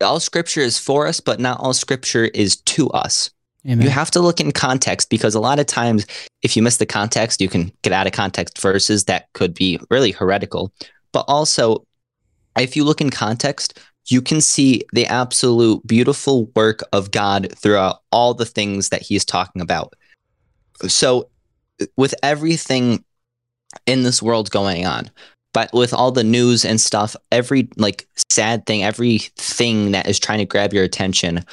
all 0.00 0.20
scripture 0.20 0.60
is 0.60 0.78
for 0.78 1.06
us, 1.06 1.20
but 1.20 1.40
not 1.40 1.60
all 1.60 1.72
scripture 1.72 2.24
is 2.24 2.56
to 2.56 2.90
us. 2.90 3.30
Amen. 3.66 3.82
You 3.82 3.90
have 3.90 4.10
to 4.10 4.20
look 4.20 4.40
in 4.40 4.52
context 4.52 5.08
because 5.08 5.34
a 5.34 5.40
lot 5.40 5.58
of 5.58 5.66
times, 5.66 6.06
if 6.42 6.56
you 6.56 6.62
miss 6.62 6.76
the 6.76 6.86
context, 6.86 7.40
you 7.40 7.48
can 7.48 7.72
get 7.82 7.92
out 7.92 8.06
of 8.06 8.12
context 8.12 8.60
verses 8.60 9.04
that 9.04 9.32
could 9.32 9.54
be 9.54 9.78
really 9.90 10.10
heretical. 10.10 10.72
But 11.12 11.24
also, 11.28 11.86
if 12.58 12.76
you 12.76 12.84
look 12.84 13.00
in 13.00 13.10
context, 13.10 13.78
you 14.06 14.20
can 14.20 14.40
see 14.40 14.82
the 14.92 15.06
absolute 15.06 15.86
beautiful 15.86 16.46
work 16.54 16.80
of 16.92 17.10
God 17.10 17.52
throughout 17.56 18.02
all 18.12 18.34
the 18.34 18.46
things 18.46 18.90
that 18.90 19.02
he's 19.02 19.24
talking 19.24 19.62
about. 19.62 19.94
So, 20.86 21.28
with 21.96 22.14
everything 22.22 23.04
in 23.86 24.02
this 24.02 24.22
world 24.22 24.50
going 24.50 24.86
on, 24.86 25.10
but 25.52 25.72
with 25.72 25.94
all 25.94 26.10
the 26.10 26.24
news 26.24 26.64
and 26.64 26.80
stuff, 26.80 27.16
every 27.32 27.68
like 27.76 28.06
sad 28.30 28.66
thing, 28.66 28.84
everything 28.84 29.92
that 29.92 30.08
is 30.08 30.18
trying 30.18 30.38
to 30.38 30.44
grab 30.44 30.72
your 30.72 30.84
attention, 30.84 31.44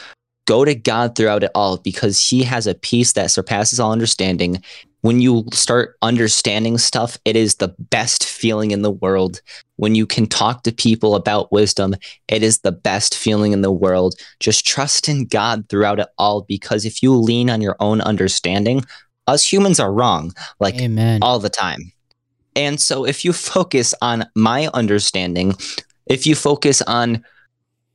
go 0.46 0.66
to 0.66 0.76
God 0.76 1.16
throughout 1.16 1.44
it 1.44 1.52
all 1.56 1.78
because 1.78 2.20
he 2.30 2.44
has 2.44 2.68
a 2.68 2.76
peace 2.76 3.14
that 3.14 3.32
surpasses 3.32 3.80
all 3.80 3.92
understanding 3.92 4.62
when 5.02 5.20
you 5.20 5.46
start 5.52 5.98
understanding 6.02 6.78
stuff, 6.78 7.18
it 7.26 7.36
is 7.36 7.56
the 7.56 7.76
best 7.80 8.24
feeling 8.24 8.72
in 8.72 8.82
the 8.82 8.92
world. 8.92 9.42
When 9.76 9.96
you 9.96 10.06
can 10.06 10.28
talk 10.28 10.64
to 10.64 10.72
people 10.72 11.16
about 11.16 11.52
wisdom, 11.52 11.96
it 12.28 12.44
is 12.44 12.60
the 12.60 12.72
best 12.72 13.18
feeling 13.18 13.52
in 13.52 13.62
the 13.62 13.72
world. 13.72 14.16
Just 14.40 14.66
trust 14.66 15.10
in 15.10 15.26
God 15.26 15.68
throughout 15.70 16.00
it 16.00 16.08
all 16.18 16.44
because 16.44 16.86
if 16.86 17.02
you 17.02 17.14
lean 17.16 17.50
on 17.50 17.62
your 17.62 17.76
own 17.80 18.00
understanding, 18.02 18.84
us 19.28 19.52
humans 19.52 19.80
are 19.80 19.92
wrong, 19.92 20.34
like 20.60 20.76
Amen. 20.80 21.20
all 21.22 21.40
the 21.40 21.50
time. 21.50 21.92
And 22.56 22.80
so 22.80 23.06
if 23.06 23.26
you 23.26 23.34
focus 23.34 23.94
on 24.02 24.26
my 24.36 24.70
understanding, 24.74 25.56
if 26.06 26.28
you 26.28 26.36
focus 26.36 26.82
on 26.84 27.24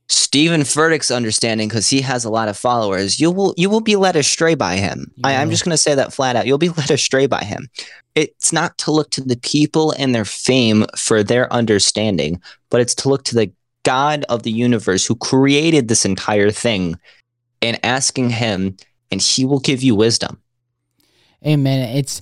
Steven 0.09 0.61
Furtick's 0.61 1.11
understanding, 1.11 1.67
because 1.67 1.89
he 1.89 2.01
has 2.01 2.23
a 2.23 2.29
lot 2.29 2.47
of 2.47 2.57
followers, 2.57 3.19
you 3.19 3.29
will 3.29 3.53
you 3.57 3.69
will 3.69 3.81
be 3.81 3.97
led 3.97 4.15
astray 4.15 4.55
by 4.55 4.77
him. 4.77 5.11
Yeah. 5.15 5.27
I, 5.27 5.35
I'm 5.35 5.49
just 5.49 5.65
going 5.65 5.73
to 5.73 5.77
say 5.77 5.95
that 5.95 6.13
flat 6.13 6.35
out. 6.35 6.47
You'll 6.47 6.57
be 6.57 6.69
led 6.77 6.91
astray 6.91 7.27
by 7.27 7.43
him. 7.43 7.67
It's 8.15 8.53
not 8.53 8.77
to 8.79 8.91
look 8.91 9.11
to 9.11 9.21
the 9.21 9.37
people 9.37 9.91
and 9.99 10.15
their 10.15 10.25
fame 10.25 10.85
for 10.97 11.23
their 11.23 11.51
understanding, 11.51 12.41
but 12.69 12.81
it's 12.81 12.95
to 12.95 13.09
look 13.09 13.23
to 13.25 13.35
the 13.35 13.51
God 13.83 14.25
of 14.29 14.43
the 14.43 14.51
universe 14.51 15.05
who 15.05 15.15
created 15.15 15.87
this 15.87 16.05
entire 16.05 16.51
thing 16.51 16.97
and 17.61 17.79
asking 17.83 18.29
him, 18.29 18.77
and 19.11 19.21
he 19.21 19.45
will 19.45 19.59
give 19.59 19.81
you 19.83 19.95
wisdom. 19.95 20.41
Amen. 21.45 21.95
It's 21.95 22.21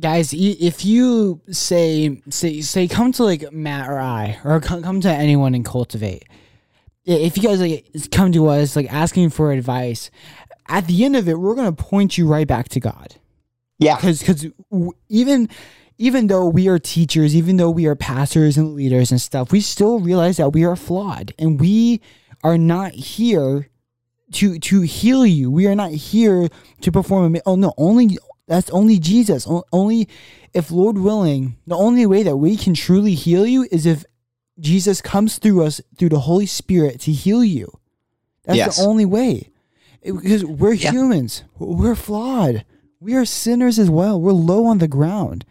guys 0.00 0.32
if 0.32 0.84
you 0.84 1.40
say 1.50 2.22
say 2.30 2.60
say 2.60 2.86
come 2.86 3.10
to 3.10 3.24
like 3.24 3.50
matt 3.52 3.88
or 3.88 3.98
i 3.98 4.38
or 4.44 4.60
come 4.60 5.00
to 5.00 5.10
anyone 5.10 5.56
and 5.56 5.64
cultivate 5.64 6.24
if 7.08 7.36
you 7.36 7.42
guys 7.42 7.60
like 7.60 7.86
come 8.10 8.32
to 8.32 8.48
us 8.48 8.76
like 8.76 8.92
asking 8.92 9.30
for 9.30 9.52
advice, 9.52 10.10
at 10.68 10.86
the 10.86 11.04
end 11.04 11.16
of 11.16 11.28
it, 11.28 11.38
we're 11.38 11.54
gonna 11.54 11.72
point 11.72 12.18
you 12.18 12.26
right 12.26 12.46
back 12.46 12.68
to 12.70 12.80
God. 12.80 13.16
Yeah, 13.78 13.96
because 13.96 14.20
because 14.20 14.46
even 15.08 15.48
even 15.96 16.26
though 16.26 16.46
we 16.46 16.68
are 16.68 16.78
teachers, 16.78 17.34
even 17.34 17.56
though 17.56 17.70
we 17.70 17.86
are 17.86 17.96
pastors 17.96 18.56
and 18.56 18.74
leaders 18.74 19.10
and 19.10 19.20
stuff, 19.20 19.50
we 19.50 19.60
still 19.60 20.00
realize 20.00 20.36
that 20.36 20.50
we 20.50 20.64
are 20.64 20.76
flawed 20.76 21.32
and 21.38 21.60
we 21.60 22.00
are 22.44 22.58
not 22.58 22.92
here 22.92 23.68
to 24.32 24.58
to 24.58 24.82
heal 24.82 25.24
you. 25.24 25.50
We 25.50 25.66
are 25.66 25.74
not 25.74 25.92
here 25.92 26.48
to 26.82 26.92
perform. 26.92 27.36
A, 27.36 27.40
oh 27.46 27.56
no, 27.56 27.72
only 27.78 28.18
that's 28.46 28.70
only 28.70 28.98
Jesus. 28.98 29.46
Only 29.72 30.08
if 30.54 30.70
Lord 30.70 30.98
willing, 30.98 31.56
the 31.66 31.76
only 31.76 32.06
way 32.06 32.22
that 32.22 32.36
we 32.36 32.56
can 32.56 32.74
truly 32.74 33.14
heal 33.14 33.46
you 33.46 33.66
is 33.70 33.86
if 33.86 34.04
Jesus 34.58 35.00
comes 35.00 35.38
through 35.38 35.64
us 35.64 35.80
through 35.96 36.08
the 36.08 36.20
Holy 36.20 36.46
Spirit 36.46 37.00
to 37.02 37.12
heal 37.12 37.44
you. 37.44 37.78
That's 38.44 38.56
yes. 38.56 38.76
the 38.76 38.84
only 38.84 39.04
way. 39.04 39.50
It, 40.02 40.12
because 40.12 40.44
we're 40.44 40.72
yeah. 40.72 40.90
humans. 40.90 41.44
We're 41.58 41.94
flawed. 41.94 42.64
We 43.00 43.14
are 43.14 43.24
sinners 43.24 43.78
as 43.78 43.90
well. 43.90 44.20
We're 44.20 44.32
low 44.32 44.66
on 44.66 44.78
the 44.78 44.88
ground. 44.88 45.44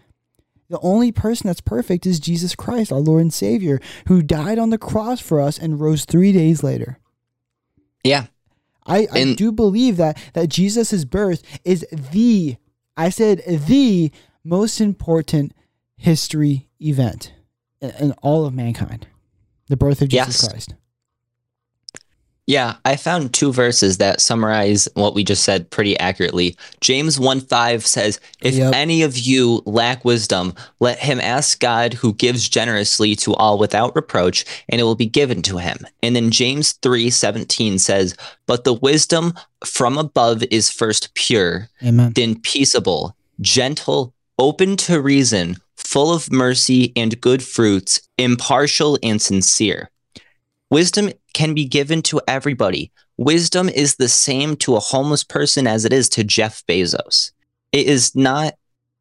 The 0.70 0.80
only 0.82 1.14
person 1.14 1.47
that's 1.47 1.62
perfect 1.62 2.05
is 2.05 2.20
Jesus 2.20 2.55
Christ, 2.55 2.91
our 2.91 2.99
Lord 2.99 3.22
and 3.22 3.34
Savior, 3.34 3.80
who 4.08 4.22
died 4.22 4.60
on 4.60 4.70
the 4.70 4.78
cross 4.78 5.22
for 5.22 5.39
us 5.39 5.58
and 5.58 5.80
rose 5.80 6.03
three 6.03 6.34
days 6.34 6.62
later. 6.62 6.99
Yeah. 8.03 8.28
I, 8.86 9.08
I 9.12 9.34
do 9.34 9.51
believe 9.51 9.97
that 9.97 10.18
that 10.34 10.47
Jesus' 10.47 11.03
birth 11.03 11.43
is 11.66 11.86
the 11.91 12.55
I 12.95 13.10
said 13.10 13.43
the 13.45 14.12
most 14.43 14.80
important 14.80 15.53
history 15.97 16.70
event 16.80 17.34
in 17.82 18.13
all 18.21 18.45
of 18.45 18.53
mankind, 18.53 19.07
the 19.67 19.78
birth 19.78 20.01
of 20.01 20.09
Jesus 20.09 20.41
yes. 20.41 20.49
Christ. 20.49 20.73
Yeah, 22.49 22.75
I 22.86 22.95
found 22.95 23.34
two 23.34 23.51
verses 23.51 23.97
that 23.97 24.21
summarize 24.21 24.88
what 24.93 25.13
we 25.13 25.25
just 25.25 25.43
said 25.43 25.69
pretty 25.69 25.99
accurately. 25.99 26.55
James 26.80 27.19
1 27.19 27.41
5 27.41 27.86
says, 27.86 28.21
If 28.41 28.55
yep. 28.55 28.73
any 28.73 29.01
of 29.01 29.17
you 29.17 29.61
lack 29.65 30.05
wisdom, 30.05 30.55
let 30.80 30.97
him 30.97 31.19
ask 31.19 31.59
God 31.59 31.93
who 31.93 32.13
gives 32.13 32.47
generously 32.47 33.17
to 33.17 33.34
all 33.34 33.57
without 33.57 33.93
reproach, 33.97 34.45
and 34.69 34.80
it 34.80 34.86
will 34.86 34.95
be 34.95 35.05
given 35.05 35.41
to 35.41 35.57
him. 35.57 35.86
And 36.01 36.15
then 36.15 36.32
James 36.32 36.71
3 36.71 37.09
17 37.09 37.80
says, 37.80 38.15
But 38.45 38.63
the 38.63 38.73
wisdom 38.73 39.34
from 39.65 39.97
above 39.97 40.41
is 40.49 40.71
first 40.71 41.13
pure, 41.15 41.67
Amen. 41.84 42.13
then 42.15 42.39
peaceable, 42.39 43.13
gentle, 43.41 44.13
open 44.39 44.78
to 44.78 45.01
reason, 45.01 45.57
full 45.88 46.13
of 46.13 46.31
mercy 46.31 46.91
and 46.97 47.19
good 47.21 47.41
fruits, 47.41 48.01
impartial 48.17 48.99
and 49.01 49.21
sincere. 49.21 49.89
Wisdom 50.69 51.11
can 51.33 51.53
be 51.53 51.63
given 51.63 52.01
to 52.01 52.19
everybody. 52.27 52.91
Wisdom 53.15 53.69
is 53.69 53.95
the 53.95 54.09
same 54.09 54.57
to 54.57 54.75
a 54.75 54.81
homeless 54.81 55.23
person 55.23 55.65
as 55.65 55.85
it 55.85 55.93
is 55.93 56.09
to 56.09 56.25
Jeff 56.25 56.61
Bezos. 56.67 57.31
It 57.71 57.88
is 57.88 58.13
not 58.15 58.55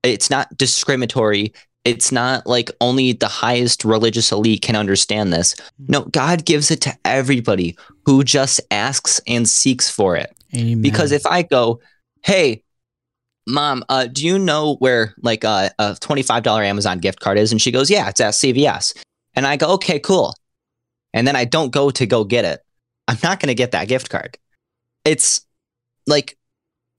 it's 0.05 0.31
not 0.31 0.57
discriminatory. 0.57 1.53
It's 1.85 2.13
not 2.13 2.47
like 2.47 2.71
only 2.81 3.13
the 3.13 3.27
highest 3.27 3.85
religious 3.85 4.31
elite 4.31 4.63
can 4.63 4.77
understand 4.77 5.33
this. 5.33 5.57
Hmm. 5.79 5.87
No, 5.89 6.03
God 6.03 6.45
gives 6.45 6.71
it 6.71 6.81
to 6.83 6.97
everybody 7.05 7.77
who 8.05 8.23
just 8.23 8.61
asks 8.71 9.21
and 9.27 9.49
seeks 9.49 9.91
for 9.91 10.15
it. 10.15 10.33
Amen. 10.55 10.83
Because 10.83 11.11
if 11.11 11.27
I 11.27 11.43
go, 11.43 11.81
"Hey, 12.23 12.63
mom, 13.47 13.85
uh, 13.89 14.07
do 14.07 14.25
you 14.25 14.39
know 14.39 14.77
where 14.77 15.15
like 15.23 15.45
uh, 15.45 15.71
a 15.79 15.93
$25 15.95 16.65
Amazon 16.65 16.99
gift 16.99 17.21
card 17.21 17.39
is? 17.39 17.53
And 17.53 17.61
she 17.61 17.71
goes, 17.71 17.91
yeah, 17.91 18.09
it's 18.09 18.21
at 18.21 18.35
CVS. 18.35 18.97
And 19.35 19.47
I 19.47 19.57
go, 19.57 19.73
okay, 19.75 19.99
cool. 19.99 20.35
And 21.13 21.27
then 21.27 21.37
I 21.37 21.45
don't 21.45 21.71
go 21.71 21.91
to 21.91 22.07
go 22.07 22.25
get 22.25 22.45
it. 22.45 22.61
I'm 23.09 23.19
not 23.23 23.41
going 23.41 23.49
to 23.49 23.55
get 23.55 23.73
that 23.73 23.89
gift 23.89 24.11
card. 24.11 24.39
It's 25.05 25.47
like 26.07 26.37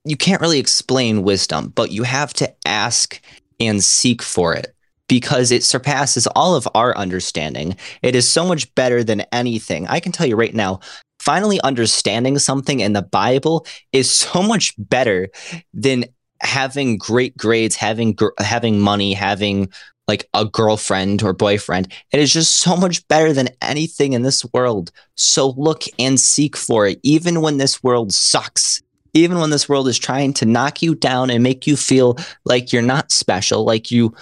you 0.05 0.15
can't 0.15 0.41
really 0.41 0.59
explain 0.59 1.23
wisdom, 1.23 1.73
but 1.75 1.91
you 1.91 2.03
have 2.03 2.33
to 2.35 2.53
ask 2.65 3.21
and 3.59 3.83
seek 3.83 4.21
for 4.21 4.53
it 4.53 4.73
because 5.07 5.51
it 5.51 5.63
surpasses 5.63 6.27
all 6.27 6.55
of 6.55 6.67
our 6.75 6.95
understanding. 6.97 7.75
It 8.01 8.15
is 8.15 8.29
so 8.29 8.45
much 8.45 8.73
better 8.75 9.03
than 9.03 9.21
anything. 9.31 9.87
I 9.87 9.99
can 9.99 10.11
tell 10.11 10.27
you 10.27 10.35
right 10.35 10.53
now, 10.53 10.79
finally 11.19 11.59
understanding 11.61 12.39
something 12.39 12.79
in 12.79 12.93
the 12.93 13.01
Bible 13.01 13.65
is 13.91 14.09
so 14.09 14.41
much 14.41 14.73
better 14.77 15.29
than 15.73 16.05
having 16.41 16.97
great 16.97 17.35
grades, 17.37 17.75
having 17.75 18.13
gr- 18.13 18.29
having 18.39 18.79
money, 18.79 19.13
having 19.13 19.69
like 20.07 20.29
a 20.33 20.45
girlfriend 20.45 21.21
or 21.21 21.33
boyfriend. 21.33 21.91
It 22.11 22.19
is 22.19 22.31
just 22.31 22.59
so 22.59 22.77
much 22.77 23.05
better 23.07 23.33
than 23.33 23.49
anything 23.61 24.13
in 24.13 24.21
this 24.21 24.45
world. 24.53 24.91
So 25.15 25.49
look 25.57 25.83
and 25.99 26.19
seek 26.19 26.55
for 26.55 26.87
it, 26.87 26.99
even 27.03 27.41
when 27.41 27.57
this 27.57 27.83
world 27.83 28.13
sucks. 28.13 28.81
Even 29.13 29.39
when 29.39 29.49
this 29.49 29.67
world 29.67 29.87
is 29.87 29.97
trying 29.97 30.33
to 30.33 30.45
knock 30.45 30.81
you 30.81 30.93
down 30.93 31.29
and 31.29 31.41
make 31.41 31.65
you 31.65 31.75
feel 31.75 32.17
like 32.45 32.71
you're 32.71 32.81
not 32.83 33.11
special, 33.11 33.65
like 33.65 33.89
you 33.89 34.13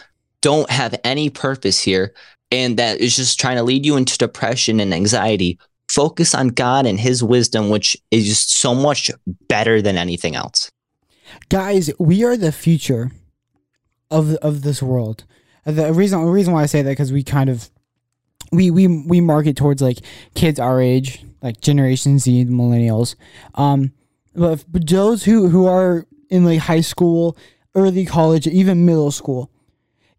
don't 0.42 0.70
have 0.70 0.96
any 1.04 1.30
purpose 1.30 1.82
here, 1.82 2.14
and 2.50 2.78
that 2.78 3.02
is 3.02 3.16
just 3.16 3.40
trying 3.40 3.58
to 3.58 3.64
lead 3.64 3.86
you 3.86 3.98
into 3.98 4.18
depression 4.18 4.80
and 4.80 4.94
anxiety. 4.94 5.60
Focus 5.90 6.34
on 6.34 6.50
God 6.50 6.86
and 6.86 7.00
His 7.00 7.24
wisdom, 7.24 7.70
which 7.70 7.98
is 8.12 8.26
just 8.26 8.58
so 8.58 8.74
much 8.74 9.12
better 9.50 9.82
than 9.82 9.98
anything 9.98 10.36
else. 10.36 10.70
Guys, 11.50 11.92
we 12.00 12.24
are 12.24 12.38
the 12.38 12.52
future 12.52 13.12
of 14.12 14.36
of 14.36 14.62
this 14.62 14.82
world. 14.82 15.26
The 15.66 15.94
reason 15.94 16.24
the 16.24 16.32
reason 16.32 16.54
why 16.54 16.64
I 16.64 16.68
say 16.68 16.82
that 16.82 16.92
because 16.92 17.12
we 17.12 17.24
kind 17.24 17.50
of 17.50 17.70
we 18.52 18.72
we 18.72 18.88
we 18.88 19.22
market 19.22 19.56
towards 19.56 19.82
like 19.82 20.00
kids 20.36 20.60
our 20.60 20.82
age, 20.82 21.26
like 21.42 21.62
Generation 21.62 22.20
Z, 22.20 22.46
millennials. 22.46 23.16
Um, 23.56 23.94
but, 24.36 24.66
but 24.68 24.88
those 24.88 25.24
who 25.24 25.50
who 25.50 25.66
are 25.66 26.06
in 26.30 26.46
like 26.46 26.60
high 26.60 26.82
school, 26.82 27.38
early 27.74 28.06
college, 28.06 28.48
even 28.48 28.86
middle 28.86 29.12
school, 29.12 29.50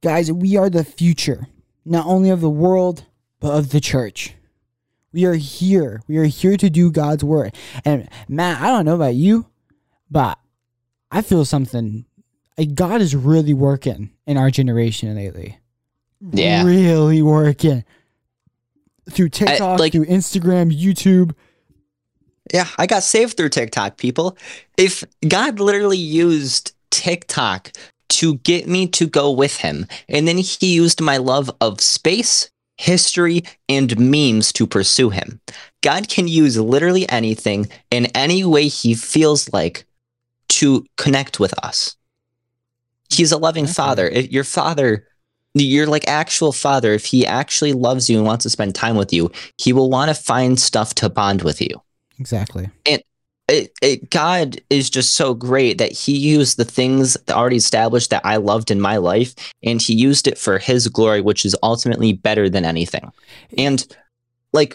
guys, 0.01 0.33
we 0.33 0.57
are 0.57 0.71
the 0.71 0.85
future, 0.85 1.49
not 1.85 2.07
only 2.07 2.31
of 2.31 2.41
the 2.41 2.51
world 2.51 3.05
but 3.41 3.53
of 3.53 3.71
the 3.71 3.81
church. 3.81 4.35
We 5.13 5.25
are 5.25 5.35
here. 5.35 6.03
We 6.09 6.19
are 6.19 6.25
here 6.25 6.57
to 6.57 6.69
do 6.69 6.91
God's 6.91 7.25
work. 7.25 7.55
And 7.85 8.09
Matt, 8.29 8.61
I 8.61 8.69
don't 8.69 8.85
know 8.85 8.95
about 8.95 9.15
you, 9.15 9.47
but 10.11 10.39
I 11.11 11.23
feel 11.23 11.45
something. 11.45 12.05
Like 12.59 12.75
God 12.75 13.01
is 13.01 13.15
really 13.15 13.55
working 13.55 14.11
in 14.27 14.37
our 14.37 14.51
generation 14.51 15.15
lately. 15.15 15.59
Yeah. 16.33 16.65
Really 16.65 17.23
working. 17.23 17.85
Through 19.11 19.29
TikTok, 19.31 19.79
like- 19.79 19.93
through 19.93 20.07
Instagram, 20.07 20.77
YouTube. 20.77 21.35
Yeah, 22.53 22.69
I 22.79 22.87
got 22.87 23.03
saved 23.03 23.37
through 23.37 23.49
TikTok, 23.51 23.97
people. 23.97 24.37
If 24.77 25.05
God 25.27 25.59
literally 25.59 25.99
used 25.99 26.75
TikTok 26.91 27.73
to 28.09 28.37
get 28.39 28.69
me 28.69 28.87
to 28.89 29.07
go 29.07 29.31
with 29.33 29.57
him, 29.57 29.87
and 30.09 30.29
then 30.29 30.39
he 30.39 30.75
used 30.75 31.01
my 31.01 31.17
love 31.17 31.51
of 31.61 31.81
space, 31.81 32.51
history, 32.79 33.43
and 33.69 33.99
memes 33.99 34.53
to 34.53 34.67
pursue 34.67 35.11
him. 35.11 35.41
God 35.83 36.09
can 36.09 36.29
use 36.29 36.57
literally 36.59 37.09
anything 37.09 37.69
in 37.91 38.07
any 38.07 38.45
way 38.45 38.69
he 38.69 38.95
feels 38.95 39.53
like 39.53 39.86
to 40.49 40.85
connect 40.97 41.41
with 41.41 41.55
us. 41.65 41.97
He's 43.11 43.33
a 43.33 43.39
loving 43.39 43.65
Definitely. 43.65 43.85
father. 43.85 44.09
If 44.09 44.33
your 44.33 44.45
father, 44.45 45.07
your 45.55 45.87
like 45.87 46.09
actual 46.09 46.53
father, 46.53 46.93
if 46.93 47.05
he 47.05 47.27
actually 47.27 47.73
loves 47.73 48.11
you 48.11 48.19
and 48.19 48.27
wants 48.27 48.43
to 48.45 48.51
spend 48.51 48.75
time 48.75 48.97
with 48.97 49.13
you, 49.13 49.31
he 49.59 49.73
will 49.73 49.91
want 49.91 50.09
to 50.09 50.15
find 50.15 50.59
stuff 50.59 50.95
to 50.97 51.09
bond 51.09 51.43
with 51.43 51.61
you 51.61 51.81
Exactly. 52.19 52.71
it, 53.49 53.73
it, 53.81 54.11
God 54.11 54.61
is 54.71 54.91
just 54.91 55.15
so 55.15 55.35
great 55.35 55.79
that 55.79 55.93
He 55.93 56.17
used 56.17 56.57
the 56.57 56.65
things 56.65 57.15
that 57.27 57.37
already 57.37 57.57
established 57.57 58.11
that 58.11 58.25
I 58.25 58.37
loved 58.37 58.71
in 58.71 58.81
my 58.81 58.97
life, 58.97 59.35
and 59.63 59.81
He 59.81 59.95
used 59.95 60.27
it 60.27 60.39
for 60.39 60.59
His 60.59 60.89
glory, 60.89 61.21
which 61.21 61.45
is 61.45 61.57
ultimately 61.63 62.13
better 62.13 62.49
than 62.49 62.65
anything. 62.65 63.11
And 63.57 63.87
like 64.53 64.75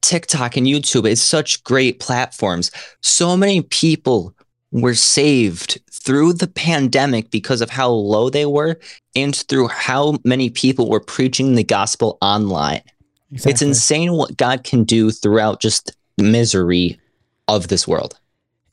TikTok 0.00 0.56
and 0.56 0.66
YouTube 0.66 1.06
is 1.06 1.20
such 1.20 1.62
great 1.64 2.00
platforms. 2.00 2.70
So 3.02 3.36
many 3.36 3.62
people 3.62 4.34
were 4.70 4.94
saved 4.94 5.80
through 5.90 6.34
the 6.34 6.46
pandemic 6.46 7.30
because 7.30 7.60
of 7.60 7.70
how 7.70 7.88
low 7.88 8.30
they 8.30 8.46
were, 8.46 8.78
and 9.16 9.34
through 9.34 9.68
how 9.68 10.18
many 10.24 10.50
people 10.50 10.88
were 10.88 11.00
preaching 11.00 11.54
the 11.54 11.64
gospel 11.64 12.18
online. 12.20 12.82
It's 13.30 13.62
insane 13.62 14.12
what 14.12 14.36
God 14.36 14.64
can 14.64 14.84
do 14.84 15.10
throughout 15.10 15.60
just 15.60 15.94
the 16.16 16.24
misery 16.24 16.98
of 17.46 17.68
this 17.68 17.86
world. 17.86 18.18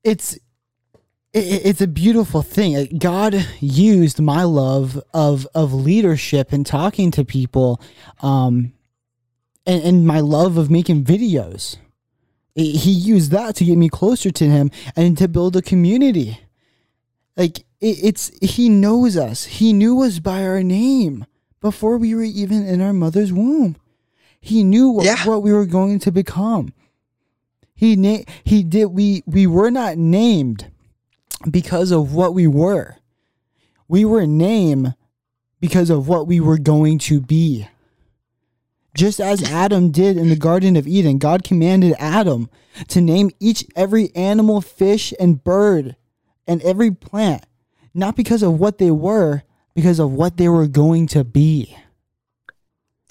it's 0.04 0.38
it's 1.38 1.82
a 1.82 1.88
beautiful 1.88 2.42
thing. 2.42 2.98
God 2.98 3.46
used 3.60 4.22
my 4.22 4.44
love 4.44 5.02
of 5.14 5.46
of 5.54 5.74
leadership 5.74 6.54
and 6.54 6.66
talking 6.66 7.12
to 7.12 7.26
people, 7.26 7.82
um, 8.22 8.72
and, 9.66 9.84
and 9.84 10.08
my 10.08 10.22
love 10.22 10.58
of 10.58 10.72
making 10.72 11.04
videos. 11.04 11.76
He 12.56 12.92
used 12.92 13.32
that 13.32 13.56
to 13.58 13.66
get 13.66 13.78
me 13.78 13.90
closer 13.90 14.32
to 14.32 14.46
Him 14.46 14.72
and 14.96 15.18
to 15.18 15.28
build 15.28 15.56
a 15.58 15.62
community. 15.62 16.40
Like 17.36 17.60
it, 17.82 17.98
it's 18.02 18.32
He 18.42 18.70
knows 18.70 19.18
us. 19.18 19.44
He 19.46 19.74
knew 19.74 20.02
us 20.04 20.20
by 20.20 20.44
our 20.46 20.64
name 20.64 21.26
before 21.62 21.98
we 21.98 22.16
were 22.16 22.24
even 22.24 22.66
in 22.66 22.80
our 22.82 22.94
mother's 22.94 23.34
womb. 23.34 23.76
He 24.40 24.64
knew 24.64 24.90
what, 24.90 25.06
Yeah. 25.06 25.26
what 25.26 25.44
we 25.44 25.52
were 25.52 25.66
going 25.66 26.00
to 26.00 26.12
become. 26.12 26.72
He 27.76 27.98
na- 27.98 28.24
he 28.46 28.64
did 28.64 28.86
we 28.86 29.22
we 29.26 29.46
were 29.48 29.70
not 29.72 29.98
named 29.98 30.72
because 31.50 31.92
of 31.92 32.14
what 32.14 32.34
we 32.34 32.48
were. 32.48 32.96
We 33.90 34.06
were 34.06 34.26
named 34.26 34.96
because 35.60 35.90
of 35.90 36.08
what 36.08 36.26
we 36.26 36.40
were 36.40 36.58
going 36.58 37.00
to 37.00 37.20
be. 37.20 37.68
Just 38.96 39.20
as 39.20 39.44
Adam 39.44 39.92
did 39.92 40.16
in 40.16 40.30
the 40.30 40.38
Garden 40.38 40.78
of 40.78 40.88
Eden, 40.88 41.18
God 41.18 41.44
commanded 41.44 41.96
Adam 42.00 42.50
to 42.88 43.02
name 43.02 43.30
each 43.42 43.66
every 43.76 44.10
animal, 44.16 44.62
fish, 44.62 45.14
and 45.20 45.44
bird 45.44 45.98
and 46.48 46.62
every 46.62 46.92
plant, 46.92 47.46
not 47.94 48.16
because 48.16 48.42
of 48.42 48.58
what 48.58 48.78
they 48.78 48.92
were, 48.92 49.44
because 49.76 50.00
of 50.00 50.14
what 50.14 50.38
they 50.38 50.48
were 50.48 50.68
going 50.68 51.08
to 51.08 51.26
be. 51.26 51.76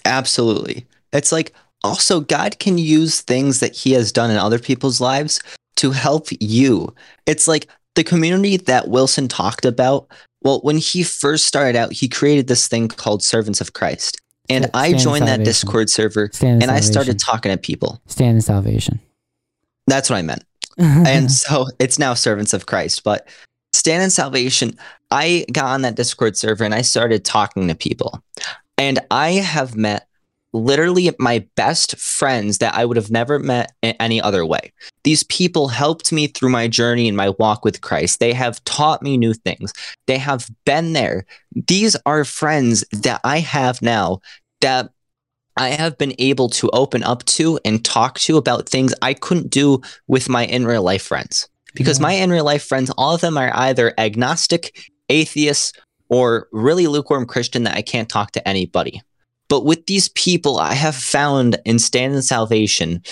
Absolutely. 0.06 0.86
It's 1.12 1.32
like 1.32 1.52
also 1.82 2.20
God 2.20 2.58
can 2.58 2.78
use 2.78 3.20
things 3.20 3.60
that 3.60 3.74
he 3.74 3.92
has 3.92 4.10
done 4.10 4.30
in 4.30 4.38
other 4.38 4.58
people's 4.58 5.02
lives 5.02 5.38
to 5.76 5.90
help 5.90 6.28
you. 6.40 6.94
It's 7.26 7.46
like 7.46 7.68
the 7.94 8.04
community 8.04 8.56
that 8.56 8.88
Wilson 8.88 9.28
talked 9.28 9.66
about. 9.66 10.08
Well, 10.42 10.60
when 10.60 10.78
he 10.78 11.02
first 11.02 11.46
started 11.46 11.76
out, 11.76 11.92
he 11.92 12.08
created 12.08 12.46
this 12.46 12.68
thing 12.68 12.88
called 12.88 13.22
Servants 13.22 13.60
of 13.60 13.74
Christ. 13.74 14.20
And 14.48 14.70
I 14.74 14.92
joined 14.92 15.26
that 15.26 15.44
Discord 15.44 15.88
server 15.88 16.30
Stand 16.32 16.62
and 16.62 16.70
I 16.70 16.80
started 16.80 17.18
talking 17.18 17.50
to 17.50 17.58
people. 17.58 18.00
Stand 18.06 18.36
in 18.36 18.42
salvation. 18.42 19.00
That's 19.86 20.10
what 20.10 20.16
I 20.16 20.22
meant. 20.22 20.44
and 20.78 21.30
so 21.30 21.66
it's 21.78 21.98
now 21.98 22.14
servants 22.14 22.52
of 22.52 22.66
Christ. 22.66 23.04
But 23.04 23.28
stand 23.72 24.02
in 24.02 24.10
salvation, 24.10 24.76
I 25.10 25.46
got 25.52 25.66
on 25.66 25.82
that 25.82 25.94
Discord 25.94 26.36
server 26.36 26.64
and 26.64 26.74
I 26.74 26.82
started 26.82 27.24
talking 27.24 27.68
to 27.68 27.74
people. 27.74 28.22
And 28.76 28.98
I 29.10 29.32
have 29.32 29.76
met 29.76 30.08
literally 30.54 31.10
my 31.18 31.44
best 31.56 31.96
friends 31.98 32.58
that 32.58 32.74
I 32.74 32.84
would 32.84 32.96
have 32.96 33.10
never 33.10 33.38
met 33.38 33.72
in 33.82 33.94
any 34.00 34.20
other 34.22 34.46
way. 34.46 34.72
These 35.02 35.24
people 35.24 35.68
helped 35.68 36.12
me 36.12 36.28
through 36.28 36.50
my 36.50 36.68
journey 36.68 37.08
and 37.08 37.16
my 37.16 37.30
walk 37.30 37.64
with 37.64 37.80
Christ. 37.80 38.20
They 38.20 38.32
have 38.32 38.64
taught 38.64 39.02
me 39.02 39.16
new 39.18 39.34
things. 39.34 39.72
They 40.06 40.16
have 40.16 40.48
been 40.64 40.92
there. 40.92 41.26
These 41.54 41.96
are 42.06 42.24
friends 42.24 42.84
that 42.92 43.20
I 43.24 43.40
have 43.40 43.82
now 43.82 44.20
that 44.60 44.90
I 45.56 45.70
have 45.70 45.98
been 45.98 46.14
able 46.18 46.48
to 46.50 46.70
open 46.70 47.02
up 47.02 47.24
to 47.26 47.58
and 47.64 47.84
talk 47.84 48.18
to 48.20 48.36
about 48.36 48.68
things 48.68 48.94
I 49.02 49.14
couldn't 49.14 49.50
do 49.50 49.82
with 50.06 50.28
my 50.28 50.46
in 50.46 50.66
real 50.66 50.82
life 50.82 51.02
friends. 51.02 51.48
Because 51.74 51.98
Yeah. 51.98 52.04
my 52.04 52.12
in 52.12 52.30
real 52.30 52.44
life 52.44 52.62
friends, 52.64 52.90
all 52.96 53.14
of 53.14 53.20
them 53.20 53.36
are 53.36 53.50
either 53.54 53.92
agnostic, 53.98 54.90
atheists, 55.08 55.72
or 56.08 56.48
really 56.52 56.86
lukewarm 56.86 57.26
Christian 57.26 57.64
that 57.64 57.76
I 57.76 57.82
can't 57.82 58.08
talk 58.08 58.30
to 58.32 58.48
anybody. 58.48 59.02
But 59.48 59.64
with 59.64 59.86
these 59.86 60.08
people, 60.10 60.58
I 60.58 60.74
have 60.74 60.94
found 60.94 61.58
in 61.64 61.78
Stand 61.78 62.14
in 62.14 62.22
Salvation, 62.22 63.02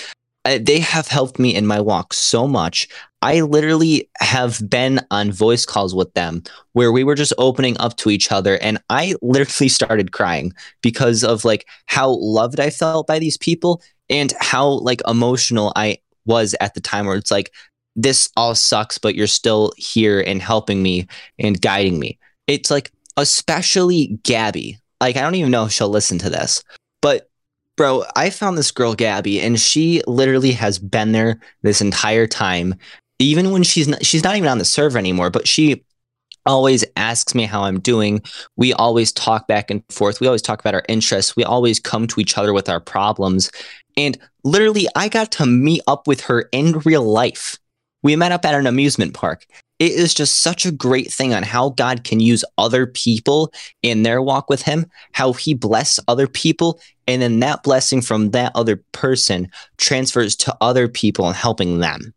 uh, 0.44 0.58
they 0.60 0.80
have 0.80 1.06
helped 1.06 1.38
me 1.38 1.54
in 1.54 1.66
my 1.66 1.80
walk 1.80 2.12
so 2.12 2.48
much. 2.48 2.88
I 3.20 3.40
literally 3.42 4.10
have 4.18 4.68
been 4.68 5.00
on 5.12 5.30
voice 5.30 5.64
calls 5.64 5.94
with 5.94 6.12
them 6.14 6.42
where 6.72 6.90
we 6.90 7.04
were 7.04 7.14
just 7.14 7.32
opening 7.38 7.76
up 7.78 7.96
to 7.98 8.10
each 8.10 8.32
other, 8.32 8.58
and 8.58 8.82
I 8.90 9.14
literally 9.22 9.68
started 9.68 10.12
crying 10.12 10.52
because 10.82 11.22
of 11.22 11.44
like 11.44 11.66
how 11.86 12.10
loved 12.20 12.58
I 12.58 12.70
felt 12.70 13.06
by 13.06 13.18
these 13.18 13.36
people 13.36 13.82
and 14.10 14.32
how 14.40 14.68
like 14.68 15.00
emotional 15.06 15.72
I 15.76 15.98
was 16.26 16.54
at 16.60 16.74
the 16.74 16.80
time. 16.80 17.06
Where 17.06 17.16
it's 17.16 17.30
like, 17.30 17.52
this 17.94 18.30
all 18.36 18.54
sucks, 18.54 18.98
but 18.98 19.14
you're 19.14 19.26
still 19.26 19.72
here 19.76 20.20
and 20.20 20.42
helping 20.42 20.82
me 20.82 21.06
and 21.38 21.60
guiding 21.60 21.98
me. 21.98 22.18
It's 22.46 22.70
like, 22.70 22.90
especially 23.16 24.18
Gabby. 24.24 24.78
Like, 25.02 25.16
I 25.16 25.22
don't 25.22 25.34
even 25.34 25.50
know 25.50 25.64
if 25.64 25.72
she'll 25.72 25.88
listen 25.88 26.18
to 26.18 26.30
this, 26.30 26.62
but 27.00 27.28
bro, 27.76 28.04
I 28.14 28.30
found 28.30 28.56
this 28.56 28.70
girl, 28.70 28.94
Gabby, 28.94 29.40
and 29.40 29.58
she 29.58 30.00
literally 30.06 30.52
has 30.52 30.78
been 30.78 31.10
there 31.10 31.40
this 31.62 31.80
entire 31.80 32.28
time. 32.28 32.76
Even 33.18 33.50
when 33.50 33.64
she's 33.64 33.88
not, 33.88 34.06
she's 34.06 34.22
not 34.22 34.36
even 34.36 34.48
on 34.48 34.58
the 34.58 34.64
server 34.64 34.98
anymore, 34.98 35.28
but 35.28 35.48
she 35.48 35.84
always 36.46 36.84
asks 36.96 37.34
me 37.34 37.46
how 37.46 37.64
I'm 37.64 37.80
doing. 37.80 38.22
We 38.56 38.72
always 38.74 39.10
talk 39.10 39.48
back 39.48 39.72
and 39.72 39.82
forth. 39.90 40.20
We 40.20 40.28
always 40.28 40.40
talk 40.40 40.60
about 40.60 40.74
our 40.74 40.84
interests. 40.88 41.34
We 41.34 41.42
always 41.42 41.80
come 41.80 42.06
to 42.06 42.20
each 42.20 42.38
other 42.38 42.52
with 42.52 42.68
our 42.68 42.80
problems. 42.80 43.50
And 43.96 44.16
literally, 44.44 44.86
I 44.94 45.08
got 45.08 45.32
to 45.32 45.46
meet 45.46 45.82
up 45.88 46.06
with 46.06 46.20
her 46.22 46.48
in 46.52 46.78
real 46.84 47.02
life. 47.02 47.58
We 48.04 48.14
met 48.14 48.30
up 48.30 48.44
at 48.44 48.54
an 48.54 48.68
amusement 48.68 49.14
park. 49.14 49.46
It 49.82 49.98
is 49.98 50.14
just 50.14 50.44
such 50.44 50.64
a 50.64 50.70
great 50.70 51.12
thing 51.12 51.34
on 51.34 51.42
how 51.42 51.70
God 51.70 52.04
can 52.04 52.20
use 52.20 52.44
other 52.56 52.86
people 52.86 53.52
in 53.82 54.04
their 54.04 54.22
walk 54.22 54.48
with 54.48 54.62
Him, 54.62 54.86
how 55.10 55.32
He 55.32 55.54
bless 55.54 55.98
other 56.06 56.28
people, 56.28 56.80
and 57.08 57.20
then 57.20 57.40
that 57.40 57.64
blessing 57.64 58.00
from 58.00 58.30
that 58.30 58.52
other 58.54 58.76
person 58.92 59.50
transfers 59.78 60.36
to 60.36 60.56
other 60.60 60.86
people 60.86 61.26
and 61.26 61.34
helping 61.34 61.80
them. 61.80 62.14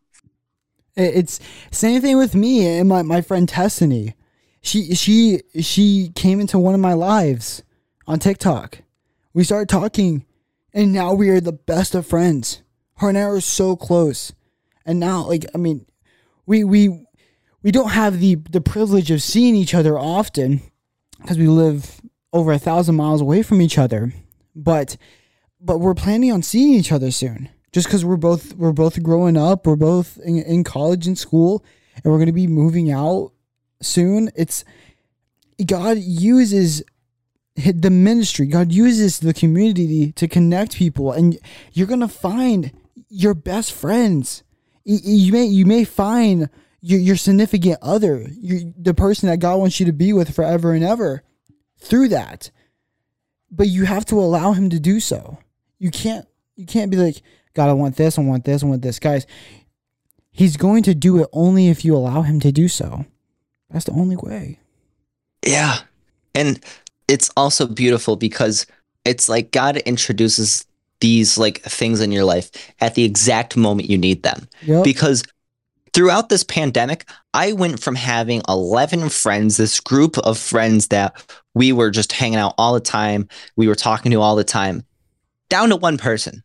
It's 0.95 1.39
same 1.71 2.01
thing 2.01 2.17
with 2.17 2.35
me 2.35 2.67
and 2.67 2.87
my, 2.87 3.01
my 3.01 3.21
friend 3.21 3.49
Tessany. 3.49 4.13
She 4.61 4.93
she 4.93 5.41
she 5.59 6.11
came 6.13 6.39
into 6.39 6.59
one 6.59 6.75
of 6.75 6.79
my 6.79 6.93
lives 6.93 7.63
on 8.05 8.19
TikTok. 8.19 8.77
We 9.33 9.43
started 9.43 9.69
talking, 9.69 10.23
and 10.71 10.93
now 10.93 11.15
we 11.15 11.29
are 11.29 11.41
the 11.41 11.51
best 11.51 11.95
of 11.95 12.05
friends. 12.05 12.61
Her 12.97 13.09
and 13.09 13.17
I 13.17 13.21
are 13.21 13.41
so 13.41 13.75
close, 13.75 14.33
and 14.85 14.99
now 14.99 15.25
like 15.25 15.47
I 15.55 15.57
mean, 15.57 15.87
we 16.45 16.63
we 16.63 17.04
we 17.65 17.71
don't 17.71 17.89
have 17.89 18.19
the 18.19 18.35
the 18.35 18.61
privilege 18.61 19.09
of 19.09 19.23
seeing 19.23 19.55
each 19.55 19.73
other 19.73 19.97
often 19.97 20.61
because 21.19 21.39
we 21.39 21.47
live 21.47 21.99
over 22.31 22.51
a 22.51 22.59
thousand 22.59 22.95
miles 22.95 23.21
away 23.21 23.41
from 23.41 23.59
each 23.59 23.79
other, 23.79 24.13
but 24.55 24.97
but 25.59 25.79
we're 25.79 25.95
planning 25.95 26.31
on 26.31 26.43
seeing 26.43 26.75
each 26.75 26.91
other 26.91 27.09
soon. 27.09 27.49
Just 27.71 27.87
because 27.87 28.05
we're 28.05 28.17
both 28.17 28.53
we're 28.55 28.71
both 28.71 29.01
growing 29.01 29.35
up 29.35 29.65
we're 29.65 29.75
both 29.75 30.17
in, 30.19 30.37
in 30.43 30.63
college 30.63 31.07
and 31.07 31.17
school 31.17 31.65
and 31.95 32.05
we're 32.05 32.19
going 32.19 32.27
to 32.27 32.33
be 32.33 32.45
moving 32.45 32.91
out 32.91 33.31
soon. 33.81 34.29
It's 34.35 34.63
god 35.65 35.97
uses 35.97 36.83
the 37.55 37.89
ministry. 37.89 38.45
God 38.45 38.71
uses 38.71 39.19
the 39.19 39.33
community 39.33 40.11
to 40.11 40.27
connect 40.27 40.75
people 40.75 41.11
and 41.11 41.39
you're 41.73 41.87
going 41.87 41.99
to 42.01 42.07
find 42.07 42.71
your 43.09 43.33
best 43.33 43.71
friends. 43.71 44.43
You 44.83 45.33
may 45.33 45.45
you 45.45 45.65
may 45.65 45.83
find 45.83 46.47
your, 46.85 46.99
your 46.99 47.15
significant 47.15 47.77
other 47.81 48.27
your, 48.39 48.59
the 48.77 48.93
person 48.93 49.29
that 49.29 49.39
god 49.39 49.57
wants 49.57 49.79
you 49.79 49.85
to 49.85 49.91
be 49.91 50.13
with 50.13 50.35
forever 50.35 50.73
and 50.73 50.83
ever 50.83 51.23
through 51.79 52.07
that 52.07 52.51
but 53.49 53.67
you 53.67 53.85
have 53.85 54.05
to 54.05 54.19
allow 54.19 54.53
him 54.53 54.69
to 54.69 54.79
do 54.79 54.99
so 54.99 55.37
you 55.79 55.89
can't 55.89 56.27
you 56.55 56.65
can't 56.65 56.91
be 56.91 56.97
like 56.97 57.21
God, 57.55 57.69
I 57.69 57.73
want 57.73 57.95
this, 57.95 58.19
I 58.19 58.21
want 58.21 58.43
this, 58.43 58.61
I 58.61 58.67
want 58.67 58.81
this. 58.81 58.99
Guys, 58.99 59.25
he's 60.31 60.57
going 60.57 60.83
to 60.83 60.93
do 60.93 61.19
it 61.19 61.29
only 61.31 61.69
if 61.69 61.83
you 61.83 61.95
allow 61.95 62.21
him 62.21 62.39
to 62.41 62.51
do 62.51 62.67
so. 62.67 63.05
That's 63.71 63.85
the 63.85 63.93
only 63.93 64.17
way. 64.17 64.59
Yeah. 65.45 65.77
And 66.35 66.59
it's 67.07 67.31
also 67.35 67.65
beautiful 67.65 68.17
because 68.17 68.67
it's 69.05 69.29
like 69.29 69.51
God 69.51 69.77
introduces 69.77 70.65
these 70.99 71.37
like 71.37 71.61
things 71.61 72.01
in 72.01 72.11
your 72.11 72.25
life 72.25 72.51
at 72.81 72.95
the 72.95 73.03
exact 73.03 73.55
moment 73.55 73.89
you 73.89 73.97
need 73.97 74.23
them. 74.23 74.47
Yep. 74.63 74.83
Because 74.83 75.23
throughout 75.95 76.29
this 76.29 76.43
pandemic, 76.43 77.09
I 77.33 77.53
went 77.53 77.79
from 77.79 77.95
having 77.95 78.43
11 78.47 79.09
friends, 79.09 79.57
this 79.57 79.79
group 79.79 80.17
of 80.19 80.37
friends 80.37 80.89
that 80.89 81.25
we 81.55 81.71
were 81.71 81.89
just 81.89 82.11
hanging 82.11 82.37
out 82.37 82.53
all 82.57 82.73
the 82.73 82.79
time, 82.79 83.27
we 83.55 83.67
were 83.67 83.75
talking 83.75 84.11
to 84.11 84.21
all 84.21 84.35
the 84.35 84.43
time, 84.43 84.83
down 85.49 85.69
to 85.69 85.75
one 85.77 85.97
person 85.97 86.43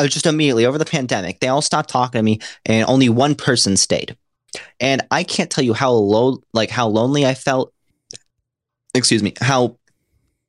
uh, 0.00 0.06
just 0.06 0.26
immediately 0.26 0.64
over 0.64 0.78
the 0.78 0.84
pandemic, 0.84 1.40
they 1.40 1.48
all 1.48 1.62
stopped 1.62 1.90
talking 1.90 2.18
to 2.18 2.22
me, 2.22 2.40
and 2.64 2.88
only 2.88 3.08
one 3.08 3.34
person 3.34 3.76
stayed. 3.76 4.16
And 4.80 5.02
I 5.10 5.22
can't 5.22 5.50
tell 5.50 5.62
you 5.62 5.74
how 5.74 5.92
low, 5.92 6.42
like 6.54 6.70
how 6.70 6.88
lonely 6.88 7.26
I 7.26 7.34
felt. 7.34 7.72
Excuse 8.94 9.22
me, 9.22 9.34
how 9.40 9.76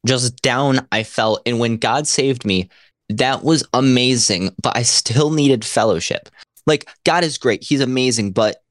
just 0.06 0.42
down 0.42 0.88
I 0.92 1.04
felt. 1.04 1.42
And 1.46 1.60
when 1.60 1.78
God 1.78 2.08
saved 2.08 2.46
me, 2.46 2.70
that 3.10 3.44
was 3.44 3.64
amazing. 3.74 4.56
But 4.62 4.78
I 4.78 4.84
still 4.84 5.32
needed 5.32 5.66
fellowship. 5.66 6.30
Like 6.66 6.90
God 7.04 7.24
is 7.24 7.38
great; 7.38 7.64
He's 7.64 7.82
amazing, 7.82 8.32
but 8.32 8.64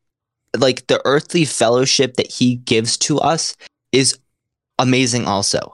like 0.57 0.86
the 0.86 1.01
earthly 1.05 1.45
fellowship 1.45 2.14
that 2.14 2.30
He 2.30 2.57
gives 2.57 2.97
to 2.99 3.18
us 3.18 3.57
is 3.93 4.18
amazing 4.78 5.26
also. 5.26 5.72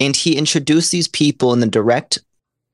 And 0.00 0.16
He 0.16 0.36
introduced 0.36 0.92
these 0.92 1.08
people 1.08 1.52
in 1.52 1.60
the 1.60 1.66
direct 1.66 2.18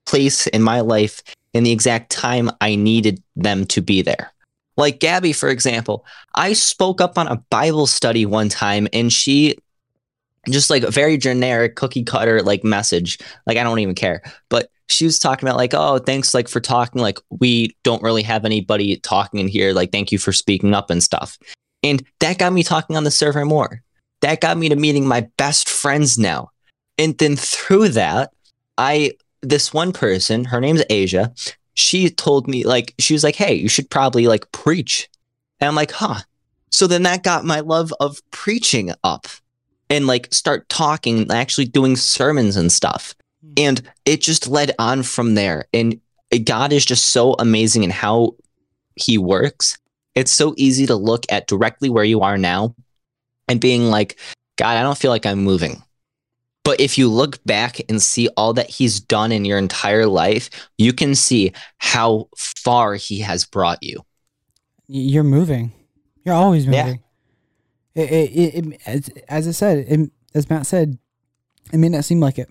place 0.07 0.47
in 0.49 0.63
my 0.63 0.81
life 0.81 1.23
in 1.53 1.65
the 1.65 1.73
exact 1.73 2.11
time 2.11 2.51
I 2.61 2.75
needed 2.75 3.23
them 3.37 3.65
to 3.67 3.81
be 3.81 4.03
there. 4.03 4.33
Like 4.77 4.99
Gabby, 4.99 5.33
for 5.33 5.49
example, 5.49 6.05
I 6.35 6.53
spoke 6.53 7.01
up 7.01 7.17
on 7.17 7.29
a 7.29 7.37
Bible 7.49 7.87
study 7.87 8.27
one 8.27 8.49
time 8.49 8.89
and 8.93 9.13
she 9.13 9.57
just 10.49 10.71
like 10.71 10.83
a 10.83 10.91
very 10.91 11.17
generic 11.17 11.77
cookie 11.77 12.05
cutter 12.05 12.43
like 12.43 12.65
message. 12.65 13.19
Like 13.47 13.57
I 13.57 13.63
don't 13.63 13.79
even 13.79 13.95
care. 13.95 14.23
But 14.49 14.71
she 14.89 15.05
was 15.05 15.19
talking 15.19 15.49
about 15.49 15.57
like, 15.57 15.75
oh, 15.75 15.99
thanks 15.99 16.35
like 16.35 16.49
for 16.49 16.61
talking. 16.61 17.01
Like 17.01 17.19
we 17.31 17.77
don't 17.83 18.03
really 18.03 18.23
have 18.23 18.45
anybody 18.45 18.97
talking 18.97 19.41
in 19.41 19.49
here. 19.49 19.73
Like 19.73 19.93
thank 19.93 20.13
you 20.13 20.19
for 20.19 20.33
speaking 20.33 20.75
up 20.75 20.91
and 20.91 21.03
stuff. 21.03 21.39
And 21.83 22.05
that 22.21 22.39
got 22.39 22.53
me 22.53 22.63
talking 22.63 22.97
on 22.97 23.05
the 23.05 23.11
server 23.11 23.45
more. 23.45 23.83
That 24.21 24.41
got 24.41 24.57
me 24.57 24.69
to 24.69 24.77
meeting 24.77 25.07
my 25.07 25.29
best 25.37 25.69
friends 25.69 26.19
now. 26.19 26.51
And 26.97 27.17
then 27.19 27.37
through 27.37 27.91
that, 27.91 28.33
I 28.79 29.13
this 29.43 29.75
one 29.75 29.93
person, 29.93 30.45
her 30.45 30.61
name's 30.61 30.83
Asia, 30.89 31.33
she 31.75 32.09
told 32.09 32.49
me 32.49 32.65
like 32.65 32.95
she 32.99 33.13
was 33.13 33.25
like, 33.25 33.37
"Hey, 33.37 33.55
you 33.55 33.69
should 33.69 33.91
probably 33.91 34.27
like 34.27 34.51
preach." 34.53 35.09
And 35.61 35.69
I'm 35.69 35.75
like, 35.75 35.93
"Huh." 35.93 36.21
So 36.71 36.87
then 36.87 37.03
that 37.03 37.23
got 37.23 37.45
my 37.45 37.61
love 37.61 37.93
of 38.01 38.21
preaching 38.31 38.93
up 39.05 39.27
and 39.91 40.07
like 40.07 40.33
start 40.33 40.69
talking, 40.69 41.31
actually 41.31 41.67
doing 41.67 41.97
sermons 41.97 42.57
and 42.57 42.71
stuff. 42.71 43.15
Hmm. 43.43 43.53
And 43.57 43.83
it 44.05 44.21
just 44.21 44.49
led 44.49 44.73
on 44.79 45.03
from 45.03 45.35
there. 45.35 45.67
And 45.73 46.01
God 46.45 46.73
is 46.73 46.85
just 46.85 47.07
so 47.07 47.35
amazing 47.35 47.85
in 47.85 47.91
how 47.91 48.37
he 48.97 49.19
works. 49.19 49.79
It's 50.15 50.33
so 50.33 50.55
easy 50.57 50.87
to 50.87 50.95
look 50.95 51.25
at 51.31 51.47
directly 51.47 51.91
where 51.91 52.05
you 52.05 52.21
are 52.21 52.39
now 52.39 52.75
and 53.49 53.61
being 53.61 53.91
like, 53.91 54.19
God, 54.57 54.77
I 54.77 54.83
don't 54.83 54.99
feel 54.99 55.11
like 55.11 55.27
I'm 55.27 55.43
moving. 55.43 55.83
But 56.63 56.81
if 56.81 56.97
you 56.97 57.09
look 57.11 57.45
back 57.45 57.81
and 57.91 58.01
see 58.01 58.29
all 58.37 58.55
that 58.55 58.71
he's 58.71 58.99
done 58.99 59.33
in 59.33 59.45
your 59.45 59.59
entire 59.59 60.07
life, 60.07 60.49
you 60.79 60.93
can 60.93 61.15
see 61.15 61.53
how 61.79 62.29
far 62.37 62.95
he 62.95 63.19
has 63.21 63.45
brought 63.45 63.83
you. 63.83 64.05
You're 64.89 65.25
moving. 65.25 65.73
You're 66.25 66.35
always 66.35 66.67
moving. 66.67 66.87
Yeah. 66.87 67.04
It, 67.95 68.11
it, 68.11 68.55
it, 68.55 68.81
as, 68.87 69.11
as 69.29 69.49
I 69.49 69.51
said, 69.53 69.87
it, 69.89 70.11
as 70.35 70.51
Matt 70.51 70.67
said, 70.67 70.99
it 71.73 71.79
may 71.79 71.89
not 71.89 72.05
seem 72.05 72.21
like 72.21 72.39
it. 72.39 72.49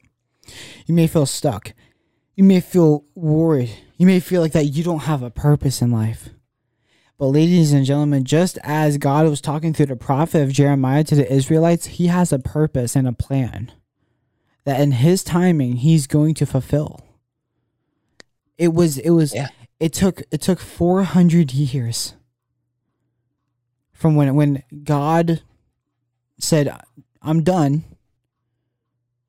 You 0.85 0.95
may 0.95 1.07
feel 1.07 1.25
stuck. 1.25 1.73
You 2.35 2.43
may 2.43 2.59
feel 2.59 3.05
worried. 3.15 3.71
You 3.97 4.05
may 4.05 4.19
feel 4.19 4.41
like 4.41 4.53
that 4.53 4.65
you 4.65 4.83
don't 4.83 5.03
have 5.03 5.21
a 5.21 5.29
purpose 5.29 5.81
in 5.81 5.91
life. 5.91 6.29
But, 7.17 7.27
ladies 7.27 7.73
and 7.73 7.85
gentlemen, 7.85 8.23
just 8.23 8.57
as 8.63 8.97
God 8.97 9.27
was 9.27 9.39
talking 9.39 9.73
through 9.73 9.85
the 9.87 9.95
prophet 9.95 10.41
of 10.41 10.51
Jeremiah 10.51 11.03
to 11.05 11.15
the 11.15 11.31
Israelites, 11.31 11.85
he 11.85 12.07
has 12.07 12.33
a 12.33 12.39
purpose 12.39 12.95
and 12.95 13.07
a 13.07 13.13
plan 13.13 13.71
that 14.65 14.81
in 14.81 14.93
his 14.93 15.23
timing 15.23 15.77
he's 15.77 16.07
going 16.07 16.33
to 16.35 16.45
fulfill. 16.45 17.01
It 18.57 18.73
was 18.73 18.97
it 18.97 19.11
was 19.11 19.33
yeah. 19.33 19.49
it 19.79 19.93
took 19.93 20.21
it 20.31 20.41
took 20.41 20.59
400 20.59 21.53
years 21.53 22.13
from 24.03 24.15
when 24.15 24.35
when 24.35 24.61
God 24.83 25.43
said 26.37 26.77
I'm 27.21 27.41
done 27.41 27.85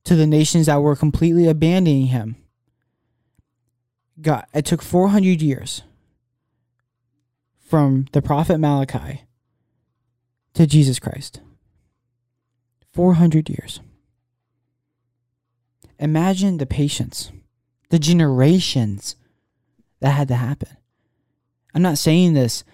to 0.03 0.17
the 0.17 0.27
nations 0.27 0.65
that 0.65 0.81
were 0.81 0.97
completely 0.97 1.47
abandoning 1.47 2.07
him. 2.07 2.35
God, 4.19 4.45
it 4.53 4.65
took 4.65 4.81
400 4.81 5.41
years 5.41 5.83
from 7.57 8.07
the 8.11 8.21
prophet 8.21 8.57
Malachi 8.57 9.23
to 10.55 10.67
Jesus 10.67 10.99
Christ. 10.99 11.39
400 12.91 13.49
years. 13.49 13.79
Imagine 15.99 16.57
the 16.57 16.65
patience, 16.65 17.31
the 17.91 17.99
generations 17.99 19.15
that 20.01 20.11
had 20.11 20.27
to 20.27 20.35
happen. 20.35 20.75
I'm 21.73 21.81
not 21.81 21.97
saying 21.97 22.33
this 22.33 22.65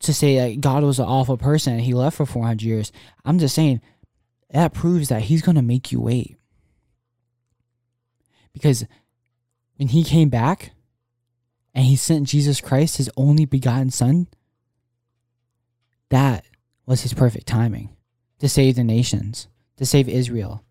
to 0.00 0.12
say 0.12 0.36
that 0.36 0.60
God 0.60 0.82
was 0.82 0.98
an 0.98 1.06
awful 1.06 1.36
person 1.36 1.74
and 1.74 1.82
he 1.82 1.94
left 1.94 2.16
for 2.16 2.26
400 2.26 2.62
years. 2.62 2.92
I'm 3.24 3.38
just 3.38 3.54
saying 3.54 3.80
that 4.50 4.74
proves 4.74 5.08
that 5.08 5.22
he's 5.22 5.42
going 5.42 5.56
to 5.56 5.62
make 5.62 5.90
you 5.90 6.00
wait. 6.00 6.36
Because 8.52 8.86
when 9.76 9.88
he 9.88 10.04
came 10.04 10.28
back 10.28 10.70
and 11.74 11.84
he 11.84 11.96
sent 11.96 12.28
Jesus 12.28 12.60
Christ, 12.60 12.98
his 12.98 13.10
only 13.16 13.44
begotten 13.44 13.90
son, 13.90 14.28
that 16.10 16.44
was 16.86 17.02
his 17.02 17.14
perfect 17.14 17.46
timing 17.46 17.96
to 18.38 18.48
save 18.48 18.76
the 18.76 18.84
nations, 18.84 19.48
to 19.76 19.86
save 19.86 20.08
Israel, 20.08 20.62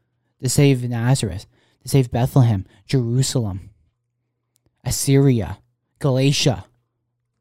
to 0.42 0.48
save 0.48 0.88
Nazareth, 0.88 1.46
to 1.82 1.90
save 1.90 2.12
Bethlehem, 2.12 2.66
Jerusalem, 2.86 3.72
Assyria, 4.86 5.58
Galatia, 6.00 6.66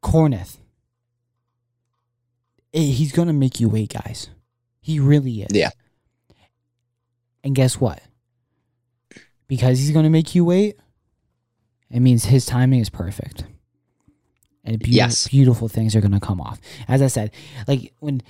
Corinth. 0.01 0.57
He's 2.73 3.11
going 3.11 3.27
to 3.27 3.33
make 3.33 3.59
you 3.59 3.69
wait, 3.69 3.93
guys. 3.93 4.29
He 4.81 4.99
really 4.99 5.43
is. 5.43 5.55
Yeah. 5.55 5.69
And 7.43 7.53
guess 7.55 7.79
what? 7.79 8.01
Because 9.47 9.77
he's 9.79 9.91
going 9.91 10.03
to 10.05 10.09
make 10.09 10.33
you 10.33 10.43
wait, 10.45 10.77
it 11.91 11.99
means 11.99 12.25
his 12.25 12.45
timing 12.45 12.79
is 12.79 12.89
perfect. 12.89 13.45
and 14.63 14.79
beautiful, 14.79 14.95
Yes. 14.95 15.27
beautiful 15.27 15.67
things 15.67 15.95
are 15.95 16.01
going 16.01 16.13
to 16.13 16.19
come 16.19 16.41
off. 16.41 16.59
As 16.87 17.01
I 17.01 17.07
said, 17.07 17.31
like 17.67 17.93
when 17.99 18.21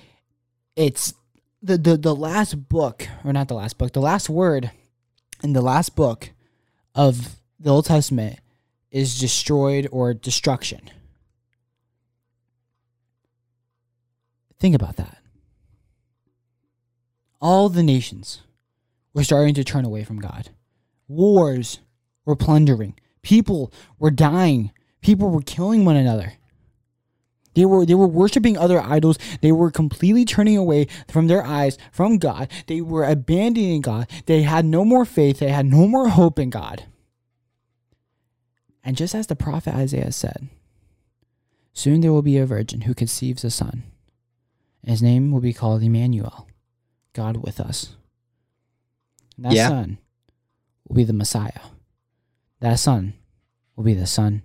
it's 0.75 1.13
the, 1.61 1.77
the 1.77 1.95
the 1.95 2.15
last 2.15 2.67
book 2.67 3.07
or 3.23 3.31
not 3.31 3.47
the 3.47 3.53
last 3.53 3.77
book, 3.77 3.93
the 3.93 4.01
last 4.01 4.29
word 4.29 4.71
in 5.43 5.53
the 5.53 5.61
last 5.61 5.95
book 5.95 6.31
of 6.95 7.37
the 7.59 7.69
Old 7.69 7.85
Testament 7.85 8.39
is 8.91 9.19
destroyed 9.19 9.87
or 9.91 10.13
destruction. 10.13 10.89
Think 14.63 14.75
about 14.75 14.95
that. 14.95 15.17
All 17.41 17.67
the 17.67 17.83
nations 17.83 18.43
were 19.13 19.25
starting 19.25 19.53
to 19.55 19.63
turn 19.65 19.83
away 19.83 20.05
from 20.05 20.19
God. 20.19 20.51
Wars 21.05 21.79
were 22.23 22.37
plundering. 22.37 22.97
People 23.23 23.73
were 23.99 24.09
dying. 24.09 24.71
People 25.01 25.29
were 25.31 25.41
killing 25.41 25.83
one 25.83 25.97
another. 25.97 26.35
They 27.55 27.65
were 27.65 27.85
they 27.85 27.93
were 27.93 28.07
worshiping 28.07 28.57
other 28.57 28.79
idols. 28.79 29.19
They 29.41 29.51
were 29.51 29.69
completely 29.69 30.23
turning 30.23 30.55
away 30.55 30.87
from 31.09 31.27
their 31.27 31.43
eyes 31.43 31.77
from 31.91 32.17
God. 32.17 32.49
They 32.67 32.79
were 32.79 33.03
abandoning 33.03 33.81
God. 33.81 34.09
They 34.27 34.43
had 34.43 34.63
no 34.63 34.85
more 34.85 35.03
faith. 35.03 35.39
They 35.39 35.49
had 35.49 35.65
no 35.65 35.89
more 35.89 36.07
hope 36.07 36.39
in 36.39 36.49
God. 36.49 36.85
And 38.81 38.95
just 38.95 39.13
as 39.13 39.27
the 39.27 39.35
prophet 39.35 39.75
Isaiah 39.75 40.13
said, 40.13 40.47
soon 41.73 41.99
there 41.99 42.13
will 42.13 42.21
be 42.21 42.37
a 42.37 42.45
virgin 42.45 42.81
who 42.81 42.93
conceives 42.93 43.43
a 43.43 43.51
son. 43.51 43.83
His 44.85 45.01
name 45.01 45.31
will 45.31 45.39
be 45.39 45.53
called 45.53 45.81
Emmanuel, 45.81 46.47
God 47.13 47.37
with 47.37 47.59
us. 47.59 47.95
And 49.37 49.45
that 49.45 49.53
Yeah. 49.53 49.69
son 49.69 49.97
will 50.87 50.95
be 50.95 51.03
the 51.03 51.13
Messiah. 51.13 51.61
That 52.59 52.79
son 52.79 53.13
will 53.75 53.83
be 53.83 53.93
the 53.93 54.07
Son 54.07 54.43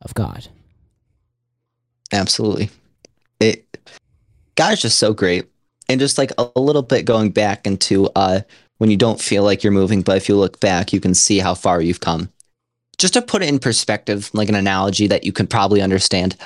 of 0.00 0.14
God. 0.14 0.48
Absolutely. 2.12 2.70
It 3.40 3.64
God's 4.56 4.82
just 4.82 4.98
so 4.98 5.12
great. 5.12 5.46
And 5.88 6.00
just 6.00 6.18
like 6.18 6.32
a, 6.38 6.50
a 6.56 6.60
little 6.60 6.82
bit 6.82 7.04
going 7.04 7.30
back 7.30 7.66
into 7.66 8.06
uh 8.16 8.40
when 8.78 8.90
you 8.90 8.96
don't 8.96 9.20
feel 9.20 9.42
like 9.42 9.64
you're 9.64 9.72
moving, 9.72 10.02
but 10.02 10.16
if 10.16 10.28
you 10.28 10.36
look 10.36 10.60
back, 10.60 10.92
you 10.92 11.00
can 11.00 11.12
see 11.14 11.38
how 11.40 11.54
far 11.54 11.80
you've 11.82 12.00
come. 12.00 12.30
Just 12.96 13.14
to 13.14 13.22
put 13.22 13.42
it 13.42 13.48
in 13.48 13.58
perspective, 13.58 14.30
like 14.32 14.48
an 14.48 14.54
analogy 14.54 15.08
that 15.08 15.24
you 15.24 15.32
can 15.32 15.46
probably 15.46 15.82
understand. 15.82 16.36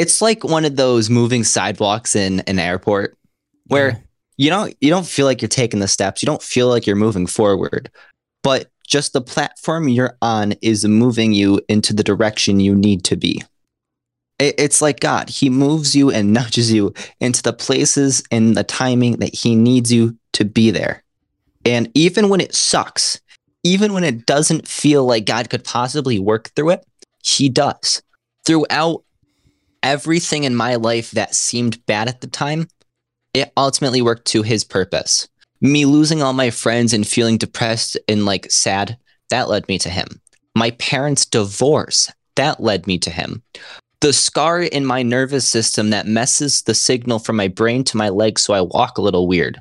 It's 0.00 0.22
like 0.22 0.44
one 0.44 0.64
of 0.64 0.76
those 0.76 1.10
moving 1.10 1.44
sidewalks 1.44 2.16
in 2.16 2.40
an 2.40 2.58
airport 2.58 3.16
where 3.66 3.88
Yeah. 3.90 3.98
you 4.38 4.50
don't 4.50 4.76
you 4.80 4.88
don't 4.90 5.06
feel 5.06 5.26
like 5.26 5.42
you're 5.42 5.48
taking 5.48 5.80
the 5.80 5.88
steps. 5.88 6.22
You 6.22 6.26
don't 6.26 6.42
feel 6.42 6.68
like 6.68 6.86
you're 6.86 6.96
moving 6.96 7.26
forward. 7.26 7.90
But 8.42 8.70
just 8.86 9.12
the 9.12 9.20
platform 9.20 9.88
you're 9.88 10.16
on 10.22 10.54
is 10.62 10.84
moving 10.86 11.32
you 11.34 11.60
into 11.68 11.92
the 11.92 12.02
direction 12.02 12.60
you 12.60 12.74
need 12.74 13.04
to 13.04 13.16
be. 13.16 13.42
It- 14.38 14.54
It's 14.58 14.80
like 14.80 15.00
God. 15.00 15.28
He 15.28 15.50
moves 15.50 15.94
you 15.94 16.10
and 16.10 16.32
nudges 16.38 16.72
you 16.72 16.94
into 17.20 17.42
the 17.42 17.52
places 17.52 18.22
and 18.30 18.56
the 18.56 18.64
timing 18.64 19.18
that 19.18 19.34
He 19.34 19.54
needs 19.54 19.92
you 19.92 20.16
to 20.32 20.44
be 20.44 20.70
there. 20.70 21.04
And 21.66 21.90
even 21.94 22.28
when 22.30 22.40
it 22.40 22.54
sucks, 22.54 23.20
even 23.62 23.92
when 23.92 24.04
it 24.04 24.24
doesn't 24.24 24.66
feel 24.66 25.04
like 25.04 25.26
God 25.26 25.50
could 25.50 25.62
possibly 25.64 26.18
work 26.18 26.48
through 26.56 26.70
it, 26.70 26.86
He 27.22 27.50
does. 27.50 28.02
Throughout 28.46 29.04
everything 29.82 30.44
in 30.44 30.54
my 30.54 30.76
life 30.76 31.10
that 31.12 31.34
seemed 31.34 31.84
bad 31.86 32.08
at 32.08 32.20
the 32.20 32.26
time, 32.26 32.68
it 33.34 33.52
ultimately 33.56 34.02
worked 34.02 34.26
to 34.28 34.42
His 34.42 34.64
purpose. 34.64 35.28
Me 35.60 35.84
losing 35.84 36.22
all 36.22 36.32
my 36.32 36.50
friends 36.50 36.92
and 36.92 37.06
feeling 37.06 37.36
depressed 37.36 37.98
and 38.08 38.24
like 38.24 38.50
sad, 38.50 38.96
that 39.28 39.48
led 39.48 39.68
me 39.68 39.78
to 39.78 39.90
Him. 39.90 40.20
My 40.54 40.70
parents' 40.72 41.26
divorce, 41.26 42.10
that 42.36 42.60
led 42.60 42.86
me 42.86 42.98
to 42.98 43.10
Him 43.10 43.42
the 44.00 44.12
scar 44.12 44.62
in 44.62 44.86
my 44.86 45.02
nervous 45.02 45.46
system 45.46 45.90
that 45.90 46.06
messes 46.06 46.62
the 46.62 46.74
signal 46.74 47.18
from 47.18 47.36
my 47.36 47.48
brain 47.48 47.84
to 47.84 47.96
my 47.96 48.08
legs 48.08 48.42
so 48.42 48.54
I 48.54 48.62
walk 48.62 48.98
a 48.98 49.02
little 49.02 49.28
weird. 49.28 49.60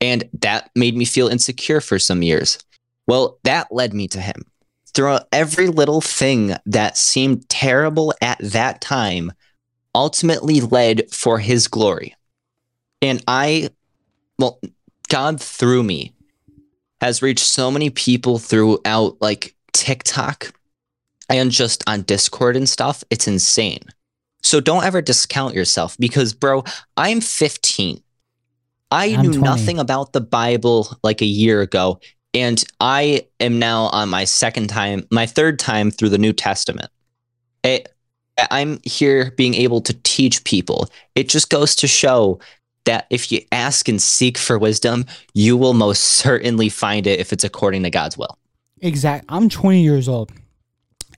And 0.00 0.24
that 0.40 0.70
made 0.76 0.96
me 0.96 1.04
feel 1.04 1.28
insecure 1.28 1.80
for 1.80 1.98
some 1.98 2.22
years. 2.22 2.58
Well, 3.06 3.38
that 3.44 3.72
led 3.72 3.94
me 3.94 4.06
to 4.08 4.20
him. 4.20 4.44
Throughout 4.94 5.26
every 5.32 5.68
little 5.68 6.00
thing 6.00 6.54
that 6.66 6.96
seemed 6.96 7.48
terrible 7.48 8.14
at 8.20 8.38
that 8.40 8.80
time, 8.80 9.32
ultimately 9.98 10.60
led 10.60 11.12
for 11.12 11.40
his 11.40 11.66
glory. 11.66 12.14
And 13.02 13.20
I, 13.26 13.70
well, 14.38 14.60
God 15.08 15.40
through 15.40 15.82
me 15.82 16.14
has 17.00 17.20
reached 17.20 17.44
so 17.44 17.68
many 17.68 17.90
people 17.90 18.38
throughout 18.38 19.20
like 19.20 19.56
TikTok 19.72 20.52
and 21.28 21.50
just 21.50 21.82
on 21.88 22.02
Discord 22.02 22.56
and 22.56 22.68
stuff. 22.68 23.02
It's 23.10 23.26
insane. 23.26 23.82
So 24.40 24.60
don't 24.60 24.84
ever 24.84 25.02
discount 25.02 25.54
yourself 25.54 25.96
because, 25.98 26.32
bro, 26.32 26.62
I'm 26.96 27.20
15. 27.20 28.00
I 28.92 29.06
I'm 29.06 29.22
knew 29.22 29.32
20. 29.32 29.42
nothing 29.42 29.78
about 29.80 30.12
the 30.12 30.20
Bible 30.20 30.96
like 31.02 31.22
a 31.22 31.26
year 31.26 31.60
ago. 31.60 31.98
And 32.34 32.62
I 32.78 33.26
am 33.40 33.58
now 33.58 33.86
on 33.86 34.08
my 34.10 34.24
second 34.24 34.68
time, 34.68 35.08
my 35.10 35.26
third 35.26 35.58
time 35.58 35.90
through 35.90 36.10
the 36.10 36.18
New 36.18 36.32
Testament. 36.32 36.90
It, 37.64 37.92
I'm 38.50 38.80
here 38.84 39.32
being 39.32 39.54
able 39.54 39.80
to 39.82 39.94
teach 40.02 40.44
people. 40.44 40.88
It 41.14 41.28
just 41.28 41.50
goes 41.50 41.74
to 41.76 41.86
show 41.86 42.40
that 42.84 43.06
if 43.10 43.30
you 43.30 43.40
ask 43.52 43.88
and 43.88 44.00
seek 44.00 44.38
for 44.38 44.58
wisdom, 44.58 45.04
you 45.34 45.56
will 45.56 45.74
most 45.74 46.02
certainly 46.02 46.68
find 46.68 47.06
it 47.06 47.20
if 47.20 47.32
it's 47.32 47.44
according 47.44 47.82
to 47.82 47.90
God's 47.90 48.16
will. 48.16 48.38
Exactly. 48.80 49.26
I'm 49.28 49.48
20 49.48 49.82
years 49.82 50.08
old, 50.08 50.32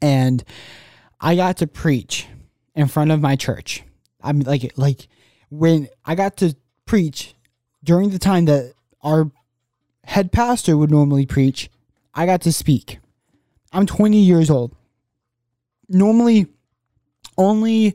and 0.02 0.42
I 1.20 1.36
got 1.36 1.58
to 1.58 1.66
preach 1.66 2.26
in 2.74 2.88
front 2.88 3.10
of 3.10 3.20
my 3.20 3.36
church. 3.36 3.82
I'm 4.22 4.40
like, 4.40 4.72
like 4.76 5.08
when 5.50 5.88
I 6.04 6.14
got 6.14 6.36
to 6.38 6.56
preach 6.86 7.34
during 7.84 8.10
the 8.10 8.18
time 8.18 8.46
that 8.46 8.72
our 9.02 9.30
head 10.04 10.32
pastor 10.32 10.76
would 10.76 10.90
normally 10.90 11.26
preach, 11.26 11.70
I 12.14 12.26
got 12.26 12.40
to 12.42 12.52
speak. 12.52 12.98
I'm 13.72 13.86
20 13.86 14.16
years 14.16 14.50
old. 14.50 14.74
Normally, 15.88 16.46
only 17.36 17.94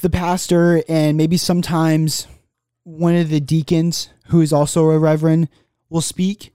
the 0.00 0.10
pastor 0.10 0.82
and 0.88 1.16
maybe 1.16 1.36
sometimes 1.36 2.26
one 2.84 3.16
of 3.16 3.30
the 3.30 3.40
deacons, 3.40 4.10
who 4.28 4.40
is 4.40 4.52
also 4.52 4.90
a 4.90 4.98
reverend, 4.98 5.48
will 5.88 6.00
speak. 6.00 6.54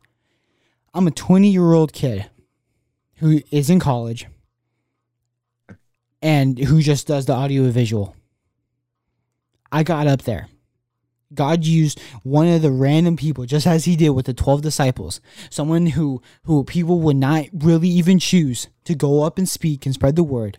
I'm 0.94 1.08
a 1.08 1.12
20 1.12 1.50
year 1.50 1.74
old 1.74 1.94
kid 1.94 2.30
who 3.18 3.42
is 3.52 3.70
in 3.70 3.80
college 3.80 4.28
and 6.22 6.58
who 6.58 6.82
just 6.82 7.08
does 7.08 7.26
the 7.26 7.34
audio 7.34 7.70
visual. 7.70 8.16
I 9.72 9.84
got 9.84 10.08
up 10.08 10.24
there. 10.24 10.48
God 11.34 11.66
used 11.66 12.00
one 12.24 12.48
of 12.48 12.62
the 12.62 12.72
random 12.72 13.16
people, 13.16 13.46
just 13.46 13.66
as 13.66 13.86
he 13.86 13.96
did 13.96 14.10
with 14.10 14.26
the 14.26 14.34
12 14.34 14.62
disciples, 14.62 15.22
someone 15.50 15.88
who, 15.88 16.22
who 16.44 16.66
people 16.66 17.00
would 17.00 17.16
not 17.16 17.46
really 17.54 17.88
even 17.88 18.20
choose 18.20 18.68
to 18.84 18.96
go 18.96 19.24
up 19.24 19.38
and 19.38 19.48
speak 19.48 19.86
and 19.86 19.96
spread 19.96 20.18
the 20.18 20.24
word. 20.24 20.58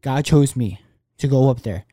God 0.00 0.24
chose 0.24 0.54
me 0.54 0.80
to 1.22 1.28
go 1.28 1.48
up 1.48 1.62
there 1.62 1.84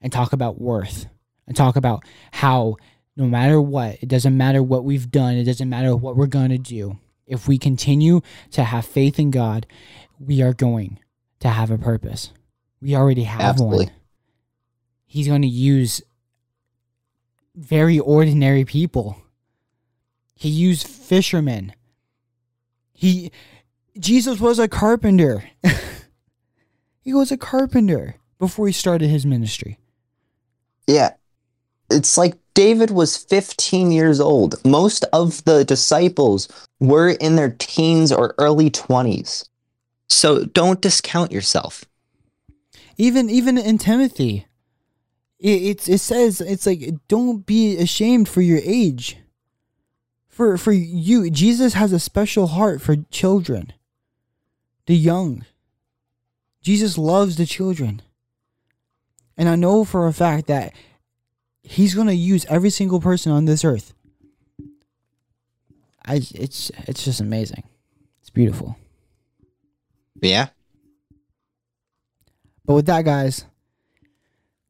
and 0.00 0.12
talk 0.12 0.32
about 0.32 0.60
worth 0.60 1.06
and 1.46 1.56
talk 1.56 1.76
about 1.76 2.04
how 2.32 2.76
no 3.16 3.26
matter 3.26 3.60
what, 3.60 4.02
it 4.02 4.08
doesn't 4.08 4.36
matter 4.36 4.62
what 4.62 4.84
we've 4.84 5.10
done, 5.10 5.36
it 5.36 5.44
doesn't 5.44 5.68
matter 5.68 5.96
what 5.96 6.16
we're 6.16 6.26
going 6.26 6.50
to 6.50 6.58
do. 6.58 6.98
If 7.26 7.48
we 7.48 7.56
continue 7.56 8.20
to 8.50 8.64
have 8.64 8.84
faith 8.84 9.18
in 9.18 9.30
God, 9.30 9.66
we 10.18 10.42
are 10.42 10.52
going 10.52 10.98
to 11.40 11.48
have 11.48 11.70
a 11.70 11.78
purpose. 11.78 12.32
We 12.80 12.94
already 12.94 13.24
have 13.24 13.40
Absolutely. 13.40 13.86
one. 13.86 13.94
He's 15.06 15.28
going 15.28 15.42
to 15.42 15.48
use 15.48 16.02
very 17.54 17.98
ordinary 17.98 18.64
people. 18.64 19.16
He 20.34 20.48
used 20.48 20.86
fishermen. 20.86 21.72
He 22.92 23.30
Jesus 23.98 24.40
was 24.40 24.58
a 24.58 24.66
carpenter. 24.66 25.44
he 27.00 27.14
was 27.14 27.30
a 27.30 27.36
carpenter 27.36 28.16
before 28.46 28.66
he 28.66 28.72
started 28.72 29.08
his 29.08 29.24
ministry. 29.26 29.78
Yeah. 30.86 31.14
It's 31.90 32.18
like 32.18 32.36
David 32.54 32.90
was 32.90 33.16
15 33.16 33.90
years 33.90 34.20
old. 34.20 34.64
Most 34.64 35.04
of 35.12 35.44
the 35.44 35.64
disciples 35.64 36.48
were 36.80 37.10
in 37.10 37.36
their 37.36 37.54
teens 37.58 38.12
or 38.12 38.34
early 38.38 38.70
20s. 38.70 39.48
So 40.08 40.44
don't 40.44 40.80
discount 40.80 41.32
yourself. 41.32 41.84
Even 42.96 43.28
even 43.28 43.58
in 43.58 43.78
Timothy, 43.78 44.46
it 45.40 45.62
it's, 45.62 45.88
it 45.88 45.98
says 45.98 46.40
it's 46.40 46.66
like 46.66 46.94
don't 47.08 47.44
be 47.44 47.76
ashamed 47.76 48.28
for 48.28 48.40
your 48.40 48.60
age. 48.62 49.16
For 50.28 50.56
for 50.56 50.72
you, 50.72 51.30
Jesus 51.30 51.74
has 51.74 51.92
a 51.92 51.98
special 51.98 52.48
heart 52.48 52.80
for 52.80 52.96
children, 53.10 53.72
the 54.86 54.96
young. 54.96 55.44
Jesus 56.62 56.96
loves 56.96 57.36
the 57.36 57.46
children. 57.46 58.00
And 59.36 59.48
I 59.48 59.56
know 59.56 59.84
for 59.84 60.06
a 60.06 60.12
fact 60.12 60.46
that 60.46 60.72
he's 61.62 61.94
going 61.94 62.06
to 62.06 62.14
use 62.14 62.46
every 62.48 62.70
single 62.70 63.00
person 63.00 63.32
on 63.32 63.44
this 63.46 63.64
earth. 63.64 63.94
I 66.06 66.16
it's 66.34 66.70
it's 66.86 67.04
just 67.04 67.20
amazing. 67.20 67.64
It's 68.20 68.30
beautiful. 68.30 68.76
Yeah. 70.20 70.48
But 72.66 72.74
with 72.74 72.86
that 72.86 73.04
guys, 73.04 73.44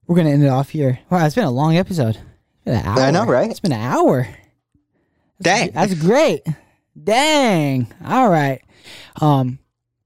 we're 0.06 0.16
gonna 0.16 0.30
end 0.30 0.44
it 0.44 0.48
off 0.48 0.70
here. 0.70 1.00
Wow, 1.10 1.26
it's 1.26 1.34
been 1.34 1.44
a 1.44 1.50
long 1.50 1.76
episode. 1.76 2.16
It's 2.16 2.64
been 2.64 2.74
an 2.74 2.86
hour. 2.86 3.00
I 3.00 3.10
know, 3.10 3.26
right? 3.26 3.50
It's 3.50 3.60
been 3.60 3.72
an 3.72 3.80
hour. 3.80 4.28
Dang. 5.42 5.72
That's 5.72 5.94
great. 5.94 6.42
Dang. 7.02 7.92
All 8.04 8.28
right. 8.28 8.62
Um, 9.20 9.58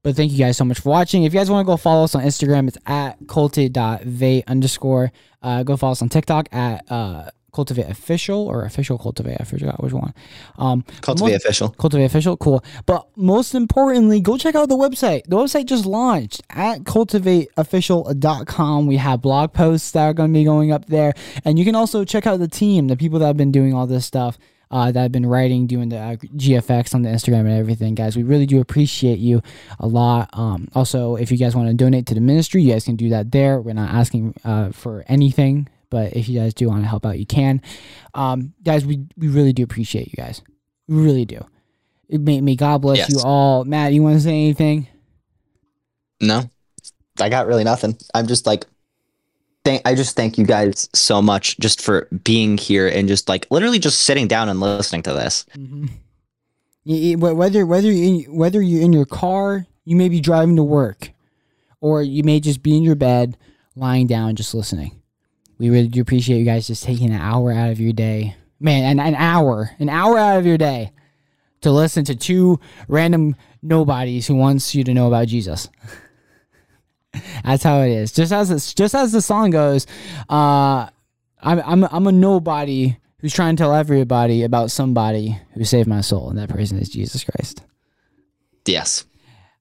but 0.03 0.15
thank 0.15 0.31
you 0.31 0.37
guys 0.37 0.57
so 0.57 0.65
much 0.65 0.79
for 0.79 0.89
watching. 0.89 1.23
If 1.23 1.33
you 1.33 1.39
guys 1.39 1.49
want 1.51 1.65
to 1.65 1.71
go 1.71 1.77
follow 1.77 2.03
us 2.03 2.15
on 2.15 2.23
Instagram, 2.23 2.67
it's 2.67 2.77
at 2.85 3.17
cultivate.vate 3.27 4.43
underscore. 4.47 5.11
Uh, 5.41 5.63
go 5.63 5.77
follow 5.77 5.91
us 5.91 6.01
on 6.01 6.09
TikTok 6.09 6.47
at 6.53 6.89
uh, 6.91 7.29
cultivate 7.53 7.89
official 7.89 8.47
or 8.47 8.63
official 8.63 8.97
cultivate. 8.97 9.37
I 9.39 9.43
forgot 9.43 9.81
which 9.83 9.93
one. 9.93 10.13
Um, 10.57 10.83
Cultivate 11.01 11.31
most- 11.33 11.45
official. 11.45 11.69
Cultivate 11.69 12.05
Official, 12.05 12.37
cool. 12.37 12.63
But 12.85 13.07
most 13.17 13.53
importantly, 13.55 14.21
go 14.21 14.37
check 14.37 14.55
out 14.55 14.69
the 14.69 14.77
website. 14.77 15.23
The 15.27 15.35
website 15.35 15.65
just 15.65 15.85
launched 15.85 16.41
at 16.51 16.83
cultivateofficial.com. 16.83 18.87
We 18.87 18.97
have 18.97 19.21
blog 19.21 19.53
posts 19.53 19.91
that 19.91 20.03
are 20.03 20.13
going 20.13 20.31
to 20.31 20.39
be 20.39 20.43
going 20.43 20.71
up 20.71 20.85
there. 20.85 21.13
And 21.45 21.57
you 21.59 21.65
can 21.65 21.75
also 21.75 22.05
check 22.05 22.25
out 22.27 22.39
the 22.39 22.47
team, 22.47 22.87
the 22.87 22.97
people 22.97 23.19
that 23.19 23.27
have 23.27 23.37
been 23.37 23.51
doing 23.51 23.73
all 23.73 23.87
this 23.87 24.05
stuff, 24.05 24.37
uh, 24.71 24.91
that 24.91 25.01
have 25.01 25.11
been 25.11 25.25
writing, 25.25 25.65
doing 25.67 25.89
the 25.89 25.97
uh, 25.97 26.15
GFX 26.15 26.93
on 26.93 27.01
the 27.01 27.09
Instagram 27.09 27.41
and 27.41 27.51
everything, 27.59 27.95
guys. 27.95 28.15
We 28.15 28.23
really 28.23 28.45
do 28.45 28.61
appreciate 28.61 29.19
you 29.19 29.41
a 29.79 29.87
lot. 29.87 30.29
Um, 30.33 30.67
also, 30.75 31.15
if 31.15 31.31
you 31.31 31.37
guys 31.37 31.55
want 31.55 31.69
to 31.69 31.73
donate 31.73 32.05
to 32.07 32.13
the 32.13 32.21
ministry, 32.21 32.61
you 32.61 32.71
guys 32.73 32.85
can 32.85 32.95
do 32.95 33.09
that 33.09 33.31
there. 33.31 33.59
We're 33.61 33.73
not 33.73 33.89
asking 33.91 34.35
uh, 34.45 34.71
for 34.71 35.03
anything. 35.07 35.67
But 35.89 36.13
if 36.15 36.29
you 36.29 36.39
guys 36.39 36.53
do 36.53 36.67
want 36.67 36.83
to 36.83 36.87
help 36.87 37.03
out, 37.03 37.17
you 37.17 37.25
can. 37.25 37.63
Um, 38.13 38.53
guys, 38.63 38.85
we, 38.85 39.07
we 39.17 39.27
really 39.27 39.53
do 39.53 39.63
appreciate 39.63 40.05
you 40.07 40.13
guys. 40.15 40.43
We 40.87 41.01
really 41.01 41.25
do. 41.25 41.43
It 42.07 42.21
may, 42.21 42.41
may 42.41 42.55
God 42.55 42.83
bless 42.83 42.97
Yes. 42.99 43.09
you 43.11 43.19
all. 43.23 43.65
Matt, 43.65 43.93
you 43.93 44.03
want 44.03 44.15
to 44.17 44.21
say 44.21 44.29
anything? 44.29 44.87
No, 46.21 46.49
I 47.19 47.29
got 47.29 47.47
really 47.47 47.63
nothing. 47.63 47.97
I'm 48.13 48.27
just 48.27 48.45
like, 48.45 48.65
thank. 49.63 49.81
I 49.85 49.95
just 49.95 50.15
thank 50.15 50.37
you 50.37 50.45
guys 50.45 50.89
so 50.93 51.21
much 51.21 51.57
just 51.59 51.81
for 51.81 52.07
being 52.23 52.57
here 52.57 52.87
and 52.87 53.07
just 53.07 53.29
like 53.29 53.47
literally 53.49 53.79
just 53.79 54.01
sitting 54.03 54.27
down 54.27 54.49
and 54.49 54.59
listening 54.59 55.03
to 55.03 55.13
this. 55.13 55.45
Mm-hmm. 55.55 55.87
Whether 57.19 57.65
whether 57.65 57.91
you 57.91 58.23
whether 58.31 58.61
you're 58.61 58.81
in 58.81 58.93
your 58.93 59.05
car, 59.05 59.67
you 59.85 59.95
may 59.95 60.09
be 60.09 60.19
driving 60.19 60.55
to 60.55 60.63
work, 60.63 61.11
or 61.81 62.01
you 62.01 62.23
may 62.23 62.39
just 62.39 62.63
be 62.63 62.75
in 62.75 62.83
your 62.83 62.95
bed, 62.95 63.37
lying 63.75 64.07
down, 64.07 64.35
just 64.35 64.53
listening. 64.53 64.99
We 65.57 65.69
really 65.69 65.89
do 65.89 66.01
appreciate 66.01 66.39
you 66.39 66.45
guys 66.45 66.67
just 66.67 66.83
taking 66.83 67.11
an 67.11 67.19
hour 67.19 67.51
out 67.51 67.69
of 67.69 67.79
your 67.79 67.93
day, 67.93 68.35
man, 68.59 68.83
an, 68.83 68.99
an 69.05 69.15
hour, 69.15 69.71
an 69.79 69.89
hour 69.89 70.17
out 70.17 70.37
of 70.37 70.45
your 70.45 70.57
day, 70.57 70.91
to 71.61 71.71
listen 71.71 72.05
to 72.05 72.15
two 72.15 72.59
random 72.87 73.35
nobodies 73.61 74.25
who 74.27 74.35
wants 74.35 74.73
you 74.73 74.83
to 74.85 74.93
know 74.93 75.07
about 75.07 75.27
Jesus. 75.27 75.69
That's 77.43 77.63
how 77.63 77.81
it 77.81 77.89
is. 77.89 78.11
Just 78.11 78.31
as 78.31 78.51
it's, 78.51 78.73
just 78.73 78.95
as 78.95 79.11
the 79.11 79.21
song 79.21 79.51
goes, 79.51 79.87
uh, 80.29 80.87
I'm 81.41 81.59
I'm 81.59 81.83
I'm 81.85 82.07
a 82.07 82.11
nobody 82.11 82.97
who's 83.19 83.33
trying 83.33 83.55
to 83.55 83.61
tell 83.63 83.73
everybody 83.73 84.43
about 84.43 84.71
somebody 84.71 85.39
who 85.53 85.63
saved 85.63 85.87
my 85.87 86.01
soul, 86.01 86.29
and 86.29 86.37
that 86.37 86.49
person 86.49 86.77
is 86.77 86.89
Jesus 86.89 87.23
Christ. 87.23 87.63
Yes. 88.65 89.05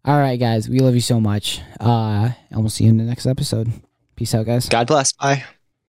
All 0.04 0.18
right, 0.18 0.38
guys, 0.38 0.68
we 0.68 0.80
love 0.80 0.94
you 0.94 1.00
so 1.00 1.20
much, 1.20 1.60
uh, 1.80 2.30
and 2.50 2.60
we'll 2.60 2.70
see 2.70 2.84
you 2.84 2.90
in 2.90 2.98
the 2.98 3.04
next 3.04 3.26
episode. 3.26 3.70
Peace 4.16 4.34
out, 4.34 4.46
guys. 4.46 4.68
God 4.68 4.86
bless. 4.86 5.12
Bye. 5.12 5.44